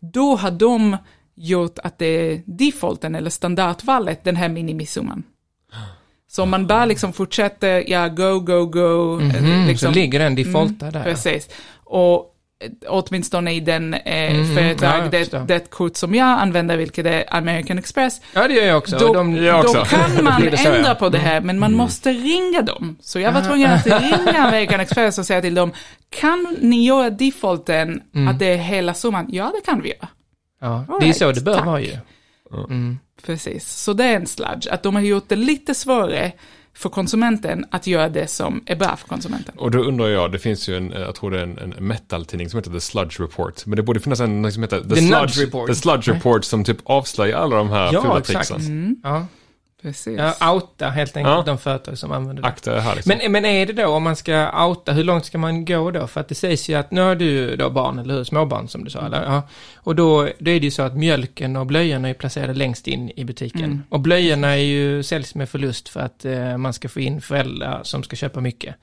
då 0.00 0.36
har 0.36 0.50
de 0.50 0.96
gjort 1.34 1.78
att 1.78 1.98
det 1.98 2.06
är 2.06 2.42
defaulten 2.46 3.14
eller 3.14 3.30
standardvalet, 3.30 4.24
den 4.24 4.36
här 4.36 4.48
minimisumman. 4.48 5.22
Så 6.30 6.42
om 6.42 6.50
man 6.50 6.66
bara 6.66 6.84
liksom 6.84 7.12
fortsätter, 7.12 7.90
ja, 7.90 8.08
go, 8.08 8.40
go, 8.40 8.66
go. 8.66 9.20
eh, 9.20 9.42
Mhm, 9.42 9.66
liksom, 9.66 9.92
så 9.94 9.98
ligger 10.00 10.18
den 10.18 10.34
defaultad 10.34 10.92
där. 10.92 11.02
Precis. 11.04 11.48
Och 11.84 12.34
åtminstone 12.88 13.52
i 13.54 13.60
den 13.60 13.94
eh, 13.94 14.36
ja, 14.38 14.54
företag, 14.54 15.04
jag 15.04 15.10
det, 15.10 15.44
det 15.54 15.70
kort 15.70 15.96
som 15.96 16.14
jag 16.14 16.26
använder, 16.26 16.76
vilket 16.76 17.06
är 17.06 17.34
American 17.34 17.78
Express, 17.78 18.20
Ja, 18.34 18.48
det 18.48 18.54
gör 18.54 18.66
jag 18.66 18.78
också. 18.78 18.98
då, 18.98 19.12
de, 19.12 19.36
jag 19.36 19.64
då 19.64 19.68
också. 19.68 19.96
kan 19.96 20.24
man 20.24 20.42
det 20.42 20.56
så, 20.56 20.68
ändra 20.68 20.88
ja. 20.88 20.94
på 20.94 21.08
det 21.08 21.18
här, 21.18 21.40
men 21.40 21.58
man 21.58 21.74
måste 21.74 22.12
ringa 22.12 22.62
dem. 22.62 22.96
Så 23.00 23.20
jag 23.20 23.32
var 23.32 23.42
tvungen 23.42 23.70
att 23.72 23.86
ringa 24.02 24.46
American 24.46 24.80
Express 24.80 25.18
och 25.18 25.26
säga 25.26 25.40
till 25.40 25.54
dem, 25.54 25.72
kan 26.10 26.56
ni 26.60 26.86
göra 26.86 27.10
defaulten 27.10 28.02
att 28.30 28.38
det 28.38 28.46
är 28.46 28.56
hela 28.56 28.94
summan? 28.94 29.26
Ja, 29.28 29.52
det 29.54 29.70
kan 29.70 29.82
vi 29.82 29.88
göra. 29.88 30.08
ja, 30.60 30.84
All 30.88 31.00
det 31.00 31.04
är 31.04 31.06
right, 31.06 31.16
så 31.16 31.32
det 31.32 31.40
bör 31.40 31.64
vara 31.64 31.80
ju. 31.80 31.96
Precis, 33.26 33.68
så 33.68 33.92
det 33.92 34.04
är 34.04 34.16
en 34.16 34.26
sludge, 34.26 34.68
att 34.70 34.82
de 34.82 34.94
har 34.94 35.02
gjort 35.02 35.28
det 35.28 35.36
lite 35.36 35.74
svårare 35.74 36.32
för 36.78 36.88
konsumenten 36.88 37.64
att 37.70 37.86
göra 37.86 38.08
det 38.08 38.26
som 38.26 38.62
är 38.66 38.76
bra 38.76 38.96
för 38.96 39.08
konsumenten. 39.08 39.54
Och 39.58 39.70
då 39.70 39.78
undrar 39.78 40.08
jag, 40.08 40.32
det 40.32 40.38
finns 40.38 40.68
ju 40.68 40.76
en, 40.76 40.92
eh, 40.92 41.00
jag 41.00 41.14
tror 41.14 41.30
det 41.30 41.38
är 41.38 41.42
en, 41.42 41.58
en 41.58 41.86
metal-tidning 41.86 42.50
som 42.50 42.58
heter 42.58 42.70
The 42.70 42.80
Sludge 42.80 43.20
Report. 43.20 43.66
Men 43.66 43.76
det 43.76 43.82
borde 43.82 44.00
finnas 44.00 44.20
en 44.20 44.52
som 44.52 44.62
heter 44.62 44.80
The, 44.80 44.88
The 44.88 44.96
Sludge, 44.96 45.38
Report. 45.38 45.66
The 45.68 45.74
Sludge 45.74 46.08
Report 46.08 46.44
som 46.44 46.64
typ 46.64 46.78
avslöjar 46.84 47.38
alla 47.38 47.56
de 47.56 47.68
här 47.70 47.92
Ja, 47.92 48.02
fula 48.02 48.18
exakt. 48.18 48.48
tricksen. 48.48 48.66
Mm. 48.66 48.96
Ja. 49.02 49.26
Precis. 49.82 50.18
Ja, 50.18 50.52
outa 50.52 50.88
helt 50.88 51.16
enkelt 51.16 51.34
Ja. 51.34 51.42
de 51.46 51.58
företag 51.58 51.98
som 51.98 52.12
använder 52.12 52.42
det. 52.42 52.48
Akta 52.48 52.80
här 52.80 52.94
liksom. 52.94 53.14
Men, 53.22 53.32
men 53.32 53.44
är 53.44 53.66
det 53.66 53.72
då, 53.72 53.86
om 53.86 54.02
man 54.02 54.16
ska 54.16 54.66
outa, 54.66 54.92
hur 54.92 55.04
långt 55.04 55.24
ska 55.24 55.38
man 55.38 55.64
gå 55.64 55.90
då? 55.90 56.06
För 56.06 56.20
att 56.20 56.28
det 56.28 56.34
sägs 56.34 56.68
ju 56.68 56.74
att, 56.74 56.90
nu 56.90 57.00
har 57.00 57.14
du 57.14 57.56
då 57.56 57.70
barn, 57.70 57.98
eller 57.98 58.14
hur? 58.14 58.24
Småbarn 58.24 58.68
som 58.68 58.84
du 58.84 58.90
sa, 58.90 59.06
eller? 59.06 59.24
Ja. 59.24 59.42
Och 59.76 59.96
då, 59.96 60.28
då 60.38 60.50
är 60.50 60.60
det 60.60 60.64
ju 60.64 60.70
så 60.70 60.82
att 60.82 60.96
mjölken 60.96 61.56
och 61.56 61.66
blöjorna 61.66 62.08
är 62.08 62.14
placerade 62.14 62.54
längst 62.54 62.86
in 62.86 63.10
i 63.16 63.24
butiken. 63.24 63.64
Mm. 63.64 63.82
Och 63.88 64.00
blöjorna 64.00 64.48
är 64.48 64.56
ju, 64.56 65.02
säljs 65.02 65.34
med 65.34 65.48
förlust 65.48 65.88
för 65.88 66.00
att 66.00 66.24
eh, 66.24 66.56
man 66.56 66.72
ska 66.72 66.88
få 66.88 67.00
in 67.00 67.20
föräldrar 67.20 67.80
som 67.82 68.02
ska 68.02 68.16
köpa 68.16 68.40
mycket. 68.40 68.74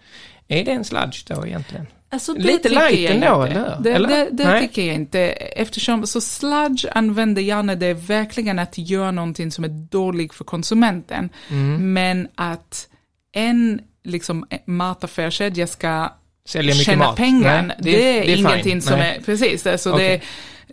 Är 0.48 0.66
det 0.66 0.72
en 0.72 0.84
sludge 0.84 1.26
då 1.28 1.46
egentligen? 1.48 1.88
Alltså, 2.16 2.34
det 2.34 2.40
Lite 2.40 2.70
light 2.70 3.10
ändå, 3.10 3.48
inte. 3.48 3.60
eller? 3.60 3.78
Det, 3.80 3.92
Eller? 3.92 4.08
det, 4.10 4.30
det 4.32 4.60
tycker 4.62 4.86
jag 4.86 4.96
inte. 4.96 5.20
Eftersom, 5.32 6.08
så 6.08 6.22
sludge 6.22 6.86
använder 6.92 7.42
jag 7.42 7.66
när 7.66 7.76
det 7.76 7.86
är 7.86 7.94
verkligen 7.94 8.60
att 8.60 8.78
göra 8.78 9.12
någonting 9.12 9.52
som 9.52 9.64
är 9.64 9.70
dåligt 9.92 10.34
för 10.34 10.44
konsumenten. 10.44 11.30
Mm. 11.50 11.94
Men 11.94 12.28
att 12.36 12.88
en 13.34 13.82
liksom, 14.04 14.46
mataffärskedja 14.66 15.68
ska 15.68 16.10
Sälja 16.48 16.74
mycket 16.74 16.86
tjäna 16.86 17.06
mat? 17.06 17.16
pengar, 17.16 17.62
Nej, 17.62 17.78
det, 17.80 18.20
är 18.20 18.24
fine. 18.24 18.38
ingenting 18.40 18.82
som 18.82 19.00
Nej. 19.00 19.18
är, 19.18 19.22
precis, 19.22 19.68
alltså 19.68 19.94
Okej. 19.94 20.08
det 20.08 20.14
är 20.16 20.22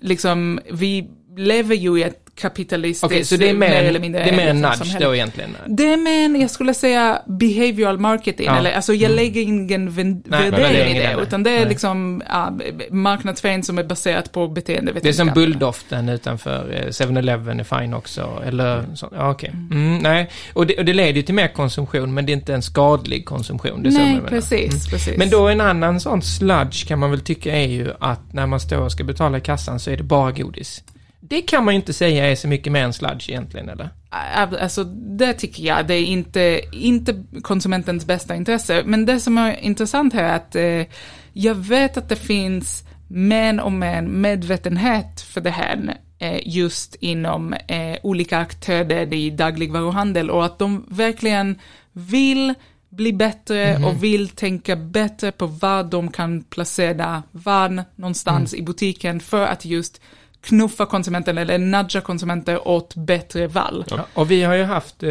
liksom, 0.08 0.60
vi 0.72 1.08
lever 1.36 1.74
ju 1.74 1.98
i 1.98 2.02
ett 2.02 2.31
kapitalistiskt, 2.34 3.04
Okej, 3.04 3.24
så 3.24 3.36
det 3.36 3.48
är 3.48 3.54
mer, 3.54 3.68
mer 3.68 3.82
eller 3.82 4.00
mindre 4.00 4.24
det 4.24 4.30
är 4.30 4.36
mer 4.36 4.46
en 4.48 4.56
liksom, 4.56 4.70
nudge 4.70 4.78
samhälle. 4.78 5.06
då 5.06 5.14
egentligen? 5.14 5.56
Det 5.66 5.92
är 5.92 5.96
med 5.96 6.24
en, 6.24 6.40
jag 6.40 6.50
skulle 6.50 6.74
säga, 6.74 7.22
behavioral 7.26 7.98
marketing, 7.98 8.46
Ja. 8.46 8.56
eller 8.58 8.72
alltså 8.72 8.94
jag 8.94 9.10
lägger 9.10 9.40
ingen 9.42 9.90
värdering 9.90 10.96
i 10.96 10.98
det, 11.00 11.14
det, 11.16 11.22
utan 11.22 11.42
det 11.42 11.50
är 11.50 11.60
nej. 11.60 11.68
liksom 11.68 12.22
ja, 12.28 12.52
marknadsföring 12.90 13.62
som 13.64 13.78
är 13.78 13.84
baserat 13.84 14.32
på 14.32 14.46
Det 14.46 14.68
är 15.08 15.12
som 15.12 15.28
bulldoften 15.34 16.08
utanför 16.08 16.72
eh, 16.74 16.86
7-Eleven 16.88 17.60
är 17.60 17.64
fine 17.80 17.94
också, 17.94 18.42
eller 18.46 18.84
så, 18.94 19.08
ja 19.14 19.30
okej. 19.30 19.50
Mm, 19.70 19.98
nej, 19.98 20.30
och 20.52 20.66
det, 20.66 20.78
och 20.78 20.84
det 20.84 20.92
leder 20.94 21.12
ju 21.12 21.22
till 21.22 21.34
mer 21.34 21.48
konsumtion, 21.48 22.14
men 22.14 22.26
det 22.26 22.32
är 22.32 22.34
inte 22.34 22.54
en 22.54 22.62
skadlig 22.62 23.24
konsumtion. 23.26 23.82
Det 23.82 23.90
Nej, 23.90 24.20
precis, 24.28 24.70
Mm. 24.72 24.80
precis. 24.90 25.18
Men 25.18 25.30
då 25.30 25.48
en 25.48 25.60
annan 25.60 26.00
sån 26.00 26.22
sludge 26.22 26.86
kan 26.88 26.98
man 26.98 27.10
väl 27.10 27.20
tycka 27.20 27.56
är 27.56 27.68
ju 27.68 27.90
att 28.00 28.32
när 28.32 28.46
man 28.46 28.60
står 28.60 28.78
och 28.78 28.92
ska 28.92 29.04
betala 29.04 29.38
i 29.38 29.40
kassan 29.40 29.80
så 29.80 29.90
är 29.90 29.96
det 29.96 30.02
bara 30.02 30.32
godis. 30.32 30.82
Det 31.24 31.42
kan 31.42 31.64
man 31.64 31.74
ju 31.74 31.80
inte 31.80 31.92
säga 31.92 32.30
är 32.30 32.34
så 32.34 32.48
mycket 32.48 32.72
mer 32.72 32.84
än 32.84 32.92
sludge 32.92 33.30
egentligen, 33.30 33.68
eller? 33.68 33.88
Alltså, 34.10 34.84
det 34.84 35.32
tycker 35.32 35.62
jag, 35.62 35.86
det 35.86 35.94
är 35.94 36.04
inte, 36.04 36.60
inte 36.72 37.24
konsumentens 37.42 38.06
bästa 38.06 38.36
intresse. 38.36 38.82
Men 38.84 39.06
det 39.06 39.20
som 39.20 39.38
är 39.38 39.60
intressant 39.60 40.14
här 40.14 40.24
är 40.24 40.36
att 40.36 40.56
eh, 40.56 40.94
jag 41.32 41.54
vet 41.54 41.96
att 41.96 42.08
det 42.08 42.16
finns 42.16 42.84
mer 43.08 43.60
och 43.60 43.72
mer 43.72 44.02
medvetenhet 44.02 45.20
för 45.20 45.40
det 45.40 45.50
här 45.50 45.96
eh, 46.18 46.40
just 46.44 46.94
inom 46.94 47.52
eh, 47.52 47.96
olika 48.02 48.38
aktörer 48.38 49.14
i 49.14 49.30
dagligvaruhandel 49.30 50.30
och 50.30 50.44
att 50.44 50.58
de 50.58 50.86
verkligen 50.88 51.58
vill 51.92 52.54
bli 52.88 53.12
bättre 53.12 53.76
och 53.76 54.04
vill 54.04 54.28
tänka 54.28 54.76
bättre 54.76 55.32
på 55.32 55.46
var 55.46 55.84
de 55.84 56.10
kan 56.10 56.42
placera 56.42 57.22
vad 57.30 57.82
någonstans 57.96 58.54
i 58.54 58.62
butiken 58.62 59.20
för 59.20 59.46
att 59.46 59.64
just 59.64 60.00
knuffa 60.42 60.86
konsumenten 60.86 61.38
eller 61.38 61.58
nudga 61.58 62.00
konsumenter 62.00 62.68
åt 62.68 62.94
bättre 62.94 63.46
val. 63.46 63.84
Ja. 63.90 64.06
Och 64.14 64.30
vi 64.30 64.42
har 64.42 64.54
ju 64.54 64.64
haft 64.64 65.02
eh, 65.02 65.10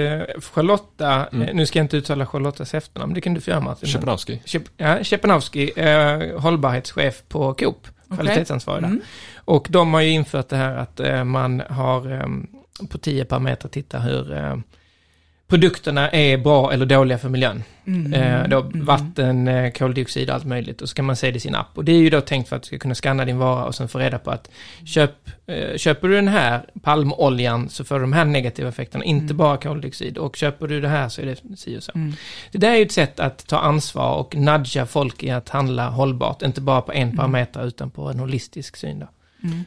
Charlotta, 0.54 1.28
eh, 1.32 1.54
nu 1.54 1.66
ska 1.66 1.80
jag 1.80 1.84
inte 1.84 1.98
uttala 1.98 2.26
Charlottas 2.26 2.74
efternamn, 2.74 3.14
det 3.14 3.22
kan 3.22 3.34
du 3.34 3.42
få 3.42 3.50
göra 3.50 3.62
Martin. 3.62 3.90
Chepanowski. 3.90 4.42
Shep, 4.46 4.64
ja, 4.78 5.04
Chepanowski, 5.04 5.72
eh, 5.76 6.40
hållbarhetschef 6.40 7.24
på 7.28 7.54
Coop, 7.54 7.88
kvalitetsansvarig 8.16 8.84
där. 8.84 8.90
Mm. 8.90 9.02
Och 9.46 9.68
de 9.70 9.94
har 9.94 10.02
ju 10.02 10.10
infört 10.10 10.50
det 10.50 10.56
här 10.56 10.76
att 10.76 11.00
eh, 11.00 11.24
man 11.24 11.64
har 11.70 12.12
eh, 12.12 12.88
på 12.90 12.98
10 12.98 13.26
parametrar 13.26 13.70
titta 13.70 14.00
hur 14.00 14.34
eh, 14.34 14.58
produkterna 15.52 16.10
är 16.10 16.38
bra 16.38 16.74
eller 16.74 16.86
dåliga 16.86 17.18
för 17.18 17.30
miljön. 17.30 17.64
Mm. 17.88 18.14
Eh, 18.14 18.48
då 18.48 18.72
vatten, 18.74 19.48
eh, 19.48 19.72
koldioxid 19.72 20.30
och 20.30 20.36
allt 20.36 20.46
möjligt. 20.46 20.82
Och 20.82 20.90
så 20.90 20.96
kan 20.96 21.06
man 21.06 21.16
se 21.16 21.32
det 21.32 21.38
i 21.38 21.40
sin 21.40 21.56
app. 21.56 21.68
Och 21.74 21.86
det 21.86 21.92
är 21.92 21.98
ju 21.98 22.10
då 22.10 22.22
tänkt 22.22 22.50
för 22.50 22.56
att 22.56 22.62
du 22.62 22.68
ska 22.68 22.78
kunna 22.78 22.96
scanna 22.96 23.26
din 23.26 23.38
vara 23.38 23.66
och 23.66 23.76
sen 23.76 23.88
få 23.88 24.00
reda 24.00 24.20
på 24.20 24.32
att 24.32 24.50
köp, 24.86 25.12
eh, 25.48 25.78
köper 25.78 26.08
du 26.08 26.16
den 26.16 26.28
här 26.28 26.66
palmoljan 26.82 27.70
så 27.70 27.84
får 27.84 27.96
du 27.96 28.02
de 28.02 28.14
här 28.14 28.26
negativa 28.26 28.70
effekterna, 28.70 29.04
inte 29.04 29.34
bara 29.34 29.58
koldioxid. 29.58 30.18
Och 30.18 30.36
köper 30.36 30.68
du 30.68 30.82
det 30.82 30.88
här 30.88 31.10
så 31.10 31.22
är 31.22 31.26
det 31.26 31.58
si 31.58 31.78
och 31.78 31.84
så. 31.84 31.92
Mm. 31.96 32.14
Det 32.52 32.58
där 32.58 32.72
är 32.72 32.76
ju 32.76 32.86
ett 32.86 32.92
sätt 32.92 33.20
att 33.20 33.48
ta 33.48 33.58
ansvar 33.60 34.16
och 34.16 34.36
nudga 34.36 34.86
folk 34.86 35.24
i 35.24 35.30
att 35.30 35.50
handla 35.50 35.90
hållbart. 35.90 36.42
Inte 36.42 36.62
bara 36.62 36.82
på 36.82 36.92
en 36.94 37.18
parameter 37.18 37.68
utan 37.68 37.90
på 37.90 38.10
en 38.10 38.20
holistisk 38.20 38.78
syn 38.78 39.00
då. 39.00 39.08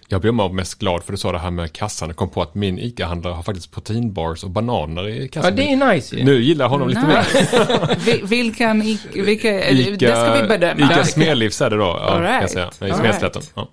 Jag 0.09 0.21
blev 0.21 0.35
bara 0.35 0.49
mest 0.49 0.79
glad 0.79 1.03
för 1.05 1.13
du 1.13 1.19
sa 1.19 1.33
det 1.33 1.39
här 1.39 1.51
med 1.51 1.73
kassan. 1.73 2.09
Jag 2.09 2.17
kom 2.17 2.31
på 2.31 2.43
att 2.43 2.55
min 2.55 2.79
ICA-handlare 2.79 3.35
har 3.35 3.43
faktiskt 3.43 3.71
proteinbars 3.73 4.45
och 4.45 4.51
bananer 4.51 5.09
i 5.09 5.23
Ja, 5.23 5.29
kassan. 5.33 5.57
det 5.57 5.73
är 5.73 5.93
nice 5.95 6.17
ju. 6.17 6.25
Nu 6.25 6.43
gillar 6.43 6.65
jag 6.65 6.71
honom 6.71 6.89
lite 6.89 7.07
mer. 7.07 7.25
Vi- 8.05 8.21
Vilken, 8.25 8.81
vilka, 9.15 9.51
det 9.51 9.97
ska 10.17 10.43
vi 10.43 10.49
bedöma. 10.49 10.93
Ica 10.93 11.05
Smedlivs 11.05 11.61
är 11.61 11.71
det 11.71 11.77
då, 11.77 11.83
ja, 11.83 11.99
All 12.01 12.23
kan 12.23 12.25
jag 12.33 12.41
right. 12.41 12.51
säga. 12.79 12.89
I 12.89 12.93
Smedslätten. 12.93 13.43
Ja. 13.55 13.69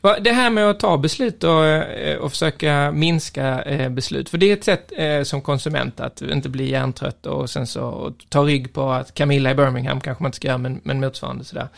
Va, 0.00 0.16
Det 0.20 0.32
här 0.32 0.50
med 0.50 0.70
att 0.70 0.80
ta 0.80 0.96
beslut 0.98 1.44
och, 1.44 1.64
eh, 1.66 2.16
och 2.18 2.30
försöka 2.30 2.92
minska 2.94 3.62
eh, 3.62 3.88
beslut. 3.88 4.28
För 4.28 4.38
det 4.38 4.46
är 4.50 4.52
ett 4.52 4.64
sätt 4.64 4.92
eh, 4.96 5.22
som 5.22 5.40
konsument 5.40 6.00
att 6.00 6.22
inte 6.22 6.48
bli 6.48 6.70
hjärntrött 6.70 7.26
och 7.26 7.50
sen 7.50 7.66
så 7.66 7.82
och 7.82 8.12
ta 8.28 8.42
rygg 8.42 8.72
på 8.72 8.90
att 8.90 9.14
Camilla 9.14 9.50
i 9.50 9.54
Birmingham 9.54 10.00
kanske 10.00 10.22
man 10.22 10.28
inte 10.28 10.36
ska 10.36 10.48
göra, 10.48 10.58
men, 10.58 10.80
men 10.84 11.00
motsvarande 11.00 11.44
sådär. 11.44 11.68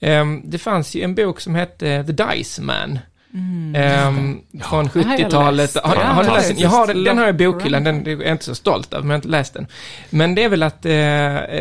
Ehm, 0.00 0.42
det 0.44 0.58
fanns 0.58 0.94
ju 0.94 1.02
en 1.02 1.14
bok 1.14 1.40
som 1.40 1.54
hette 1.54 2.04
The 2.04 2.12
Dice 2.12 2.62
Man. 2.62 2.98
Från 3.30 3.72
Det 3.72 3.78
har 4.62 4.82
jag 4.82 5.20
70-talet. 5.20 5.56
läst. 5.56 5.76
Har, 5.76 5.96
har 5.96 6.24
du 6.24 6.30
läst 6.30 6.48
den? 6.48 6.58
Jag 6.58 6.68
har 6.68 7.04
den, 7.04 7.18
har 7.18 7.24
jag 7.26 7.40
i 7.40 7.46
bokhyllan, 7.46 7.84
den 7.84 8.06
är 8.06 8.10
jag 8.10 8.32
inte 8.32 8.44
så 8.44 8.54
stolt 8.54 8.92
över, 8.92 9.02
men 9.02 9.08
jag 9.10 9.14
har 9.14 9.18
inte 9.18 9.28
läst 9.28 9.54
den. 9.54 9.66
Men 10.10 10.34
det 10.34 10.44
är 10.44 10.48
väl 10.48 10.62
att 10.62 10.86
eh, 10.86 10.90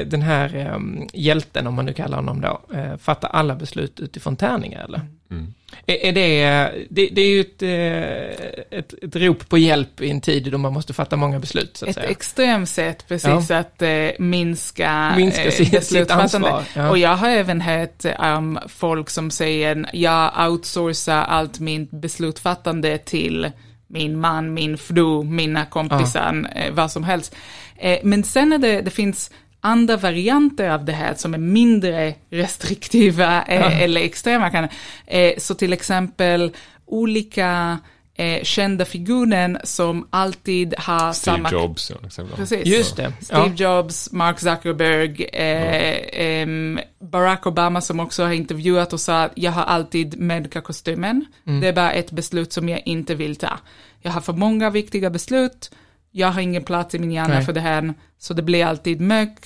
den 0.05 0.21
här 0.21 0.55
eh, 0.55 0.79
hjälten, 1.13 1.67
om 1.67 1.73
man 1.73 1.85
nu 1.85 1.93
kallar 1.93 2.17
honom 2.17 2.41
då, 2.41 2.61
eh, 2.75 2.97
fattar 2.97 3.29
alla 3.29 3.55
beslut 3.55 3.99
utifrån 3.99 4.35
tärningar, 4.35 4.83
eller? 4.83 5.01
Mm. 5.31 5.53
Är, 5.87 6.11
det, 6.13 6.71
det, 6.89 7.09
det 7.11 7.21
är 7.21 7.27
ju 7.29 7.41
ett, 7.41 7.61
eh, 7.61 8.79
ett, 8.79 8.93
ett 9.03 9.15
rop 9.15 9.49
på 9.49 9.57
hjälp 9.57 10.01
i 10.01 10.09
en 10.09 10.21
tid 10.21 10.51
då 10.51 10.57
man 10.57 10.73
måste 10.73 10.93
fatta 10.93 11.15
många 11.15 11.39
beslut, 11.39 11.83
Ett 11.87 11.95
säga. 11.95 12.07
extremt 12.07 12.69
sätt 12.69 13.05
precis 13.07 13.51
att 13.51 13.81
eh, 13.81 13.89
minska, 14.19 15.13
Minska 15.17 15.43
eh, 15.45 15.51
sitt- 15.51 15.57
sitt 15.67 15.71
beslutsfattande. 15.71 16.49
ansvar, 16.51 16.63
ja. 16.83 16.89
Och 16.89 16.97
jag 16.97 17.15
har 17.15 17.29
även 17.29 17.61
hört 17.61 18.05
um, 18.37 18.59
folk 18.67 19.09
som 19.09 19.31
säger 19.31 19.89
jag 19.93 20.49
outsourcar 20.51 21.23
allt 21.23 21.59
mitt 21.59 21.91
beslutsfattande 21.91 22.97
till 22.97 23.51
min 23.87 24.19
man, 24.19 24.53
min 24.53 24.77
fru, 24.77 25.23
mina 25.23 25.65
kompisar, 25.65 26.47
eh, 26.55 26.73
vad 26.73 26.91
som 26.91 27.03
helst. 27.03 27.35
Men 28.03 28.23
sen 28.23 28.53
är 28.53 28.57
det, 28.57 28.81
det 28.81 28.91
finns 28.91 29.31
andra 29.65 29.97
varianter 29.97 30.69
av 30.69 30.85
det 30.85 30.91
här 30.91 31.13
som 31.13 31.33
är 31.33 31.37
mindre 31.37 32.15
restriktiva 32.29 33.43
eh, 33.43 33.81
eller 33.81 34.01
extrema. 34.01 34.49
Kan, 34.49 34.67
eh, 35.05 35.33
så 35.37 35.55
till 35.55 35.73
exempel 35.73 36.51
olika 36.85 37.79
eh, 38.15 38.43
kända 38.43 38.85
figurer 38.85 39.61
som 39.63 40.07
alltid 40.09 40.73
har 40.77 41.13
Steve 41.13 41.35
samma... 41.35 41.51
Jobs. 41.51 41.91
Ja. 42.17 42.23
Precis. 42.35 42.65
Just 42.65 42.95
det. 42.95 43.13
Steve 43.21 43.53
Ja. 43.55 43.77
Jobs, 43.77 44.11
Mark 44.11 44.39
Zuckerberg, 44.39 45.23
eh, 45.23 45.97
ehm, 46.11 46.79
Barack 46.99 47.47
Obama 47.47 47.81
som 47.81 47.99
också 47.99 48.23
har 48.23 48.31
intervjuat 48.31 48.93
och 48.93 48.99
sa 48.99 49.23
att 49.23 49.31
jag 49.35 49.51
har 49.51 49.63
alltid 49.63 50.19
mörka-kostymen. 50.19 51.25
Mm. 51.47 51.61
Det 51.61 51.67
är 51.67 51.73
bara 51.73 51.91
ett 51.91 52.11
beslut 52.11 52.53
som 52.53 52.69
jag 52.69 52.81
inte 52.85 53.15
vill 53.15 53.35
ta. 53.35 53.59
Jag 54.01 54.11
har 54.11 54.21
för 54.21 54.33
många 54.33 54.69
viktiga 54.69 55.09
beslut, 55.09 55.71
jag 56.17 56.27
har 56.31 56.41
ingen 56.41 56.63
plats 56.63 56.95
i 56.95 56.99
min 56.99 57.11
hjärna 57.11 57.33
Nej. 57.33 57.45
för 57.45 57.53
det 57.53 57.59
här, 57.59 57.93
så 58.17 58.33
det 58.33 58.41
blir 58.41 58.65
alltid 58.65 59.01
mörk, 59.01 59.39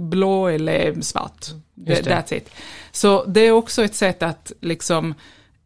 blå 0.00 0.46
eller 0.46 1.00
svart. 1.00 1.46
Just 1.74 2.04
det. 2.04 2.10
That's 2.10 2.34
it. 2.34 2.50
Så 2.92 3.24
det 3.24 3.40
är 3.40 3.52
också 3.52 3.84
ett 3.84 3.94
sätt 3.94 4.22
att 4.22 4.52
liksom 4.60 5.14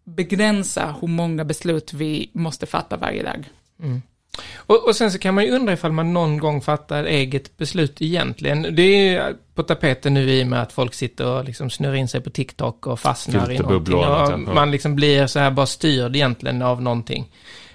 begränsa 0.05 0.95
hur 1.01 1.09
många 1.09 1.45
beslut 1.45 1.93
vi 1.93 2.31
måste 2.33 2.67
fatta 2.67 2.97
varje 2.97 3.23
dag. 3.23 3.45
Och, 4.57 4.89
och 4.89 4.97
sen 4.97 5.11
så 5.11 5.19
kan 5.19 5.35
man 5.35 5.45
ju 5.45 5.51
undra 5.51 5.73
ifall 5.73 5.93
man 5.93 6.13
någon 6.13 6.39
gång 6.39 6.61
fattar 6.61 7.05
eget 7.05 7.57
beslut 7.57 8.03
egentligen. 8.03 8.63
Det 8.63 8.83
är 8.83 9.13
ju 9.13 9.37
på 9.55 9.63
tapeten 9.63 10.15
nu 10.15 10.31
i 10.31 10.43
och 10.43 10.47
med 10.47 10.63
att 10.63 10.73
folk 10.73 10.95
sitter 10.95 11.27
och 11.27 11.45
liksom 11.45 11.71
snurrar 11.71 11.95
in 11.95 12.09
sig 12.09 12.21
på 12.21 12.31
TikTok 12.31 12.87
och 12.87 13.01
fastnar 13.01 13.51
i 13.51 13.59
någonting. 13.59 13.95
och 13.95 14.55
man 14.55 14.71
liksom 14.71 14.97
blir 14.97 15.27
så 15.27 15.39
här 15.39 15.51
bara 15.51 15.67
styrd 15.67 16.17
egentligen 16.17 16.63
av 16.63 16.83
någonting. 16.83 17.33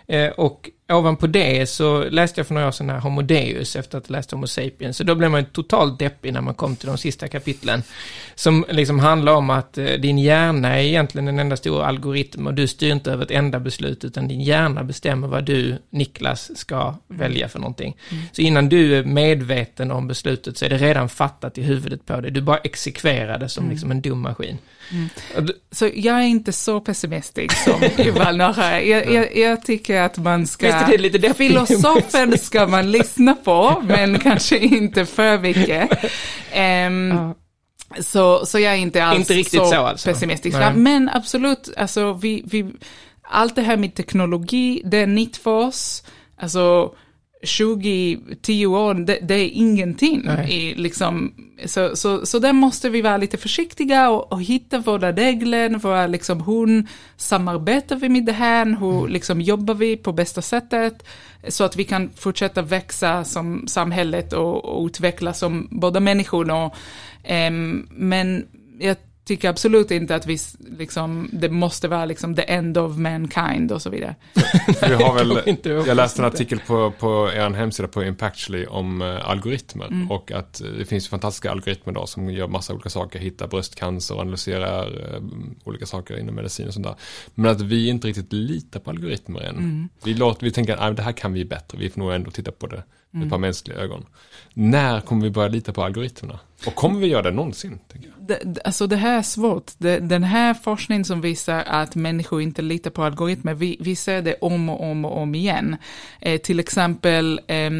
Eh, 0.07 0.29
och 0.29 0.69
ovanpå 0.91 1.27
det 1.27 1.69
så 1.69 2.03
läste 2.09 2.39
jag 2.39 2.47
för 2.47 2.53
några 2.53 2.67
år 2.67 2.71
sedan 2.71 2.89
här 2.89 2.99
Homo 2.99 3.21
Deus 3.21 3.75
efter 3.75 3.97
att 3.97 4.07
ha 4.07 4.13
läst 4.13 4.31
Homo 4.31 4.47
Sapiens. 4.47 4.97
Så 4.97 5.03
då 5.03 5.15
blev 5.15 5.31
man 5.31 5.45
totalt 5.45 5.99
deppig 5.99 6.33
när 6.33 6.41
man 6.41 6.53
kom 6.53 6.75
till 6.75 6.87
de 6.87 6.97
sista 6.97 7.27
kapitlen. 7.27 7.83
Som 8.35 8.65
liksom 8.69 8.99
handlar 8.99 9.33
om 9.33 9.49
att 9.49 9.77
eh, 9.77 9.85
din 9.85 10.17
hjärna 10.19 10.67
är 10.79 10.83
egentligen 10.83 11.27
en 11.27 11.39
enda 11.39 11.57
stor 11.57 11.83
algoritm 11.83 12.47
och 12.47 12.53
du 12.53 12.67
styr 12.67 12.91
inte 12.91 13.11
över 13.11 13.23
ett 13.25 13.31
enda 13.31 13.59
beslut 13.59 14.03
utan 14.03 14.27
din 14.27 14.41
hjärna 14.41 14.83
bestämmer 14.83 15.27
vad 15.27 15.43
du, 15.45 15.77
Niklas, 15.89 16.57
ska 16.57 16.95
välja 17.07 17.49
för 17.49 17.59
någonting. 17.59 17.97
Så 18.31 18.41
innan 18.41 18.69
du 18.69 18.95
är 18.97 19.03
medveten 19.03 19.91
om 19.91 20.07
beslutet 20.07 20.57
så 20.57 20.65
är 20.65 20.69
det 20.69 20.77
redan 20.77 21.09
fattat 21.09 21.57
i 21.57 21.61
huvudet 21.61 22.05
på 22.05 22.21
dig. 22.21 22.31
Du 22.31 22.41
bara 22.41 22.57
exekverar 22.57 23.39
det 23.39 23.49
som 23.49 23.69
liksom 23.69 23.91
en 23.91 24.01
dum 24.01 24.19
maskin. 24.21 24.57
D- 25.39 25.53
Så 25.71 25.89
jag 25.95 26.15
är 26.15 26.25
inte 26.25 26.51
så 26.51 26.79
pessimistisk 26.81 27.63
som 27.63 27.81
Yuval 28.05 28.37
Noah. 28.37 28.87
Jag, 28.87 29.11
jag, 29.13 29.37
jag 29.37 29.65
tycker 29.65 30.01
att 30.01 30.17
man 30.17 30.47
ska... 30.47 30.72
visst 30.79 30.87
är 30.87 30.97
det 30.97 31.03
lite 31.03 31.17
deppigt. 31.17 31.37
Filosofen 31.37 32.37
ska 32.37 32.67
man 32.67 32.91
lyssna 32.91 33.35
på, 33.35 33.83
men 33.87 34.19
kanske 34.19 34.57
inte 34.57 35.05
för 35.05 35.39
mycket. 35.39 35.89
Ehm, 36.51 37.09
Ja. 37.11 37.35
så, 38.03 38.45
så 38.45 38.59
jag 38.59 38.73
är 38.73 38.77
inte 38.77 39.05
alls 39.05 39.19
Inte 39.19 39.33
riktigt 39.33 39.67
så 39.67 39.75
alltså. 39.75 40.09
pessimistisk. 40.09 40.57
Nej. 40.57 40.73
Men 40.75 41.09
absolut, 41.09 41.69
alltså 41.77 42.13
vi, 42.13 42.43
vi, 42.45 42.65
allt 43.29 43.55
det 43.55 43.61
här 43.61 43.77
med 43.77 43.95
teknologi, 43.95 44.81
det 44.85 44.97
är 44.97 45.07
nytt 45.07 45.37
för 45.37 45.51
oss. 45.51 46.03
Alltså 46.37 46.93
20, 47.43 48.19
10 48.41 48.65
år, 48.65 48.93
det, 48.93 49.19
det 49.21 49.33
är 49.33 49.49
ingenting. 49.49 50.21
Nej. 50.25 50.53
I, 50.53 50.75
liksom, 50.75 51.33
så, 51.65 51.95
så, 51.95 52.25
så 52.25 52.39
där 52.39 52.53
måste 52.53 52.89
vi 52.89 53.01
vara 53.01 53.17
lite 53.17 53.37
försiktiga 53.37 54.09
och, 54.09 54.31
och 54.31 54.43
hitta 54.43 54.79
våra 54.79 55.11
regler, 55.11 55.69
våra, 55.69 56.07
liksom, 56.07 56.41
hur 56.41 56.87
samarbetar 57.17 57.95
vi 57.95 58.09
med 58.09 58.25
det 58.25 58.31
här, 58.31 58.65
hur 58.79 58.99
Mm. 58.99 59.13
liksom, 59.13 59.41
jobbar 59.41 59.73
vi 59.73 59.97
på 59.97 60.11
bästa 60.11 60.41
sättet, 60.41 61.03
så 61.47 61.63
att 61.63 61.75
vi 61.75 61.83
kan 61.83 62.09
fortsätta 62.15 62.61
växa 62.61 63.23
som 63.23 63.67
samhället 63.67 64.33
och, 64.33 64.65
och 64.65 64.85
utvecklas 64.85 65.39
som 65.39 65.67
båda 65.71 65.99
människor. 65.99 66.51
Och, 66.51 66.75
ehm, 67.23 67.87
men 67.91 68.45
jag 68.79 68.97
tycker 69.25 69.49
absolut 69.49 69.91
inte 69.91 70.15
att 70.15 70.25
vi, 70.25 70.37
liksom, 70.77 71.29
det 71.33 71.49
måste 71.49 71.87
vara 71.87 72.05
liksom 72.05 72.35
the 72.35 72.41
end 72.41 72.77
of 72.77 72.97
mankind 72.97 73.71
och 73.71 73.81
så 73.81 73.89
vidare. 73.89 74.15
Vi 74.81 74.93
har 74.93 75.13
väl, 75.25 75.57
jag 75.87 75.97
läste 75.97 76.21
en 76.21 76.25
artikel 76.25 76.59
på, 76.59 76.91
på 76.91 77.29
er 77.33 77.49
hemsida 77.49 77.87
på 77.87 78.03
Impactually 78.03 78.65
om 78.65 79.01
eh, 79.01 79.29
algoritmer. 79.29 79.87
Mm. 79.87 80.11
Och 80.11 80.31
att 80.31 80.61
eh, 80.61 80.67
det 80.67 80.85
finns 80.85 81.07
fantastiska 81.07 81.51
algoritmer 81.51 81.93
då 81.93 82.05
som 82.05 82.29
gör 82.29 82.47
massa 82.47 82.73
olika 82.73 82.89
saker. 82.89 83.19
Hittar 83.19 83.47
bröstcancer 83.47 84.15
och 84.15 84.21
analyserar 84.21 85.13
eh, 85.13 85.21
olika 85.63 85.85
saker 85.85 86.19
inom 86.19 86.35
medicin 86.35 86.67
och 86.67 86.73
sånt 86.73 86.85
där. 86.85 86.95
Men 87.35 87.51
att 87.51 87.61
vi 87.61 87.87
inte 87.87 88.07
riktigt 88.07 88.33
litar 88.33 88.79
på 88.79 88.89
algoritmer 88.89 89.41
än. 89.41 89.57
Mm. 89.57 89.89
Vi, 90.03 90.13
låter, 90.13 90.45
vi 90.45 90.51
tänker 90.51 90.75
att 90.75 90.95
det 90.95 91.03
här 91.03 91.11
kan 91.11 91.33
vi 91.33 91.45
bättre. 91.45 91.77
Vi 91.77 91.89
får 91.89 92.01
nog 92.01 92.13
ändå 92.13 92.31
titta 92.31 92.51
på 92.51 92.67
det 92.67 92.75
med 92.75 93.19
Mm. 93.19 93.27
ett 93.27 93.31
par 93.31 93.37
mänskliga 93.37 93.77
ögon. 93.77 94.05
När 94.53 95.01
kommer 95.01 95.23
vi 95.23 95.29
börja 95.29 95.47
lita 95.47 95.73
på 95.73 95.83
algoritmerna? 95.83 96.39
Och 96.65 96.75
kommer 96.75 96.99
vi 96.99 97.07
göra 97.07 97.21
det 97.21 97.31
någonsin? 97.31 97.79
Tänker 97.91 98.09
jag? 98.09 98.27
Det, 98.27 98.61
alltså 98.65 98.87
det 98.87 98.95
här 98.95 99.17
är 99.17 99.21
svårt. 99.21 99.71
Det, 99.77 99.99
den 99.99 100.23
här 100.23 100.53
forskningen 100.53 101.05
som 101.05 101.21
visar 101.21 101.63
att 101.67 101.95
människor 101.95 102.41
inte 102.41 102.61
litar 102.61 102.91
på 102.91 103.03
algoritmer, 103.03 103.53
vi, 103.53 103.77
vi 103.79 103.95
ser 103.95 104.21
det 104.21 104.35
om 104.41 104.69
och 104.69 104.83
om 104.91 105.05
och 105.05 105.17
om 105.17 105.35
igen. 105.35 105.77
Eh, 106.21 106.41
till 106.41 106.59
exempel, 106.59 107.41
eh, 107.47 107.71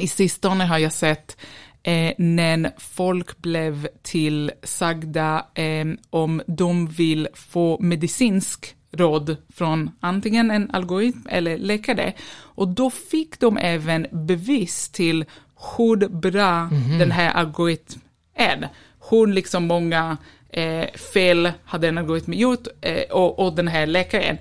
i 0.00 0.08
sistone 0.08 0.64
har 0.64 0.78
jag 0.78 0.92
sett 0.92 1.36
eh, 1.82 2.12
när 2.18 2.72
folk 2.78 3.38
blev 3.38 3.88
tillsagda 4.02 5.46
eh, 5.54 5.86
om 6.10 6.42
de 6.46 6.86
vill 6.86 7.28
få 7.34 7.78
medicinsk 7.80 8.74
råd 8.92 9.36
från 9.54 9.90
antingen 10.00 10.50
en 10.50 10.70
algoritm 10.70 11.26
eller 11.28 11.58
läkare. 11.58 12.12
Och 12.32 12.68
då 12.68 12.90
fick 12.90 13.40
de 13.40 13.56
även 13.56 14.06
bevis 14.10 14.88
till 14.88 15.24
hur 15.76 16.08
bra 16.08 16.68
den 16.98 17.10
här 17.10 17.30
algoritmen 17.30 18.04
är. 18.34 18.68
Hur 19.10 19.26
liksom 19.26 19.66
många 19.66 20.16
eh, 20.48 20.86
fel 21.12 21.52
hade 21.64 21.88
en 21.88 21.98
algoritm 21.98 22.32
gjort 22.32 22.66
eh, 22.80 23.02
och, 23.10 23.38
och 23.38 23.52
den 23.54 23.68
här 23.68 23.86
läkaren. 23.86 24.38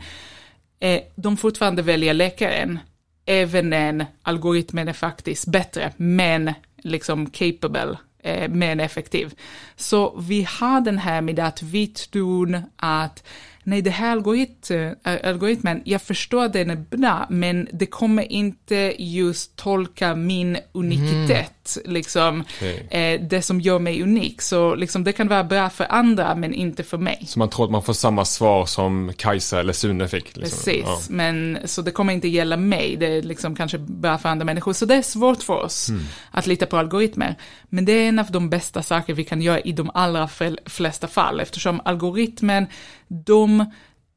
Eh, 0.80 1.01
de 1.15 1.38
fortfarande 1.38 1.82
väljer 1.82 2.13
läkaren, 2.13 2.80
även 3.26 3.70
när 3.70 4.05
algoritmen 4.22 4.88
är 4.88 4.93
faktiskt 4.93 5.47
bättre, 5.47 5.93
men 5.97 6.53
liksom 6.78 7.30
capable, 7.30 7.97
eh, 8.24 8.49
men 8.49 8.80
effektiv. 8.80 9.34
Så 9.76 10.20
vi 10.20 10.47
har 10.59 10.82
den 10.82 10.97
här 10.97 11.22
med 11.22 11.39
att 11.39 11.61
vi 11.61 11.88
tror 11.88 12.63
att 12.76 13.24
nej, 13.70 13.82
det 13.82 13.89
här 13.89 14.11
algorit, 14.11 14.72
eh, 14.72 14.91
algoritmen, 15.24 15.82
jag 15.86 16.01
förstår 16.01 16.45
att 16.45 16.53
den 16.53 16.70
är 16.70 16.76
bra, 16.76 17.28
men 17.30 17.67
det 17.74 17.86
kommer 17.86 18.32
inte 18.32 18.95
just 18.97 19.55
tolka 19.55 20.15
min 20.15 20.57
unikitet, 20.72 21.30
mm 21.30 21.45
liksom, 21.86 22.43
Okej. 22.57 22.88
eh, 22.91 23.22
det 23.22 23.41
som 23.41 23.61
gör 23.61 23.80
mig 23.80 24.03
unik. 24.03 24.41
Så 24.41 24.76
liksom, 24.76 25.03
det 25.03 25.11
kan 25.13 25.28
vara 25.28 25.43
bra 25.43 25.70
för 25.70 25.88
andra, 25.89 26.36
men 26.36 26.53
inte 26.53 26.84
för 26.84 26.97
mig. 26.97 27.26
Så 27.28 27.39
man 27.39 27.49
tror 27.49 27.65
att 27.65 27.72
man 27.72 27.84
får 27.84 27.93
samma 27.93 28.26
svar 28.26 28.65
som 28.65 29.13
Kajsa 29.17 29.59
eller 29.59 29.74
Sune 29.74 30.07
fick? 30.07 30.38
Liksom. 30.38 30.41
Precis, 30.57 30.84
Ja. 30.86 30.99
men 31.09 31.57
så 31.65 31.82
det 31.82 31.91
kommer 31.91 32.13
inte 32.13 32.28
gälla 32.28 32.57
mig, 32.57 32.95
det 32.95 33.05
är 33.17 33.22
liksom 33.22 33.55
kanske 33.55 33.78
bara 33.78 34.17
för 34.17 34.30
andra 34.30 34.45
människor. 34.45 34.74
Så 34.74 34.86
det 34.86 34.95
är 34.95 35.01
svårt 35.01 35.43
för 35.43 35.53
oss 35.63 35.89
att 36.32 36.47
lita 36.47 36.65
på 36.65 36.78
algoritmer. 36.78 37.36
Men 37.70 37.86
det 37.86 37.91
är 37.91 38.09
en 38.09 38.20
av 38.20 38.32
de 38.32 38.49
bästa 38.49 38.84
saker 38.84 39.13
vi 39.13 39.24
kan 39.24 39.41
göra 39.41 39.59
i 39.59 39.72
de 39.72 39.91
allra 39.93 40.30
flesta 40.65 41.07
fall, 41.07 41.39
eftersom 41.39 41.82
algoritmen, 41.86 42.65
de, 43.07 43.59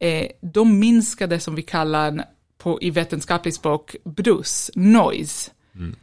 eh, 0.00 0.26
de 0.52 0.78
minskar 0.78 1.26
det 1.26 1.40
som 1.40 1.54
vi 1.54 1.62
kallar 1.62 2.24
på, 2.58 2.78
i 2.82 2.90
vetenskapligt 2.90 3.54
språk 3.54 3.96
brus, 4.04 4.70
noise. 4.74 5.50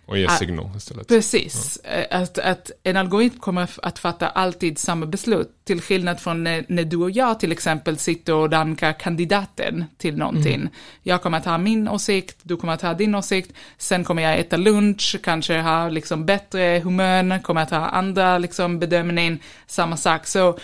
Och 0.06 0.18
ge 0.18 0.28
Ah, 0.28 0.30
signal 0.30 0.70
istället. 0.78 1.08
Precis, 1.08 1.80
Eh, 1.84 2.22
att, 2.22 2.38
att 2.38 2.72
en 2.84 2.98
algoritm 2.98 3.40
kommer 3.40 3.70
att 3.84 4.00
fatta 4.00 4.30
alltid 4.30 4.80
samma 4.80 5.06
beslut, 5.06 5.50
till 5.64 5.82
skillnad 5.82 6.20
från 6.20 6.44
när, 6.44 6.66
när 6.68 6.84
du 6.84 6.98
och 6.98 7.12
jag 7.12 7.40
till 7.40 7.52
exempel 7.52 7.98
sitter 7.98 8.34
och 8.34 8.52
rankar 8.52 8.94
kandidaten 8.94 9.86
till 9.98 10.18
någonting. 10.18 10.70
Jag 11.04 11.22
kommer 11.22 11.38
att 11.38 11.46
ha 11.46 11.58
min 11.58 11.88
åsikt, 11.88 12.38
du 12.44 12.58
kommer 12.58 12.74
att 12.74 12.82
ha 12.82 12.94
din 12.94 13.16
åsikt, 13.16 13.54
sen 13.78 14.04
kommer 14.04 14.24
jag 14.24 14.40
äta 14.40 14.58
lunch, 14.58 15.16
kanske 15.24 15.62
ha 15.62 15.90
liksom 15.90 16.26
bättre 16.26 16.82
humör, 16.84 17.44
kommer 17.44 17.62
att 17.62 17.70
ha 17.70 17.88
andra 17.88 18.38
liksom 18.38 18.80
bedömning, 18.80 19.44
samma 19.68 19.98
sak. 19.98 20.28
Så 20.28 20.60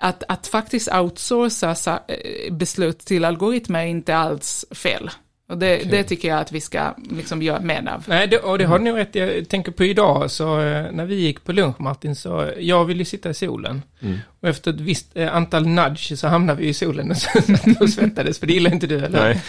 att, 0.00 0.22
att 0.28 0.46
faktiskt 0.46 0.94
outsourca 0.94 2.02
eh, 2.08 2.52
beslut 2.52 2.98
till 2.98 3.24
algoritmer 3.24 3.80
är 3.80 3.86
inte 3.86 4.16
alls 4.16 4.64
fel. 4.70 5.10
Och 5.48 5.58
det, 5.58 5.90
det 5.90 6.02
tycker 6.02 6.28
jag 6.28 6.38
att 6.38 6.52
vi 6.52 6.60
ska 6.60 6.94
liksom 7.10 7.42
göra 7.42 7.60
mer 7.60 7.88
av. 7.94 8.04
Nej, 8.06 8.26
det, 8.26 8.38
och 8.38 8.58
det 8.58 8.64
har 8.64 8.78
du 8.78 8.84
nog 8.84 8.98
rätt 8.98 9.14
Jag 9.14 9.48
tänker 9.48 9.72
på 9.72 9.84
idag, 9.84 10.30
så 10.30 10.60
eh, 10.60 10.86
när 10.92 11.04
vi 11.04 11.14
gick 11.14 11.44
på 11.44 11.52
lunch 11.52 11.80
Martin, 11.80 12.16
så 12.16 12.50
jag 12.58 12.84
ville 12.84 12.98
ju 12.98 13.04
sitta 13.04 13.30
i 13.30 13.34
solen. 13.34 13.82
Och 14.40 14.48
efter 14.48 14.70
ett 14.70 14.80
visst 14.80 15.16
eh, 15.16 15.36
antal 15.36 15.66
nudge 15.66 16.18
så 16.18 16.28
hamnade 16.28 16.60
vi 16.60 16.68
i 16.68 16.74
solen 16.74 17.10
och, 17.10 17.16
och 17.82 17.90
svettades, 17.90 18.38
för 18.38 18.46
det 18.46 18.52
gillar 18.52 18.72
inte 18.72 18.86
du, 18.86 19.04
eller 19.04 19.20
Nej. 19.20 19.40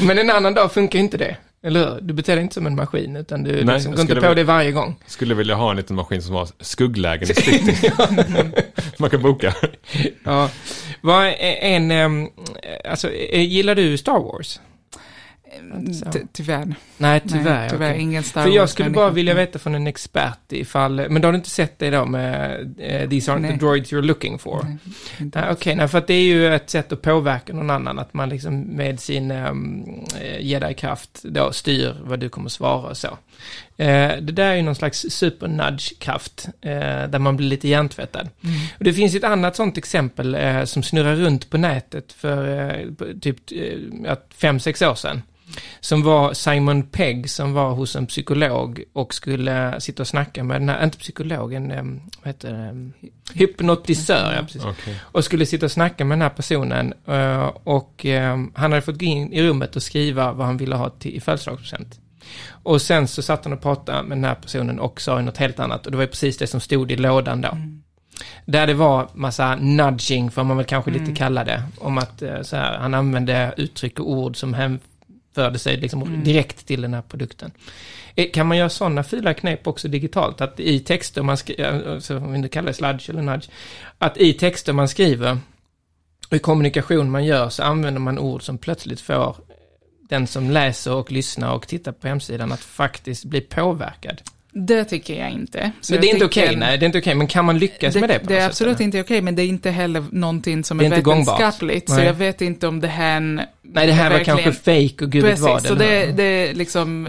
Men 0.06 0.18
en 0.18 0.30
annan 0.30 0.54
dag 0.54 0.72
funkar 0.72 0.98
inte 0.98 1.16
det, 1.16 1.36
eller 1.62 1.80
hur? 1.80 2.00
Du 2.00 2.14
beter 2.14 2.34
dig 2.34 2.42
inte 2.42 2.54
som 2.54 2.66
en 2.66 2.76
maskin, 2.76 3.16
utan 3.16 3.42
du 3.42 3.64
Nej, 3.64 3.74
liksom, 3.74 3.92
går 3.92 4.00
inte 4.00 4.14
på 4.16 4.34
det 4.34 4.44
varje 4.44 4.72
gång. 4.72 4.96
Skulle 5.06 5.34
vilja 5.34 5.54
ha 5.54 5.70
en 5.70 5.76
liten 5.76 5.96
maskin 5.96 6.22
som 6.22 6.34
har 6.34 6.48
skugglägen 6.60 7.28
i. 7.30 7.70
Man 8.98 9.10
kan 9.10 9.22
boka. 9.22 9.54
Ja. 10.24 10.50
Vad 11.00 11.26
är 11.26 11.56
en, 11.60 12.28
alltså, 12.90 13.12
eh, 13.12 13.42
gillar 13.42 13.74
du 13.74 13.98
Star 13.98 14.18
Wars? 14.18 14.60
Så. 16.04 16.12
Ty- 16.12 16.26
Tyvärr. 16.32 16.74
Nej, 16.96 17.20
tyvärr. 17.28 17.60
Nej, 17.60 17.70
tyvärr 17.70 17.90
okej. 17.90 18.02
ingen 18.02 18.22
Star 18.22 18.42
För 18.42 18.50
jag 18.50 18.70
skulle 18.70 18.90
bara 18.90 19.10
vilja 19.10 19.34
veta 19.34 19.58
från 19.58 19.74
en 19.74 19.86
expert 19.86 20.52
ifall, 20.52 21.06
men 21.10 21.22
då 21.22 21.28
har 21.28 21.32
du 21.32 21.36
inte 21.36 21.50
sett 21.50 21.78
det 21.78 21.90
då 21.90 22.04
med 22.04 22.60
eh, 22.78 23.08
These 23.08 23.32
aren't 23.32 23.38
Nej. 23.38 23.50
the 23.50 23.56
droids 23.56 23.92
you're 23.92 24.02
looking 24.02 24.38
for? 24.38 24.60
Nej, 24.64 25.30
Nej. 25.34 25.44
Okej, 25.50 25.74
nej, 25.76 25.88
för 25.88 25.98
att 25.98 26.06
det 26.06 26.14
är 26.14 26.22
ju 26.22 26.54
ett 26.54 26.70
sätt 26.70 26.92
att 26.92 27.02
påverka 27.02 27.52
någon 27.52 27.70
annan, 27.70 27.98
att 27.98 28.14
man 28.14 28.28
liksom 28.28 28.60
med 28.60 29.00
sin 29.00 29.30
um, 29.30 29.84
jedi-kraft 30.40 31.22
då 31.22 31.52
styr 31.52 31.96
vad 32.04 32.20
du 32.20 32.28
kommer 32.28 32.48
svara 32.48 32.88
och 32.90 32.96
så. 32.96 33.18
Eh, 33.76 34.16
det 34.20 34.32
där 34.32 34.50
är 34.50 34.54
ju 34.54 34.62
någon 34.62 34.74
slags 34.74 35.06
super-nudge-kraft, 35.08 36.48
eh, 36.60 37.08
där 37.08 37.18
man 37.18 37.36
blir 37.36 37.48
lite 37.48 37.68
hjärntvättad. 37.68 38.28
Och 38.78 38.84
det 38.84 38.92
finns 38.92 39.14
ett 39.14 39.24
annat 39.24 39.56
sånt 39.56 39.78
exempel 39.78 40.34
eh, 40.34 40.64
som 40.64 40.82
snurrar 40.82 41.14
runt 41.14 41.50
på 41.50 41.58
nätet 41.58 42.12
för 42.12 43.20
typ 43.20 43.36
fem, 44.34 44.60
sex 44.60 44.82
år 44.82 44.94
sedan. 44.94 45.22
Som 45.80 46.02
var 46.02 46.32
Simon 46.32 46.82
Pegg 46.82 47.30
som 47.30 47.52
var 47.52 47.70
hos 47.70 47.96
en 47.96 48.06
psykolog 48.06 48.82
och 48.92 49.14
skulle 49.14 49.80
sitta 49.80 50.02
och 50.02 50.06
snacka 50.06 50.44
med 50.44 50.60
den 50.60 50.68
här, 50.68 50.84
inte 50.84 50.98
psykologen, 50.98 51.68
vad 52.22 52.26
heter 52.26 52.52
det, 52.52 52.90
hypnotisör, 53.34 54.34
ja 54.36 54.42
precis. 54.42 54.64
Okej. 54.64 55.00
Och 55.02 55.24
skulle 55.24 55.46
sitta 55.46 55.66
och 55.66 55.72
snacka 55.72 56.04
med 56.04 56.18
den 56.18 56.22
här 56.22 56.28
personen 56.28 56.94
och 57.64 58.06
han 58.54 58.72
hade 58.72 58.82
fått 58.82 58.98
gå 58.98 59.06
in 59.06 59.32
i 59.32 59.42
rummet 59.42 59.76
och 59.76 59.82
skriva 59.82 60.32
vad 60.32 60.46
han 60.46 60.56
ville 60.56 60.76
ha 60.76 60.90
till, 60.90 61.14
i 61.14 61.20
födelsedagspresent. 61.20 62.00
Och 62.62 62.82
sen 62.82 63.08
så 63.08 63.22
satt 63.22 63.44
han 63.44 63.52
och 63.52 63.62
pratade 63.62 64.02
med 64.02 64.18
den 64.18 64.24
här 64.24 64.34
personen 64.34 64.80
och 64.80 65.00
sa 65.00 65.20
något 65.20 65.36
helt 65.36 65.60
annat 65.60 65.86
och 65.86 65.92
det 65.92 65.98
var 65.98 66.06
precis 66.06 66.38
det 66.38 66.46
som 66.46 66.60
stod 66.60 66.92
i 66.92 66.96
lådan 66.96 67.40
då. 67.40 67.58
Där 68.44 68.66
det 68.66 68.74
var 68.74 69.08
massa 69.14 69.56
nudging, 69.56 70.30
får 70.30 70.44
man 70.44 70.56
väl 70.56 70.66
kanske 70.66 70.90
lite 70.90 71.14
kalla 71.14 71.44
det, 71.44 71.62
om 71.78 71.98
att 71.98 72.22
eh, 72.22 72.42
så 72.42 72.56
här, 72.56 72.78
han 72.78 72.94
använde 72.94 73.54
uttryck 73.56 74.00
och 74.00 74.10
ord 74.10 74.36
som 74.36 74.54
hänförde 74.54 75.58
sig 75.58 75.76
liksom 75.76 76.24
direkt 76.24 76.66
till 76.66 76.80
den 76.82 76.94
här 76.94 77.02
produkten. 77.02 77.50
Eh, 78.14 78.30
Kan 78.32 78.46
man 78.46 78.56
göra 78.56 78.68
sådana 78.68 79.02
fula 79.02 79.34
knep 79.34 79.66
också 79.66 79.88
digitalt? 79.88 80.40
Att 80.40 80.60
i 80.60 80.80
texter 80.80 81.22
man 81.22 81.36
skriver, 81.36 81.94
alltså, 81.94 82.16
om 82.16 82.42
vi 82.42 82.48
kallar 82.48 82.66
det 82.66 82.74
sludge 82.74 83.10
eller 83.10 83.22
nudge, 83.22 83.48
att 83.98 84.16
i 84.18 84.32
texter 84.32 84.72
man 84.72 84.88
skriver 84.88 85.38
och 86.30 86.36
i 86.36 86.38
kommunikation 86.38 87.10
man 87.10 87.24
gör 87.24 87.48
så 87.48 87.62
använder 87.62 88.00
man 88.00 88.18
ord 88.18 88.42
som 88.42 88.58
plötsligt 88.58 89.00
får 89.00 89.36
den 90.08 90.26
som 90.26 90.50
läser 90.50 90.94
och 90.94 91.12
lyssnar 91.12 91.52
och 91.54 91.68
tittar 91.68 91.92
på 91.92 92.08
hemsidan 92.08 92.52
att 92.52 92.60
faktiskt 92.60 93.24
bli 93.24 93.40
påverkad. 93.40 94.22
Det 94.58 94.84
tycker 94.84 95.20
jag 95.20 95.30
inte. 95.30 95.70
Så 95.80 95.92
Men 95.92 96.00
det 96.02 96.08
är 96.08 96.12
inte 96.12 96.24
okej, 96.24 96.46
tycker- 96.46 96.58
nej, 96.58 96.78
det 96.78 96.84
är 96.84 96.86
inte 96.86 96.98
okej, 96.98 97.14
men 97.14 97.26
kan 97.26 97.44
man 97.44 97.58
lyckas 97.58 97.94
det, 97.94 98.00
med 98.00 98.08
det 98.10 98.18
på 98.18 98.26
det 98.26 98.38
är 98.38 98.46
absolut 98.46 98.74
eller? 98.76 98.84
inte 98.84 99.00
okej, 99.00 99.20
men 99.22 99.34
det 99.36 99.42
är 99.42 99.46
inte 99.46 99.70
heller 99.70 100.04
någonting 100.12 100.64
som 100.64 100.78
Det 100.78 100.86
är 100.86 100.92
är, 100.92 100.96
vetenskapligt. 100.96 101.90
Så 101.90 102.00
jag 102.00 102.14
vet 102.14 102.40
inte 102.40 102.66
om 102.66 102.80
det 102.80 102.88
här 102.88 103.20
Nej, 103.20 103.86
det 103.86 103.92
här 103.92 104.10
var 104.10 104.24
kanske 104.24 104.52
fake 104.52 105.04
och 105.04 105.12
gud 105.12 105.24
Precis, 105.24 105.40
vad. 105.44 105.62
så 105.62 105.68
den 105.74 105.78
det, 105.78 105.84
här- 106.06 106.12
det 106.12 106.22
är 106.22 106.54
liksom... 106.54 107.08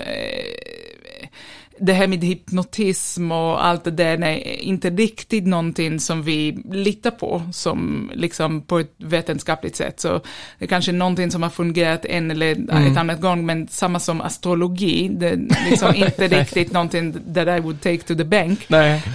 Det 1.79 1.93
här 1.93 2.07
med 2.07 2.23
hypnotism 2.23 3.31
och 3.31 3.65
allt 3.65 3.83
det 3.83 3.91
där 3.91 4.23
är 4.23 4.61
inte 4.61 4.89
riktigt 4.89 5.47
någonting 5.47 5.99
som 5.99 6.23
vi 6.23 6.63
litar 6.71 7.11
på 7.11 7.41
som 7.53 8.11
liksom 8.13 8.61
på 8.61 8.79
ett 8.79 8.93
vetenskapligt 8.97 9.75
sätt. 9.75 9.99
Så 9.99 10.21
det 10.59 10.65
är 10.65 10.67
kanske 10.67 10.91
någonting 10.91 11.31
som 11.31 11.43
har 11.43 11.49
fungerat 11.49 12.05
en 12.05 12.31
eller 12.31 12.47
Mm. 12.77 12.91
ett 12.91 12.97
annat 12.97 13.21
gång, 13.21 13.45
men 13.45 13.67
samma 13.67 13.99
som 13.99 14.21
astrologi, 14.21 15.09
det 15.11 15.27
är 15.29 15.69
liksom 15.69 15.95
inte 16.05 16.27
riktigt 16.27 16.71
någonting 16.71 17.13
that 17.33 17.47
I 17.47 17.59
would 17.59 17.81
take 17.81 17.97
to 17.97 18.15
the 18.15 18.23
bank. 18.23 18.67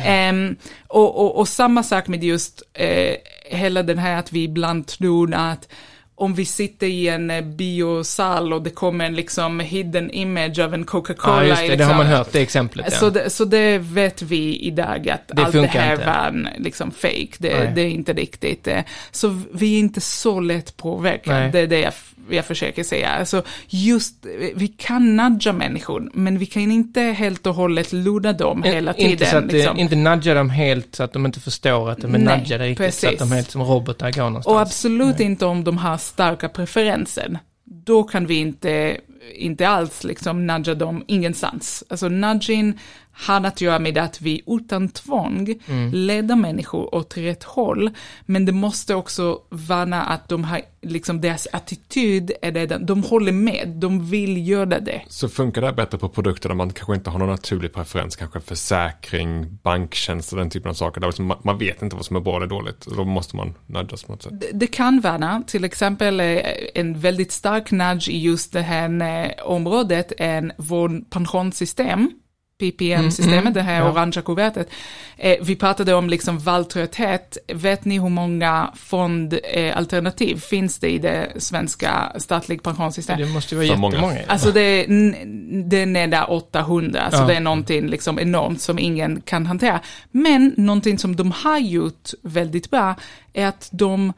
Ehm, 0.05 0.57
och, 0.87 1.21
och, 1.21 1.39
och 1.39 1.49
samma 1.49 1.83
sak 1.83 2.09
med 2.09 2.25
just 2.25 2.63
eh, 2.75 3.15
hela 3.45 3.83
den 3.83 3.99
här 3.99 4.19
att 4.19 4.33
vi 4.33 4.43
ibland 4.43 4.87
tror 4.87 5.35
att 5.35 5.69
om 6.15 6.35
vi 6.35 6.45
sitter 6.45 6.87
i 6.87 7.09
en 7.09 7.31
eh, 7.31 7.45
biosal 7.45 8.53
och 8.53 8.63
det 8.63 8.71
kommer 8.71 9.05
en 9.07 9.15
liksom 9.15 9.61
hidden 9.61 10.11
image 10.11 10.59
av 10.59 10.75
en 10.75 10.85
Coca-Cola. 10.85 11.37
Ja, 11.37 11.49
just 11.49 11.61
det. 11.61 11.67
Det 11.67 11.73
liksom, 11.77 11.91
har 11.91 11.97
man 11.99 12.07
hört, 12.07 12.33
det 12.33 12.41
exemplet. 12.41 12.87
Ja. 12.91 12.99
Så 12.99 13.11
det, 13.11 13.31
så 13.31 13.45
det 13.45 13.79
vet 13.79 14.23
vi 14.23 14.59
idag 14.59 15.09
att 15.09 15.29
Det 15.29 15.43
allt 15.43 15.53
det 15.53 15.67
här 15.67 15.93
inte. 15.93 16.07
var 16.07 16.27
en, 16.29 16.49
liksom 16.59 16.91
fake. 16.91 17.29
Det, 17.39 17.73
det 17.75 17.81
är 17.83 17.89
inte 17.89 18.13
riktigt. 18.13 18.67
eh, 18.67 18.81
Så 19.11 19.41
vi 19.53 19.75
är 19.75 19.79
inte 19.79 20.01
så 20.01 20.41
lätt 20.41 20.77
påverkade. 20.77 21.41
Nej. 21.41 21.51
Det 21.53 21.59
är 21.59 21.67
det 21.67 21.81
jag, 21.81 21.93
jag 22.31 22.45
försöker 22.45 22.85
säga. 22.85 23.09
Alltså 23.09 23.43
just, 23.69 24.27
eh, 24.27 24.31
vi 24.55 24.69
kan 24.69 25.17
nudga 25.17 25.53
människor, 25.53 26.11
men 26.15 26.39
vi 26.39 26.47
kan 26.47 26.71
inte 26.71 27.01
helt 27.01 27.47
och 27.47 27.55
hållet 27.55 27.93
lura 27.93 28.33
dem 28.33 28.63
hela 28.63 28.93
tiden. 28.93 29.11
Inte, 29.11 29.27
så 29.27 29.37
att, 29.37 29.53
liksom. 29.53 29.79
inte 29.79 29.97
nudga 29.97 30.35
dem 30.35 30.51
helt 30.51 30.95
så 30.95 31.03
att 31.03 31.13
de 31.13 31.27
inte 31.27 31.41
förstår 31.41 31.91
att 31.91 31.99
de 31.99 32.15
är 32.15 32.19
Nej, 32.19 32.39
nudgade 32.39 32.65
riktigt. 32.65 32.95
Så 32.95 33.07
att 33.07 33.13
precis. 33.13 33.29
de 33.29 33.35
helt 33.35 33.51
som 33.51 33.63
robotar 33.63 34.13
går 34.13 34.23
någonstans. 34.23 34.55
Och 34.55 34.61
absolut 34.61 35.21
inte 35.21 35.47
om 35.47 35.65
de 35.65 35.79
har 35.79 35.97
starka 35.97 36.49
preferenser. 36.49 37.39
Då 37.65 38.03
kan 38.03 38.27
vi 38.27 38.35
inte, 38.35 38.97
inte 39.35 39.69
alls 39.69 40.05
liksom 40.05 40.47
nudga 40.47 40.75
dem 40.75 41.05
ingenstans. 41.07 41.85
Alltså 41.89 42.09
nudging 42.09 42.79
har 43.13 43.45
att 43.47 43.61
göra 43.61 43.79
med 43.79 43.99
att 43.99 44.21
vi 44.21 44.43
utan 44.47 44.89
tvång 44.89 45.55
Mm. 45.69 45.91
leder 45.93 46.37
människor 46.37 46.95
åt 46.95 47.17
rätt 47.17 47.43
håll. 47.45 47.91
Men 48.27 48.45
det 48.45 48.53
måste 48.53 48.95
också 48.95 49.39
vara 49.49 50.03
att 50.03 50.29
de 50.29 50.45
har, 50.45 50.61
liksom 50.83 51.21
deras 51.21 51.49
attityd 51.53 52.33
är 52.43 52.53
redan, 52.53 52.87
de 52.87 53.03
håller 53.03 53.33
med, 53.33 53.69
de 53.69 54.11
vill 54.11 54.49
göra 54.49 54.81
det. 54.81 55.03
Så 55.09 55.29
funkar 55.29 55.61
det 55.61 55.67
här 55.67 55.75
bättre 55.75 55.99
på 55.99 56.09
produkter 56.09 56.49
där 56.49 56.57
man 56.57 56.71
kanske 56.73 56.95
inte 56.95 57.11
har 57.11 57.19
någon 57.19 57.29
naturlig 57.29 57.73
preferens, 57.73 58.17
kanske 58.17 58.41
försäkring, 58.41 59.59
banktjänst 59.63 60.33
och 60.33 60.39
den 60.39 60.51
typen 60.51 60.71
av 60.71 60.75
saker. 60.75 61.01
Där 61.01 61.09
liksom 61.09 61.27
man, 61.27 61.39
man 61.43 61.59
vet 61.59 61.83
inte 61.83 61.97
vad 61.97 62.05
som 62.07 62.17
är 62.17 62.21
bra 62.21 62.37
eller 62.37 62.47
dåligt. 62.47 62.87
Då 62.97 63.05
måste 63.05 63.37
man 63.37 63.55
nudgas 63.67 64.03
på 64.03 64.13
något 64.13 64.23
sätt. 64.23 64.41
Det- 64.41 64.51
Det 64.53 64.67
kan 64.67 65.01
vara, 65.01 65.43
till 65.47 65.65
exempel 65.65 66.21
eh, 66.21 66.39
en 66.75 67.01
väldigt 67.01 67.33
stark 67.33 67.71
nudge 67.71 68.09
i 68.09 68.19
just 68.23 68.53
det 68.53 68.63
här 68.63 69.03
eh, 69.25 69.31
området, 69.45 70.13
en 70.19 70.53
vårt 70.59 71.11
pensionssystem, 71.11 72.11
PPM-systemet, 72.59 73.55
det 73.55 73.63
här 73.63 73.81
ja. 73.81 73.91
orangea 73.93 74.23
kuvertet. 74.23 74.71
Eh, 75.17 75.37
vi 75.43 75.57
pratade 75.57 75.95
om 75.95 76.11
liksom 76.11 76.39
valtrötthet. 76.39 77.39
Vet 77.55 77.85
ni 77.85 77.99
hur 77.99 78.09
många 78.09 78.71
fondalternativ 78.77 80.37
finns 80.37 80.79
det 80.79 80.89
i 80.91 80.99
det 80.99 81.33
svenska 81.37 82.13
statliga 82.17 82.61
pensionssystemet? 82.61 83.27
Det 83.27 83.33
måste 83.33 83.55
ju 83.55 83.59
vara 83.61 83.69
För 83.69 83.77
många. 83.81 83.95
jättemånga. 83.95 84.21
Alltså 84.29 84.53
det 84.53 84.61
är, 84.61 84.85
n- 84.89 85.69
det 85.69 85.81
är 85.83 85.87
nära 85.87 86.25
800, 86.25 87.11
så 87.11 87.17
Ja. 87.17 87.27
det 87.27 87.35
är 87.35 87.41
någonting 87.41 87.87
liksom 87.87 88.19
enormt 88.19 88.61
som 88.61 88.79
ingen 88.79 89.21
kan 89.21 89.47
hantera. 89.47 89.81
Men 90.11 90.55
någonting 90.57 90.99
som 90.99 91.17
de 91.17 91.31
har 91.33 91.59
gjort 91.59 92.11
väldigt 92.23 92.71
bra 92.71 92.95
är 93.33 93.47
att 93.47 93.69
de 93.73 94.13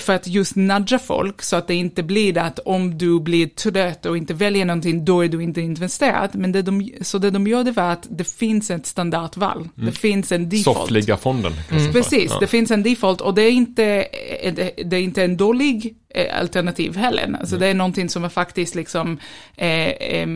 för 0.00 0.14
att 0.14 0.26
just 0.26 0.56
nudga 0.56 0.98
folk 0.98 1.42
så 1.42 1.56
att 1.56 1.68
det 1.68 1.74
inte 1.74 2.02
blir 2.02 2.38
att 2.38 2.58
om 2.58 2.98
du 2.98 3.20
blir 3.20 3.46
trött 3.46 4.06
och 4.06 4.16
inte 4.16 4.34
väljer 4.34 4.64
någonting, 4.64 5.04
då 5.04 5.24
är 5.24 5.28
du 5.28 5.42
inte 5.42 5.60
investerad. 5.60 6.30
Men 6.34 6.52
det 6.52 6.62
de, 6.62 6.90
så 7.00 7.18
det 7.18 7.30
de 7.30 7.46
gjorde 7.46 7.72
var 7.72 7.92
att 7.92 8.06
det 8.10 8.24
finns 8.24 8.70
ett 8.70 8.86
standardval. 8.86 9.68
Det 9.74 9.92
finns 9.92 10.32
en 10.32 10.48
default. 10.48 10.78
Soffliga 10.78 11.16
fonden. 11.16 11.52
säga. 11.68 11.92
Precis, 11.92 12.30
Ja. 12.30 12.38
det 12.40 12.46
finns 12.46 12.70
en 12.70 12.82
default 12.82 13.20
och 13.20 13.34
det 13.34 13.42
är 13.42 13.50
inte, 13.50 14.06
det 14.54 14.72
det 14.84 14.96
är 14.96 15.02
inte 15.02 15.24
en 15.24 15.36
dålig 15.36 15.94
eh, 16.14 16.40
alternativ 16.40 16.96
heller. 16.96 17.36
Alltså 17.40 17.56
det 17.56 17.66
är 17.66 17.74
någonting 17.74 18.08
som 18.08 18.22
har 18.22 18.30
faktiskt 18.30 18.74
liksom 18.74 19.18
eh, 19.56 19.88
eh, 19.88 20.28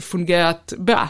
fungerat 0.00 0.72
bra. 0.78 1.08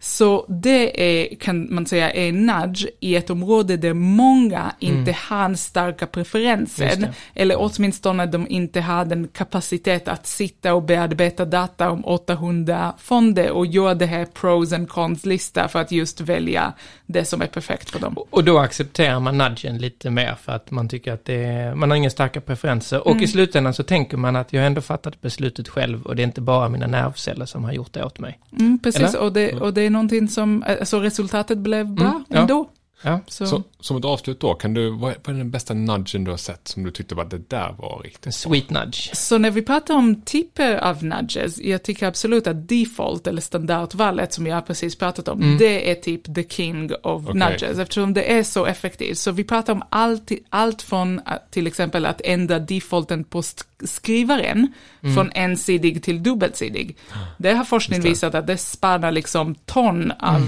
Så 0.00 0.46
det 0.48 1.02
är, 1.02 1.36
kan 1.36 1.74
man 1.74 1.86
säga, 1.86 2.10
är 2.10 2.28
en 2.28 2.46
nudge 2.46 2.86
i 3.00 3.16
ett 3.16 3.30
område 3.30 3.76
där 3.76 3.94
många 3.94 4.72
inte 4.78 5.12
har 5.12 5.54
starka 5.54 6.06
preferenser. 6.06 7.14
Eller 7.34 7.56
åtminstone 7.58 8.26
de 8.26 8.46
inte 8.48 8.80
har 8.80 9.04
den 9.04 9.28
kapacitet 9.28 10.08
att 10.08 10.26
sitta 10.26 10.74
och 10.74 10.82
bearbeta 10.82 11.44
data 11.44 11.90
om 11.90 12.04
800 12.04 12.94
fonder 12.98 13.50
och 13.50 13.66
göra 13.66 13.94
det 13.94 14.06
här 14.06 14.24
pros 14.24 14.72
and 14.72 14.88
cons-lista 14.88 15.68
för 15.68 15.78
att 15.78 15.92
just 15.92 16.20
välja 16.20 16.72
det 17.06 17.24
som 17.24 17.42
är 17.42 17.46
perfekt 17.46 17.90
för 17.90 18.00
dem. 18.00 18.16
Och 18.30 18.44
då 18.44 18.58
accepterar 18.58 19.20
man 19.20 19.38
nudgen 19.38 19.78
lite 19.78 20.10
mer 20.10 20.34
för 20.42 20.52
att 20.52 20.70
man 20.70 20.88
tycker 20.88 21.12
att 21.12 21.24
det 21.24 21.44
är, 21.44 21.74
man 21.74 21.90
har 21.90 21.96
inga 21.96 22.10
starka 22.10 22.40
preferenser. 22.40 23.08
Och 23.08 23.16
i 23.16 23.26
slutändan 23.26 23.74
så 23.74 23.82
tänker 23.82 24.16
man 24.16 24.36
att 24.36 24.52
jag 24.52 24.66
ändå 24.66 24.80
fattat 24.80 25.20
beslutet 25.20 25.68
själv 25.68 26.02
och 26.02 26.16
det 26.16 26.22
är 26.22 26.24
inte 26.24 26.40
bara 26.40 26.68
mina 26.68 26.86
nervceller 26.86 27.46
som 27.46 27.64
har 27.64 27.72
gjort 27.72 27.92
det 27.92 28.04
åt 28.04 28.18
mig. 28.18 28.38
Mm, 28.58 28.78
precis, 28.78 29.00
Eller? 29.00 29.20
och 29.20 29.32
det, 29.32 29.54
och 29.54 29.74
det 29.74 29.87
är 29.88 29.92
någonting 29.92 30.28
som, 30.28 30.64
alltså 30.80 31.00
resultatet 31.00 31.58
blev 31.58 31.86
bra 31.86 32.06
Mm, 32.08 32.24
ja. 32.28 32.36
ändå. 32.40 32.68
Ja. 33.02 33.20
Så, 33.28 33.46
Så, 33.46 33.62
som 33.80 33.96
ett 33.96 34.04
avslut 34.04 34.40
då, 34.40 34.54
kan 34.54 34.74
du, 34.74 34.90
vad 34.90 35.10
är, 35.10 35.16
vad 35.24 35.34
är 35.34 35.38
den 35.38 35.50
bästa 35.50 35.74
nudgen 35.74 36.24
du 36.24 36.30
har 36.30 36.38
sett 36.38 36.68
som 36.68 36.84
du 36.84 36.90
tyckte 36.90 37.14
var 37.14 37.24
det 37.24 37.50
där 37.50 37.74
var 37.78 37.96
En 37.96 38.02
riktigt? 38.02 38.34
sweet 38.34 38.70
nudge. 38.70 39.10
så 39.16 39.38
när 39.38 39.50
vi 39.50 39.62
pratar 39.62 39.94
om 39.94 40.22
typer 40.22 40.74
av 40.76 41.04
nudges, 41.04 41.58
jag 41.58 41.82
tycker 41.82 42.06
absolut 42.06 42.46
att 42.46 42.68
default 42.68 43.26
eller 43.26 43.42
standardvalet 43.42 44.32
som 44.32 44.46
jag 44.46 44.54
har 44.56 44.62
precis 44.62 44.96
pratat 44.96 45.28
om, 45.28 45.56
det 45.58 45.90
är 45.90 45.94
typ 45.94 46.34
the 46.34 46.44
king 46.48 46.90
of 47.02 47.22
Okej. 47.28 47.34
nudges, 47.34 47.78
eftersom 47.78 48.14
det 48.14 48.32
är 48.38 48.42
så 48.42 48.66
effektivt. 48.66 49.18
Så 49.18 49.30
vi 49.32 49.44
pratar 49.44 49.72
om 49.72 49.82
allt, 49.90 50.30
allt 50.50 50.82
från 50.82 51.20
att, 51.24 51.50
till 51.52 51.66
exempel 51.66 52.06
att 52.06 52.20
ändra 52.24 52.58
defaulten 52.58 53.24
på 53.24 53.42
sk- 53.80 53.86
skrivaren 53.86 54.72
från 55.14 55.30
ensidig 55.34 56.02
till 56.02 56.22
dubbelsidig. 56.22 56.96
Det 57.38 57.52
har 57.54 57.64
forskning 57.64 58.00
visat 58.00 58.34
att 58.34 58.46
det 58.46 58.56
sparar 58.58 59.10
liksom 59.12 59.54
ton 59.54 60.12
av 60.20 60.40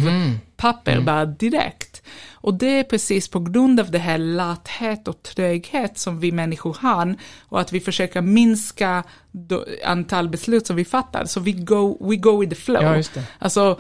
papper 0.57 1.01
bara 1.01 1.25
direkt. 1.27 2.03
Och 2.33 2.55
det 2.55 2.79
är 2.79 2.85
precis 2.85 3.29
på 3.29 3.41
grund 3.41 3.81
av 3.81 3.91
det 3.91 3.99
här 3.99 4.19
lathet 4.19 5.09
och 5.09 5.23
tröghet 5.23 5.99
som 5.99 6.21
vi 6.21 6.33
människor 6.33 6.77
har 6.81 7.15
och 7.41 7.61
att 7.61 7.73
vi 7.73 7.81
försöker 7.81 8.21
minska 8.21 9.05
antal 9.85 10.29
beslut 10.29 10.67
som 10.67 10.77
vi 10.77 10.85
fattar. 10.85 11.25
Så 11.25 11.41
vi 11.41 11.53
go, 11.53 12.09
we 12.11 12.17
go 12.17 12.41
with 12.41 12.51
the 12.51 12.57
flow. 12.61 12.83
Ja, 12.83 12.97
just 12.97 13.15
det. 13.15 13.23
Alltså, 13.39 13.79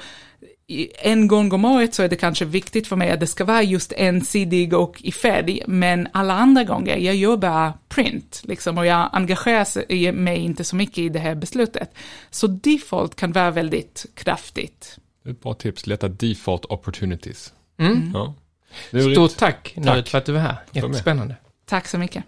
en 0.98 1.28
gång 1.28 1.52
om 1.52 1.64
året 1.64 1.94
så 1.94 2.02
är 2.02 2.08
det 2.08 2.16
kanske 2.16 2.44
viktigt 2.44 2.86
för 2.86 2.96
mig 2.96 3.10
att 3.10 3.20
det 3.20 3.26
ska 3.26 3.44
vara 3.44 3.62
just 3.62 3.92
ensidig 3.96 4.74
och 4.74 5.02
i 5.02 5.12
färg, 5.12 5.62
men 5.66 6.08
alla 6.12 6.34
andra 6.34 6.64
gånger, 6.64 6.96
jag 6.96 7.14
gör 7.14 7.36
bara 7.36 7.74
print, 7.88 8.42
liksom, 8.44 8.78
och 8.78 8.86
jag 8.86 9.10
engagerar 9.12 10.12
mig 10.12 10.38
inte 10.38 10.64
så 10.64 10.76
mycket 10.76 10.98
i 10.98 11.08
det 11.08 11.18
här 11.18 11.34
beslutet. 11.34 11.94
Så 12.30 12.46
default 12.46 13.16
kan 13.16 13.32
vara 13.32 13.50
väldigt 13.50 14.06
kraftigt. 14.14 14.98
Ett 15.28 15.42
bra 15.42 15.54
tips, 15.54 15.86
leta 15.86 16.08
default 16.08 16.64
opportunities. 16.64 17.52
Mm. 17.78 18.10
Ja. 18.14 18.34
Stort 19.12 19.36
tack, 19.36 19.72
Nöjet, 19.76 20.08
för 20.08 20.18
att 20.18 20.24
du 20.24 20.32
var 20.32 20.40
här. 20.40 20.56
Jättespännande. 20.72 21.36
Tack 21.66 21.88
så 21.88 21.98
mycket. 21.98 22.24